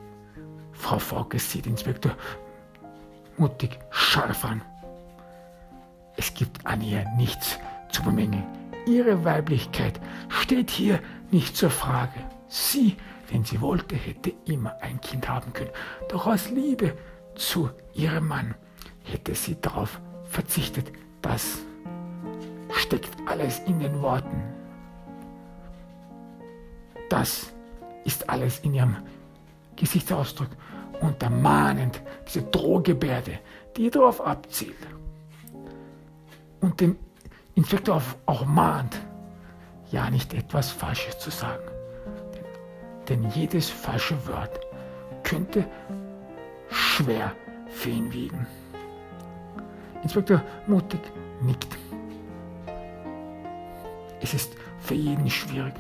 Frau 0.85 0.99
Fauke 0.99 1.39
sieht 1.39 1.65
Inspektor 1.65 2.15
mutig 3.37 3.79
scharf 3.89 4.45
an. 4.45 4.61
Es 6.15 6.31
gibt 6.35 6.63
an 6.67 6.79
ihr 6.79 7.03
nichts 7.17 7.57
zu 7.89 8.03
bemängeln. 8.03 8.45
Ihre 8.85 9.25
Weiblichkeit 9.25 9.99
steht 10.29 10.69
hier 10.69 10.99
nicht 11.31 11.57
zur 11.57 11.71
Frage. 11.71 12.19
Sie, 12.47 12.97
wenn 13.31 13.43
sie 13.43 13.61
wollte, 13.61 13.95
hätte 13.95 14.31
immer 14.45 14.75
ein 14.79 15.01
Kind 15.01 15.27
haben 15.27 15.53
können. 15.53 15.71
Doch 16.07 16.27
aus 16.27 16.51
Liebe 16.51 16.95
zu 17.33 17.71
ihrem 17.95 18.27
Mann 18.27 18.53
hätte 19.05 19.33
sie 19.33 19.59
darauf 19.59 19.99
verzichtet. 20.25 20.91
Das 21.23 21.63
steckt 22.77 23.09
alles 23.25 23.57
in 23.65 23.79
den 23.79 24.03
Worten. 24.03 24.39
Das 27.09 27.51
ist 28.03 28.29
alles 28.29 28.59
in 28.59 28.75
ihrem 28.75 28.97
Gesichtsausdruck 29.75 30.49
untermahnend, 31.01 32.01
diese 32.27 32.43
Drohgebärde, 32.43 33.39
die 33.75 33.89
darauf 33.89 34.21
abzielt 34.25 34.75
und 36.61 36.79
den 36.81 36.97
Inspektor 37.55 38.01
auch 38.25 38.45
mahnt, 38.45 38.99
ja 39.91 40.09
nicht 40.09 40.33
etwas 40.33 40.71
Falsches 40.71 41.19
zu 41.19 41.29
sagen. 41.29 41.63
Denn, 43.07 43.21
denn 43.21 43.31
jedes 43.31 43.69
falsche 43.69 44.15
Wort 44.27 44.59
könnte 45.23 45.65
schwer 46.69 47.31
für 47.67 47.89
ihn 47.89 48.11
wiegen. 48.11 48.47
Inspektor 50.03 50.41
Mutig 50.67 51.01
nickt. 51.41 51.77
Es 54.21 54.33
ist 54.33 54.53
für 54.79 54.95
jeden 54.95 55.29
schwierig. 55.29 55.73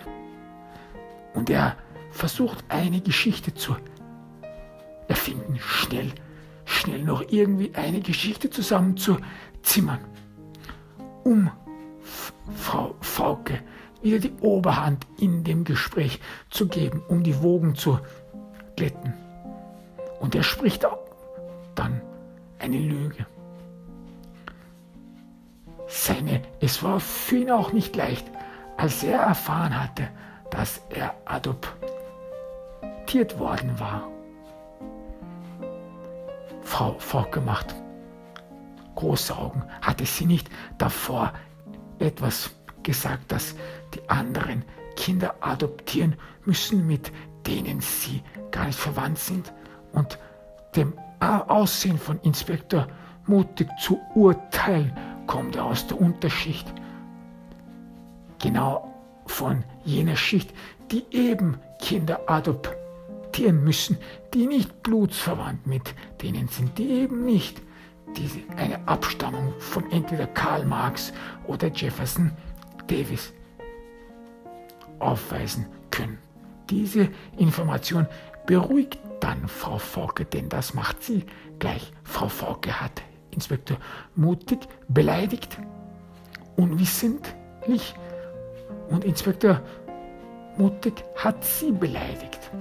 Und 1.33 1.49
er 1.49 1.75
versucht 2.11 2.63
eine 2.69 3.01
Geschichte 3.01 3.53
zu 3.53 3.75
erfinden, 5.07 5.57
schnell, 5.59 6.11
schnell 6.65 7.03
noch 7.03 7.23
irgendwie 7.29 7.73
eine 7.75 8.01
Geschichte 8.01 8.49
zusammenzuzimmern, 8.49 9.99
um 11.23 11.49
Frau 12.55 12.95
Fauke 13.01 13.59
wieder 14.01 14.19
die 14.19 14.33
Oberhand 14.41 15.07
in 15.19 15.43
dem 15.43 15.63
Gespräch 15.63 16.19
zu 16.49 16.67
geben, 16.67 17.01
um 17.07 17.23
die 17.23 17.41
Wogen 17.41 17.75
zu 17.75 17.99
glätten. 18.75 19.13
Und 20.19 20.35
er 20.35 20.43
spricht 20.43 20.85
auch 20.85 20.99
dann 21.73 22.01
eine 22.59 22.77
Lüge. 22.77 23.25
Seine, 25.87 26.41
es 26.61 26.83
war 26.83 26.99
für 26.99 27.37
ihn 27.37 27.51
auch 27.51 27.71
nicht 27.73 27.95
leicht, 27.95 28.25
als 28.77 29.03
er 29.03 29.19
erfahren 29.19 29.79
hatte, 29.81 30.07
dass 30.51 30.81
er 30.89 31.15
adoptiert 31.25 31.79
worden 33.39 33.79
war. 33.79 34.07
Frau 36.65 36.95
Fauke 36.99 37.39
macht 37.39 37.73
große 38.95 39.35
Augen. 39.37 39.63
Hatte 39.81 40.05
sie 40.05 40.25
nicht 40.25 40.49
davor 40.77 41.31
etwas 41.99 42.51
gesagt, 42.83 43.31
dass 43.31 43.55
die 43.93 44.09
anderen 44.09 44.65
Kinder 44.95 45.35
adoptieren 45.39 46.15
müssen 46.45 46.85
mit 46.87 47.11
denen 47.47 47.79
Sie 47.79 48.23
gar 48.51 48.65
nicht 48.65 48.79
verwandt 48.79 49.19
sind 49.19 49.53
und 49.93 50.17
dem 50.75 50.93
Aussehen 51.19 51.97
von 51.97 52.19
Inspektor 52.21 52.87
mutig 53.25 53.67
zu 53.79 53.99
urteilen, 54.13 54.91
kommt 55.27 55.55
er 55.55 55.65
aus 55.65 55.87
der 55.87 55.99
Unterschicht. 55.99 56.71
Genau 58.39 58.93
von 59.25 59.63
jener 59.83 60.15
Schicht, 60.15 60.53
die 60.91 61.05
eben 61.11 61.57
Kinder 61.79 62.19
adoptieren 63.35 63.63
müssen, 63.63 63.97
die 64.33 64.47
nicht 64.47 64.81
blutsverwandt 64.83 65.67
mit 65.67 65.93
denen 66.21 66.47
sind, 66.47 66.77
die 66.77 66.89
eben 66.89 67.25
nicht 67.25 67.61
diese, 68.15 68.39
eine 68.55 68.87
Abstammung 68.87 69.53
von 69.59 69.91
entweder 69.91 70.27
Karl 70.27 70.65
Marx 70.65 71.11
oder 71.45 71.67
Jefferson 71.67 72.31
Davis 72.87 73.33
aufweisen 74.99 75.65
können. 75.91 76.17
Diese 76.69 77.09
Information 77.37 78.07
beruhigt 78.45 78.99
dann 79.19 79.47
Frau 79.47 79.79
Forke, 79.79 80.23
denn 80.23 80.47
das 80.47 80.73
macht 80.73 81.03
sie 81.03 81.25
gleich. 81.59 81.91
Frau 82.03 82.29
Forke 82.29 82.79
hat 82.79 83.01
Inspektor 83.31 83.77
mutig 84.15 84.59
beleidigt, 84.87 85.57
unwissentlich 86.55 87.95
und 88.89 89.03
Inspektor 89.03 89.61
mutig 90.57 91.03
hat 91.17 91.43
sie 91.43 91.73
beleidigt. 91.73 92.51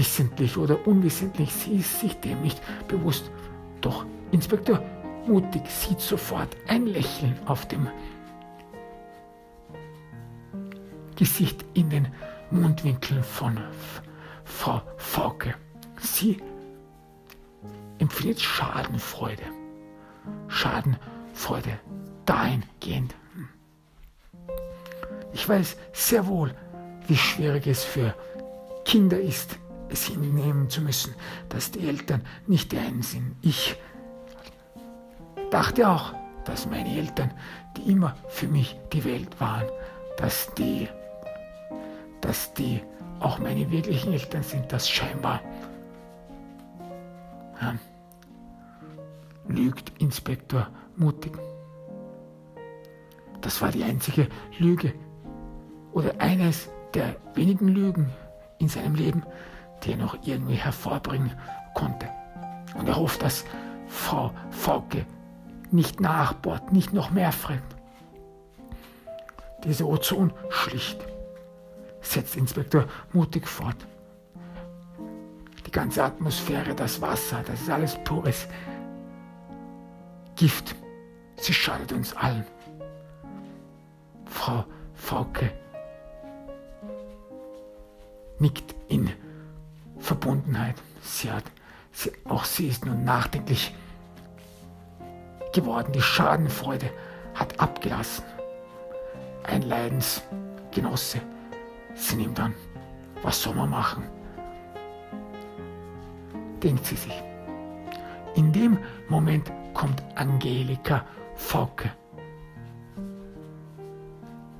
Wissentlich 0.00 0.56
oder 0.56 0.86
unwissentlich, 0.86 1.52
sie 1.52 1.76
ist 1.76 2.00
sich 2.00 2.18
dem 2.20 2.40
nicht 2.40 2.58
bewusst. 2.88 3.30
Doch 3.82 4.06
Inspektor 4.32 4.82
mutig 5.26 5.60
sieht 5.68 6.00
sofort 6.00 6.56
ein 6.68 6.86
Lächeln 6.86 7.38
auf 7.44 7.68
dem 7.68 7.86
Gesicht 11.16 11.66
in 11.74 11.90
den 11.90 12.08
Mundwinkeln 12.50 13.22
von 13.22 13.60
Frau 14.44 14.80
Fauke. 14.96 15.54
Sie 16.00 16.38
empfindet 17.98 18.40
Schadenfreude. 18.40 19.42
Schadenfreude 20.48 21.78
dahingehend. 22.24 23.14
Ich 25.34 25.46
weiß 25.46 25.76
sehr 25.92 26.26
wohl, 26.26 26.54
wie 27.06 27.18
schwierig 27.18 27.66
es 27.66 27.84
für 27.84 28.14
Kinder 28.86 29.20
ist, 29.20 29.58
es 29.90 30.06
hinnehmen 30.06 30.70
zu 30.70 30.80
müssen, 30.80 31.14
dass 31.48 31.70
die 31.70 31.86
Eltern 31.86 32.22
nicht 32.46 32.72
die 32.72 32.78
einen 32.78 33.02
sind. 33.02 33.36
Ich 33.42 33.76
dachte 35.50 35.88
auch, 35.88 36.14
dass 36.44 36.66
meine 36.66 36.96
Eltern, 36.96 37.32
die 37.76 37.90
immer 37.90 38.16
für 38.28 38.48
mich 38.48 38.78
die 38.92 39.04
Welt 39.04 39.40
waren, 39.40 39.66
dass 40.16 40.52
die 40.54 40.88
dass 42.20 42.52
die 42.54 42.80
auch 43.18 43.38
meine 43.38 43.70
wirklichen 43.70 44.12
Eltern 44.12 44.42
sind, 44.42 44.72
das 44.72 44.88
scheinbar. 44.88 45.40
Ja. 47.60 47.74
Lügt 49.48 49.92
Inspektor 50.00 50.68
mutig. 50.96 51.36
Das 53.40 53.60
war 53.60 53.70
die 53.70 53.82
einzige 53.82 54.28
Lüge 54.58 54.92
oder 55.92 56.20
eines 56.20 56.68
der 56.94 57.16
wenigen 57.34 57.68
Lügen 57.68 58.10
in 58.58 58.68
seinem 58.68 58.94
Leben, 58.94 59.22
die 59.82 59.92
er 59.92 59.96
noch 59.96 60.16
irgendwie 60.22 60.54
hervorbringen 60.54 61.32
konnte. 61.74 62.08
Und 62.74 62.88
er 62.88 62.96
hofft, 62.96 63.22
dass 63.22 63.44
Frau 63.88 64.32
Fauke 64.50 65.04
nicht 65.70 66.00
nachbohrt, 66.00 66.72
nicht 66.72 66.92
noch 66.92 67.10
mehr 67.10 67.32
fragt. 67.32 67.76
Diese 69.64 69.86
Ozon 69.86 70.32
schlicht 70.48 70.98
setzt 72.00 72.36
Inspektor 72.36 72.86
mutig 73.12 73.46
fort. 73.46 73.76
Die 75.66 75.70
ganze 75.70 76.02
Atmosphäre, 76.02 76.74
das 76.74 77.00
Wasser, 77.00 77.42
das 77.46 77.60
ist 77.60 77.70
alles 77.70 77.96
pures 78.04 78.48
Gift. 80.34 80.74
Sie 81.36 81.52
schadet 81.52 81.92
uns 81.92 82.16
allen. 82.16 82.44
Frau 84.24 84.64
Fauke 84.94 85.52
nickt 88.38 88.74
in 88.88 89.10
Verbundenheit. 90.10 90.74
Sie 91.02 91.30
hat, 91.30 91.44
sie, 91.92 92.10
auch 92.24 92.44
sie 92.44 92.66
ist 92.66 92.84
nun 92.84 93.04
nachdenklich 93.04 93.74
geworden. 95.52 95.92
Die 95.92 96.02
Schadenfreude 96.02 96.90
hat 97.34 97.60
abgelassen. 97.60 98.24
Ein 99.44 99.62
Leidensgenosse 99.62 101.20
Sie 101.94 102.16
nimmt 102.16 102.40
an, 102.40 102.54
was 103.22 103.42
soll 103.42 103.54
man 103.54 103.70
machen? 103.70 104.02
Denkt 106.62 106.86
sie 106.86 106.96
sich. 106.96 107.22
In 108.34 108.52
dem 108.52 108.78
Moment 109.08 109.52
kommt 109.74 110.02
Angelika 110.16 111.04
Fauke 111.36 111.92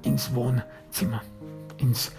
ins 0.03 0.35
Wohnzimmer, 0.35 1.23
ins 1.79 2.13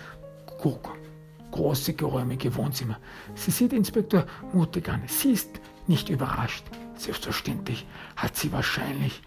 große, 1.52 1.94
geräumige 1.94 2.56
Wohnzimmer. 2.56 2.98
Sie 3.36 3.52
sieht 3.52 3.74
Inspektor 3.74 4.26
mutig 4.54 4.90
an. 4.90 5.04
Sie 5.08 5.32
ist 5.32 5.50
nicht 5.88 6.10
überrascht. 6.10 6.64
Selbstverständlich 6.96 7.86
hat 8.16 8.36
sie 8.36 8.52
wahrscheinlich 8.52 9.22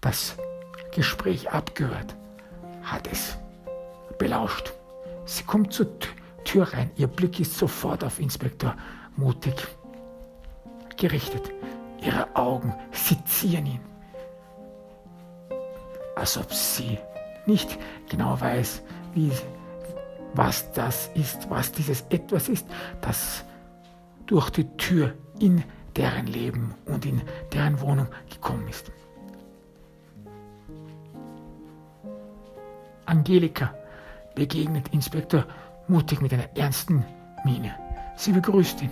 das 0.00 0.36
Gespräch 0.94 1.50
abgehört, 1.50 2.16
hat 2.82 3.08
es 3.10 3.36
belauscht. 4.18 4.72
Sie 5.24 5.42
kommt 5.42 5.72
zur 5.72 5.88
Tür 6.44 6.72
rein. 6.72 6.90
Ihr 6.96 7.08
Blick 7.08 7.40
ist 7.40 7.58
sofort 7.58 8.04
auf 8.04 8.20
Inspektor 8.20 8.76
mutig 9.16 9.66
gerichtet. 10.96 11.52
Ihre 12.00 12.34
Augen 12.36 12.74
sezieren 12.92 13.66
ihn, 13.66 13.80
als 16.14 16.38
ob 16.38 16.52
sie 16.52 16.98
nicht 17.46 17.78
genau 18.08 18.40
weiß, 18.40 18.82
wie, 19.14 19.32
was 20.34 20.70
das 20.72 21.10
ist, 21.14 21.48
was 21.50 21.72
dieses 21.72 22.02
etwas 22.10 22.48
ist, 22.48 22.66
das 23.00 23.44
durch 24.26 24.50
die 24.50 24.68
Tür 24.76 25.14
in 25.38 25.64
deren 25.96 26.26
Leben 26.26 26.74
und 26.86 27.06
in 27.06 27.22
deren 27.52 27.80
Wohnung 27.80 28.08
gekommen 28.30 28.68
ist. 28.68 28.90
Angelika 33.06 33.74
begegnet 34.34 34.88
Inspektor 34.88 35.46
mutig 35.88 36.20
mit 36.20 36.32
einer 36.32 36.56
ernsten 36.56 37.04
Miene. 37.44 37.74
Sie 38.16 38.32
begrüßt 38.32 38.82
ihn, 38.82 38.90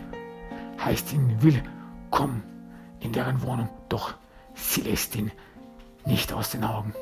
heißt 0.82 1.12
ihn 1.12 1.42
willkommen 1.42 2.42
in 3.00 3.12
deren 3.12 3.42
Wohnung, 3.42 3.68
doch 3.88 4.14
sie 4.54 4.82
lässt 4.82 5.16
ihn 5.16 5.32
nicht 6.06 6.32
aus 6.32 6.50
den 6.50 6.64
Augen. 6.64 6.94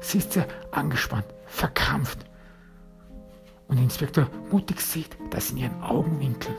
Sie 0.00 0.18
ist 0.18 0.32
sehr 0.32 0.46
angespannt, 0.72 1.26
verkrampft. 1.46 2.18
Und 3.70 3.78
Inspektor 3.78 4.28
mutig 4.50 4.80
sieht, 4.80 5.16
dass 5.30 5.52
in 5.52 5.58
ihren 5.58 5.82
Augenwinkeln 5.82 6.56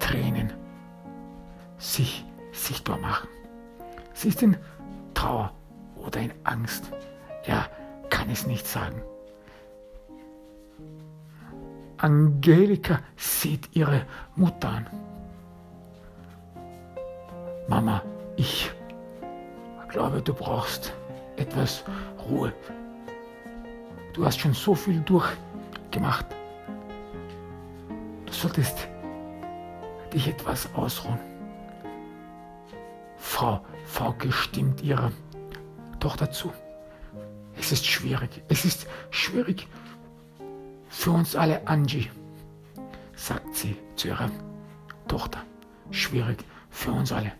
Tränen 0.00 0.52
sich 1.76 2.24
sichtbar 2.50 2.98
machen. 2.98 3.28
Sie 4.14 4.28
ist 4.28 4.42
in 4.42 4.56
Trauer 5.12 5.52
oder 5.96 6.20
in 6.20 6.32
Angst. 6.44 6.90
Er 7.44 7.68
kann 8.08 8.30
es 8.30 8.46
nicht 8.46 8.66
sagen. 8.66 9.02
Angelika 11.98 13.00
sieht 13.16 13.68
ihre 13.76 14.06
Mutter 14.34 14.68
an. 14.68 14.86
Mama, 17.68 18.02
ich 18.36 18.72
glaube, 19.88 20.20
du 20.22 20.32
brauchst 20.32 20.94
etwas 21.36 21.84
Ruhe. 22.28 22.52
Du 24.14 24.24
hast 24.24 24.40
schon 24.40 24.52
so 24.52 24.74
viel 24.74 25.00
durchgemacht. 25.92 26.26
Du 28.26 28.32
solltest 28.32 28.88
dich 30.12 30.28
etwas 30.28 30.68
ausruhen. 30.74 31.18
Frau 33.18 33.60
Fauke 33.84 34.32
stimmt 34.32 34.82
ihrer 34.82 35.12
Tochter 36.00 36.30
zu. 36.30 36.52
Es 37.58 37.72
ist 37.72 37.86
schwierig. 37.86 38.42
Es 38.48 38.64
ist 38.64 38.86
schwierig 39.10 39.68
für 40.88 41.10
uns 41.10 41.36
alle, 41.36 41.66
Angie, 41.66 42.10
sagt 43.14 43.54
sie 43.54 43.76
zu 43.96 44.08
ihrer 44.08 44.30
Tochter. 45.08 45.40
Schwierig 45.90 46.44
für 46.70 46.92
uns 46.92 47.12
alle. 47.12 47.32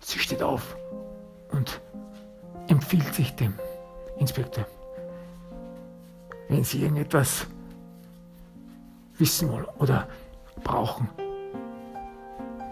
Sie 0.00 0.18
steht 0.18 0.42
auf 0.42 0.76
und 1.50 1.80
empfiehlt 2.68 3.14
sich 3.14 3.34
dem 3.34 3.54
Inspektor. 4.18 4.66
Wenn 6.48 6.62
Sie 6.62 6.82
irgendetwas 6.82 7.46
wissen 9.18 9.50
oder 9.50 10.08
brauchen, 10.62 11.08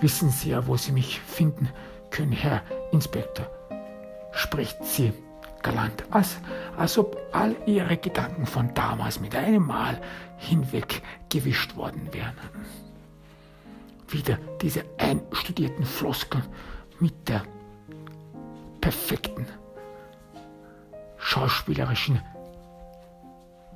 wissen 0.00 0.30
Sie 0.30 0.50
ja, 0.50 0.66
wo 0.66 0.76
Sie 0.76 0.92
mich 0.92 1.20
finden 1.20 1.68
können, 2.10 2.32
Herr 2.32 2.62
Inspektor, 2.92 3.46
spricht 4.32 4.84
sie 4.84 5.12
galant, 5.62 6.04
als, 6.10 6.38
als 6.76 6.98
ob 6.98 7.16
all 7.32 7.56
ihre 7.66 7.96
Gedanken 7.96 8.46
von 8.46 8.74
damals 8.74 9.20
mit 9.20 9.34
einem 9.34 9.66
Mal 9.66 10.00
hinweg 10.36 11.02
gewischt 11.30 11.76
worden 11.76 12.08
wären. 12.12 12.36
Wieder 14.08 14.38
diese 14.60 14.84
einstudierten 14.98 15.84
Floskeln 15.84 16.44
mit 17.00 17.28
der 17.28 17.42
perfekten 18.80 19.46
schauspielerischen 21.18 22.20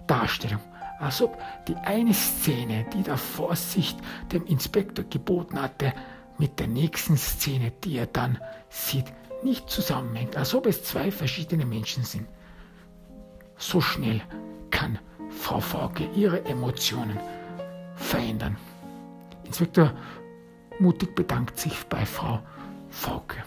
Darstellung, 0.07 0.61
als 0.99 1.23
ob 1.23 1.41
die 1.69 1.77
eine 1.77 2.15
Szene, 2.15 2.87
die 2.93 3.03
der 3.03 3.17
Vorsicht 3.17 3.99
dem 4.33 4.45
Inspektor 4.47 5.05
geboten 5.05 5.61
hatte, 5.61 5.93
mit 6.39 6.59
der 6.59 6.67
nächsten 6.67 7.17
Szene, 7.17 7.73
die 7.85 7.99
er 7.99 8.07
dann 8.07 8.39
sieht, 8.69 9.07
nicht 9.43 9.71
zusammenhängt, 9.71 10.37
als 10.37 10.55
ob 10.55 10.67
es 10.67 10.83
zwei 10.83 11.11
verschiedene 11.11 11.67
Menschen 11.67 12.05
sind. 12.05 12.27
So 13.57 13.81
schnell 13.81 14.21
kann 14.71 14.99
Frau 15.31 15.61
Fauke 15.61 16.09
ihre 16.15 16.45
Emotionen 16.45 17.19
verändern. 17.95 18.57
Inspektor 19.45 19.93
Mutig 20.79 21.15
bedankt 21.15 21.59
sich 21.59 21.87
bei 21.87 22.05
Frau 22.05 22.41
Fauke. 22.91 23.43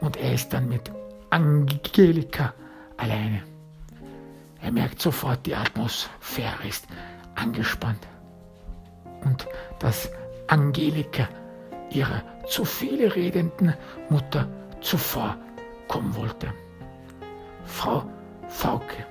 Und 0.00 0.16
er 0.16 0.34
ist 0.34 0.52
dann 0.52 0.68
mit 0.68 0.90
Angelika 1.30 2.54
alleine. 2.96 3.42
Er 4.60 4.72
merkt 4.72 5.00
sofort, 5.00 5.46
die 5.46 5.54
Atmosphäre 5.54 6.66
ist 6.68 6.86
angespannt. 7.34 8.06
Und 9.24 9.46
dass 9.78 10.10
Angelika 10.48 11.28
ihrer 11.90 12.22
zu 12.48 12.64
viele 12.64 13.14
redenden 13.14 13.74
Mutter 14.08 14.48
zuvor 14.80 15.36
kommen 15.88 16.14
wollte. 16.14 16.52
Frau 17.64 18.04
Fauke, 18.48 19.06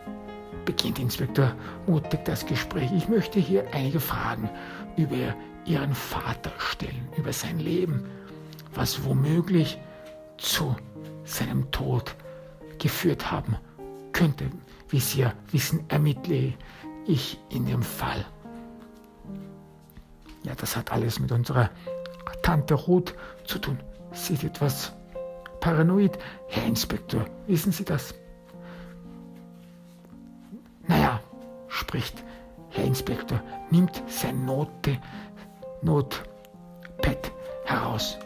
beginnt 0.66 1.00
Inspektor 1.00 1.54
mutig 1.86 2.26
das 2.26 2.46
Gespräch. 2.46 2.92
Ich 2.96 3.08
möchte 3.08 3.40
hier 3.40 3.66
einige 3.74 4.00
Fragen 4.00 4.50
über 4.98 5.36
Ihren 5.66 5.94
Vater 5.94 6.52
stellen, 6.58 7.08
über 7.18 7.34
sein 7.34 7.60
Leben, 7.60 8.06
was 8.74 9.04
womöglich 9.06 9.78
zu 10.38 10.76
seinem 11.24 11.70
Tod 11.72 12.16
geführt 12.80 13.32
haben 13.32 13.58
könnte. 14.12 14.46
Wie 14.90 15.00
Sie 15.00 15.22
ja 15.22 15.34
wissen, 15.52 15.84
ermittle 15.90 16.54
ich 17.06 17.40
in 17.50 17.68
Ihrem 17.68 17.84
Fall. 17.84 18.26
Ja, 20.44 20.56
das 20.56 20.76
hat 20.76 20.92
alles 20.92 21.20
mit 21.20 21.32
unserer 21.32 21.70
Tante 22.42 22.74
Ruth 22.74 23.14
zu 23.46 23.60
tun. 23.60 23.80
Sie 24.14 24.34
ist 24.34 24.44
etwas 24.44 24.94
paranoid. 25.60 26.18
Herr 26.48 26.66
Inspektor, 26.66 27.26
wissen 27.48 27.72
Sie 27.72 27.84
das? 27.84 28.14
Naja, 30.88 31.20
spricht 31.68 32.24
Herr 32.70 32.86
Inspektor, 32.86 33.42
nimmt 33.72 34.02
sein 34.08 34.46
Note, 34.46 34.98
Notpad 35.82 37.32
heraus. 37.66 38.18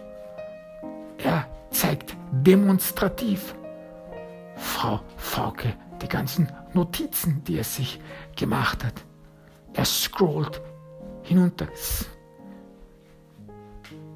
Er 1.18 1.48
zeigt 1.72 2.16
demonstrativ 2.32 3.56
Frau 4.56 5.00
Fauke 5.18 5.74
die 6.02 6.10
ganzen 6.10 6.52
Notizen, 6.74 7.44
die 7.46 7.58
er 7.58 7.64
sich 7.64 8.00
gemacht 8.36 8.84
hat. 8.84 9.04
Er 9.74 9.86
scrollt 9.86 10.62
hinunter 11.24 11.68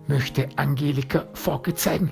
möchte 0.08 0.50
Angelika 0.56 1.26
Fauke 1.34 1.74
zeigen, 1.74 2.12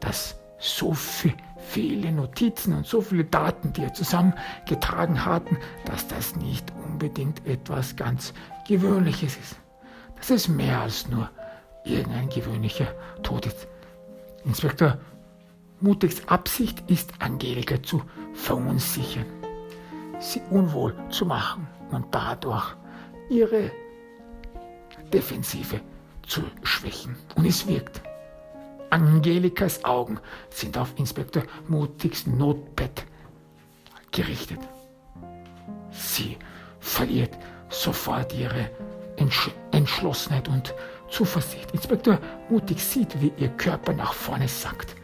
dass 0.00 0.36
so 0.58 0.92
viel, 0.92 1.34
viele 1.56 2.12
Notizen 2.12 2.74
und 2.74 2.86
so 2.86 3.00
viele 3.00 3.24
Daten, 3.24 3.72
die 3.72 3.82
er 3.82 3.94
zusammengetragen 3.94 5.24
hatten, 5.24 5.56
dass 5.86 6.06
das 6.08 6.36
nicht 6.36 6.70
unbedingt 6.84 7.46
etwas 7.46 7.96
ganz 7.96 8.34
Gewöhnliches 8.68 9.36
ist. 9.36 9.56
Das 10.16 10.30
ist 10.30 10.48
mehr 10.48 10.80
als 10.80 11.08
nur 11.08 11.30
irgendein 11.84 12.28
gewöhnlicher 12.28 12.88
Tod 13.22 13.46
ist. 13.46 13.66
Inspektor 14.44 14.98
Mutigs 15.80 16.26
Absicht 16.28 16.82
ist, 16.90 17.12
Angelika 17.20 17.82
zu 17.82 18.02
verunsichern, 18.34 19.24
sie 20.18 20.42
unwohl 20.50 20.94
zu 21.08 21.24
machen 21.24 21.66
und 21.90 22.06
dadurch 22.10 22.74
ihre 23.30 23.70
Defensive 25.12 25.80
zu 26.26 26.42
schwächen. 26.62 27.16
Und 27.34 27.46
es 27.46 27.66
wirkt. 27.66 28.02
Angelikas 28.90 29.84
Augen 29.84 30.18
sind 30.50 30.76
auf 30.76 30.92
Inspektor 30.96 31.44
Mutigs 31.68 32.26
Notbett 32.26 33.04
gerichtet. 34.10 34.58
Sie 35.90 36.36
verliert 36.80 37.38
sofort 37.68 38.34
ihre 38.34 38.70
Entsch 39.16 39.50
Entschlossenheit 39.70 40.48
und 40.48 40.74
Zuversicht. 41.08 41.70
Inspektor 41.72 42.18
Mutig 42.48 42.82
sieht, 42.82 43.20
wie 43.20 43.32
ihr 43.36 43.48
Körper 43.50 43.92
nach 43.92 44.12
vorne 44.12 44.48
sackt, 44.48 44.94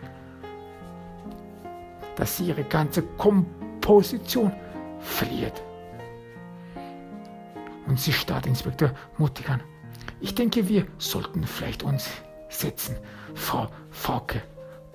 dass 2.17 2.37
sie 2.37 2.49
ihre 2.49 2.64
ganze 2.64 3.03
Komposition 3.03 4.53
verliert. 5.01 5.62
Und 7.87 8.01
sie 8.01 8.12
starrt 8.12 8.47
Inspektor 8.47 8.91
Mutig 9.19 9.49
an. 9.49 9.62
Ich 10.21 10.35
denke, 10.35 10.69
wir 10.69 10.87
sollten 10.99 11.45
vielleicht 11.45 11.83
uns 11.83 12.11
setzen, 12.49 12.97
Frau 13.35 13.69
Fauke, 13.91 14.43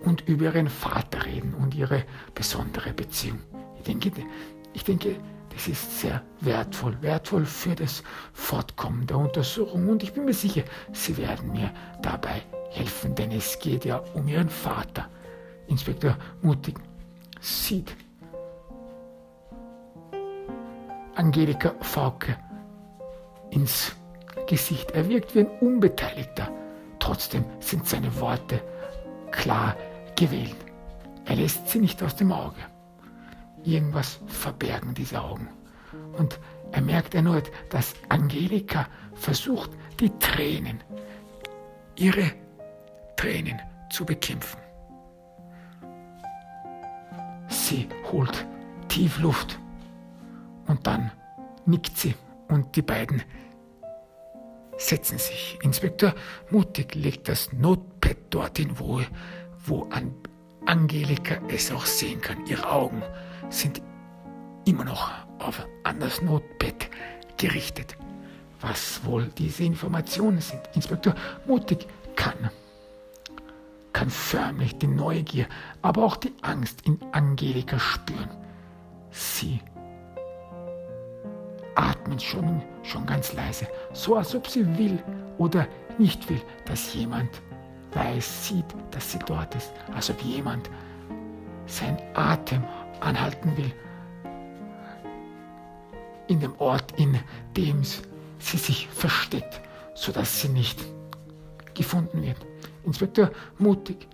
und 0.04 0.28
über 0.28 0.46
Ihren 0.46 0.68
Vater 0.68 1.26
reden 1.26 1.54
und 1.54 1.76
Ihre 1.76 2.04
besondere 2.34 2.94
Beziehung. 2.94 3.40
Ich 3.78 3.84
denke, 3.84 4.12
ich 4.74 4.84
denke, 4.84 5.16
das 5.54 5.68
ist 5.68 6.00
sehr 6.00 6.22
wertvoll, 6.40 6.98
wertvoll 7.02 7.46
für 7.46 7.76
das 7.76 8.04
Fortkommen 8.34 9.06
der 9.06 9.18
Untersuchung 9.18 9.90
und 9.90 10.02
ich 10.02 10.14
bin 10.14 10.26
mir 10.26 10.34
sicher, 10.34 10.64
Sie 10.94 11.18
werden 11.18 11.52
mir 11.52 11.72
dabei 12.02 12.42
helfen, 12.72 13.16
denn 13.16 13.32
es 13.32 13.60
geht 13.60 13.86
ja 13.86 13.98
um 14.14 14.28
Ihren 14.28 14.50
Vater. 14.50 15.10
Inspektor 15.68 16.18
Mutig 16.42 16.80
sieht 17.42 17.96
Angelika 21.16 21.74
Fauke 21.82 22.38
ins 23.50 23.96
Gesicht. 24.48 24.92
Er 24.92 25.10
wirkt 25.10 25.36
wie 25.36 25.42
ein 25.42 25.60
Unbeteiligter. 25.60 26.50
Trotzdem 27.00 27.44
sind 27.60 27.88
seine 27.88 28.20
Worte 28.20 28.62
klar 29.32 29.76
gewählt. 30.16 30.56
Er 31.26 31.36
lässt 31.36 31.68
sie 31.68 31.80
nicht 31.80 32.02
aus 32.02 32.16
dem 32.16 32.32
Auge. 32.32 32.60
Irgendwas 33.64 34.20
verbergen 34.28 34.94
diese 34.94 35.22
Augen. 35.22 35.50
Und 36.18 36.40
er 36.72 36.82
merkt 36.82 37.16
erneut, 37.16 37.52
dass 37.70 37.94
Angelika 38.10 38.88
versucht, 39.14 39.72
die 40.00 40.10
Tränen, 40.20 40.82
ihre 41.96 42.32
Tränen 43.18 43.60
zu 43.90 44.06
bekämpfen. 44.06 44.60
Sie 47.72 47.88
holt 48.12 48.46
tief 48.90 49.18
Luft 49.20 49.58
und 50.68 50.86
dann 50.86 51.10
nickt 51.66 51.98
sie 51.98 52.16
und 52.50 52.76
die 52.76 52.82
beiden 52.82 53.24
setzen 54.76 55.18
sich. 55.18 55.58
Inspektor 55.62 56.14
Mutig 56.50 56.96
legt 56.96 57.30
das 57.30 57.54
Notepad 57.54 58.18
dorthin, 58.30 58.78
wo, 58.78 59.00
wo 59.66 59.88
Angelika 60.66 61.36
es 61.48 61.72
auch 61.72 61.86
sehen 61.86 62.20
kann. 62.20 62.46
Ihre 62.46 62.70
Augen 62.70 63.04
sind 63.50 63.82
immer 64.66 64.84
noch 64.84 65.10
auf 65.40 65.66
an 65.86 66.02
das 66.02 66.22
Notepad 66.22 66.90
gerichtet. 67.38 67.96
Was 68.60 69.06
wohl 69.06 69.30
diese 69.38 69.64
Informationen 69.64 70.42
sind. 70.42 70.60
Inspektor 70.76 71.16
Mutig 71.48 71.88
kann, 72.18 72.52
kann 74.02 74.10
förmlich 74.10 74.80
die 74.80 74.88
Neugier, 74.88 75.46
aber 75.84 76.04
auch 76.04 76.16
die 76.16 76.34
Angst 76.42 76.88
in 76.88 76.98
Angelika 77.12 77.78
spüren. 77.78 78.32
Sie 79.12 79.60
atmet 81.76 82.20
schon, 82.20 82.64
schon 82.82 83.06
ganz 83.06 83.34
leise, 83.34 83.68
so 83.94 84.16
als 84.16 84.34
ob 84.34 84.48
sie 84.48 84.66
will 84.80 84.98
oder 85.38 85.68
nicht 86.00 86.28
will, 86.32 86.42
dass 86.66 86.96
jemand 86.96 87.30
weiß, 87.94 88.48
sieht, 88.48 88.66
dass 88.90 89.12
sie 89.12 89.20
dort 89.20 89.54
ist, 89.54 89.72
als 89.94 90.10
ob 90.10 90.20
jemand 90.24 90.68
sein 91.68 92.02
Atem 92.16 92.64
anhalten 93.02 93.56
will. 93.56 93.72
In 96.26 96.40
dem 96.40 96.56
Ort, 96.58 96.92
in 96.98 97.20
dem 97.56 97.84
sie 97.84 98.58
sich 98.58 98.88
versteckt, 98.88 99.62
sodass 99.94 100.42
sie 100.42 100.50
nicht 100.50 100.80
gefunden 101.76 102.24
wird. 102.24 102.38
Inspektor 102.84 103.32
mutig 103.58 104.08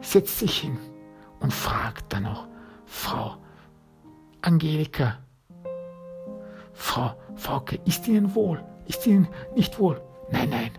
setzt 0.00 0.38
sich 0.38 0.58
hin 0.58 0.78
und 1.40 1.52
fragt 1.52 2.12
dann 2.12 2.26
auch 2.26 2.46
Frau 2.86 3.36
Angelika, 4.42 5.18
Frau 6.72 7.14
Fauke, 7.34 7.80
ist 7.84 8.06
Ihnen 8.08 8.34
wohl? 8.34 8.64
Ist 8.86 9.06
Ihnen 9.06 9.28
nicht 9.54 9.78
wohl? 9.78 10.00
Nein, 10.30 10.50
nein, 10.50 10.70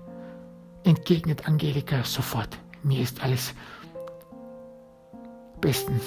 entgegnet 0.83 1.47
Angelika 1.47 2.03
sofort. 2.03 2.57
Mir 2.83 3.01
ist 3.01 3.21
alles 3.21 3.53
bestens. 5.59 6.03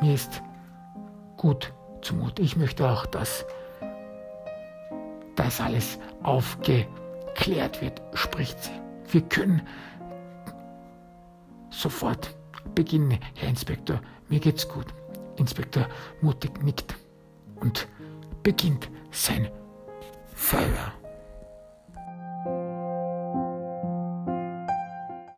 Mir 0.00 0.14
ist 0.14 0.42
gut 1.36 1.72
zumute. 2.02 2.42
Ich 2.42 2.56
möchte 2.56 2.88
auch, 2.88 3.06
dass 3.06 3.46
das 5.36 5.60
alles 5.60 5.98
aufgeklärt 7.32 7.80
wird, 7.80 8.00
spricht 8.14 8.62
sie. 8.62 8.70
Wir 9.10 9.22
können 9.22 9.62
sofort 11.70 12.34
beginnen, 12.74 13.18
Herr 13.34 13.48
Inspektor. 13.48 14.00
Mir 14.28 14.40
geht's 14.40 14.68
gut. 14.68 14.86
Inspektor 15.36 15.86
mutig 16.20 16.62
nickt 16.62 16.94
und 17.56 17.88
beginnt 18.42 18.88
sein 19.10 19.48
Feuer. 20.34 20.92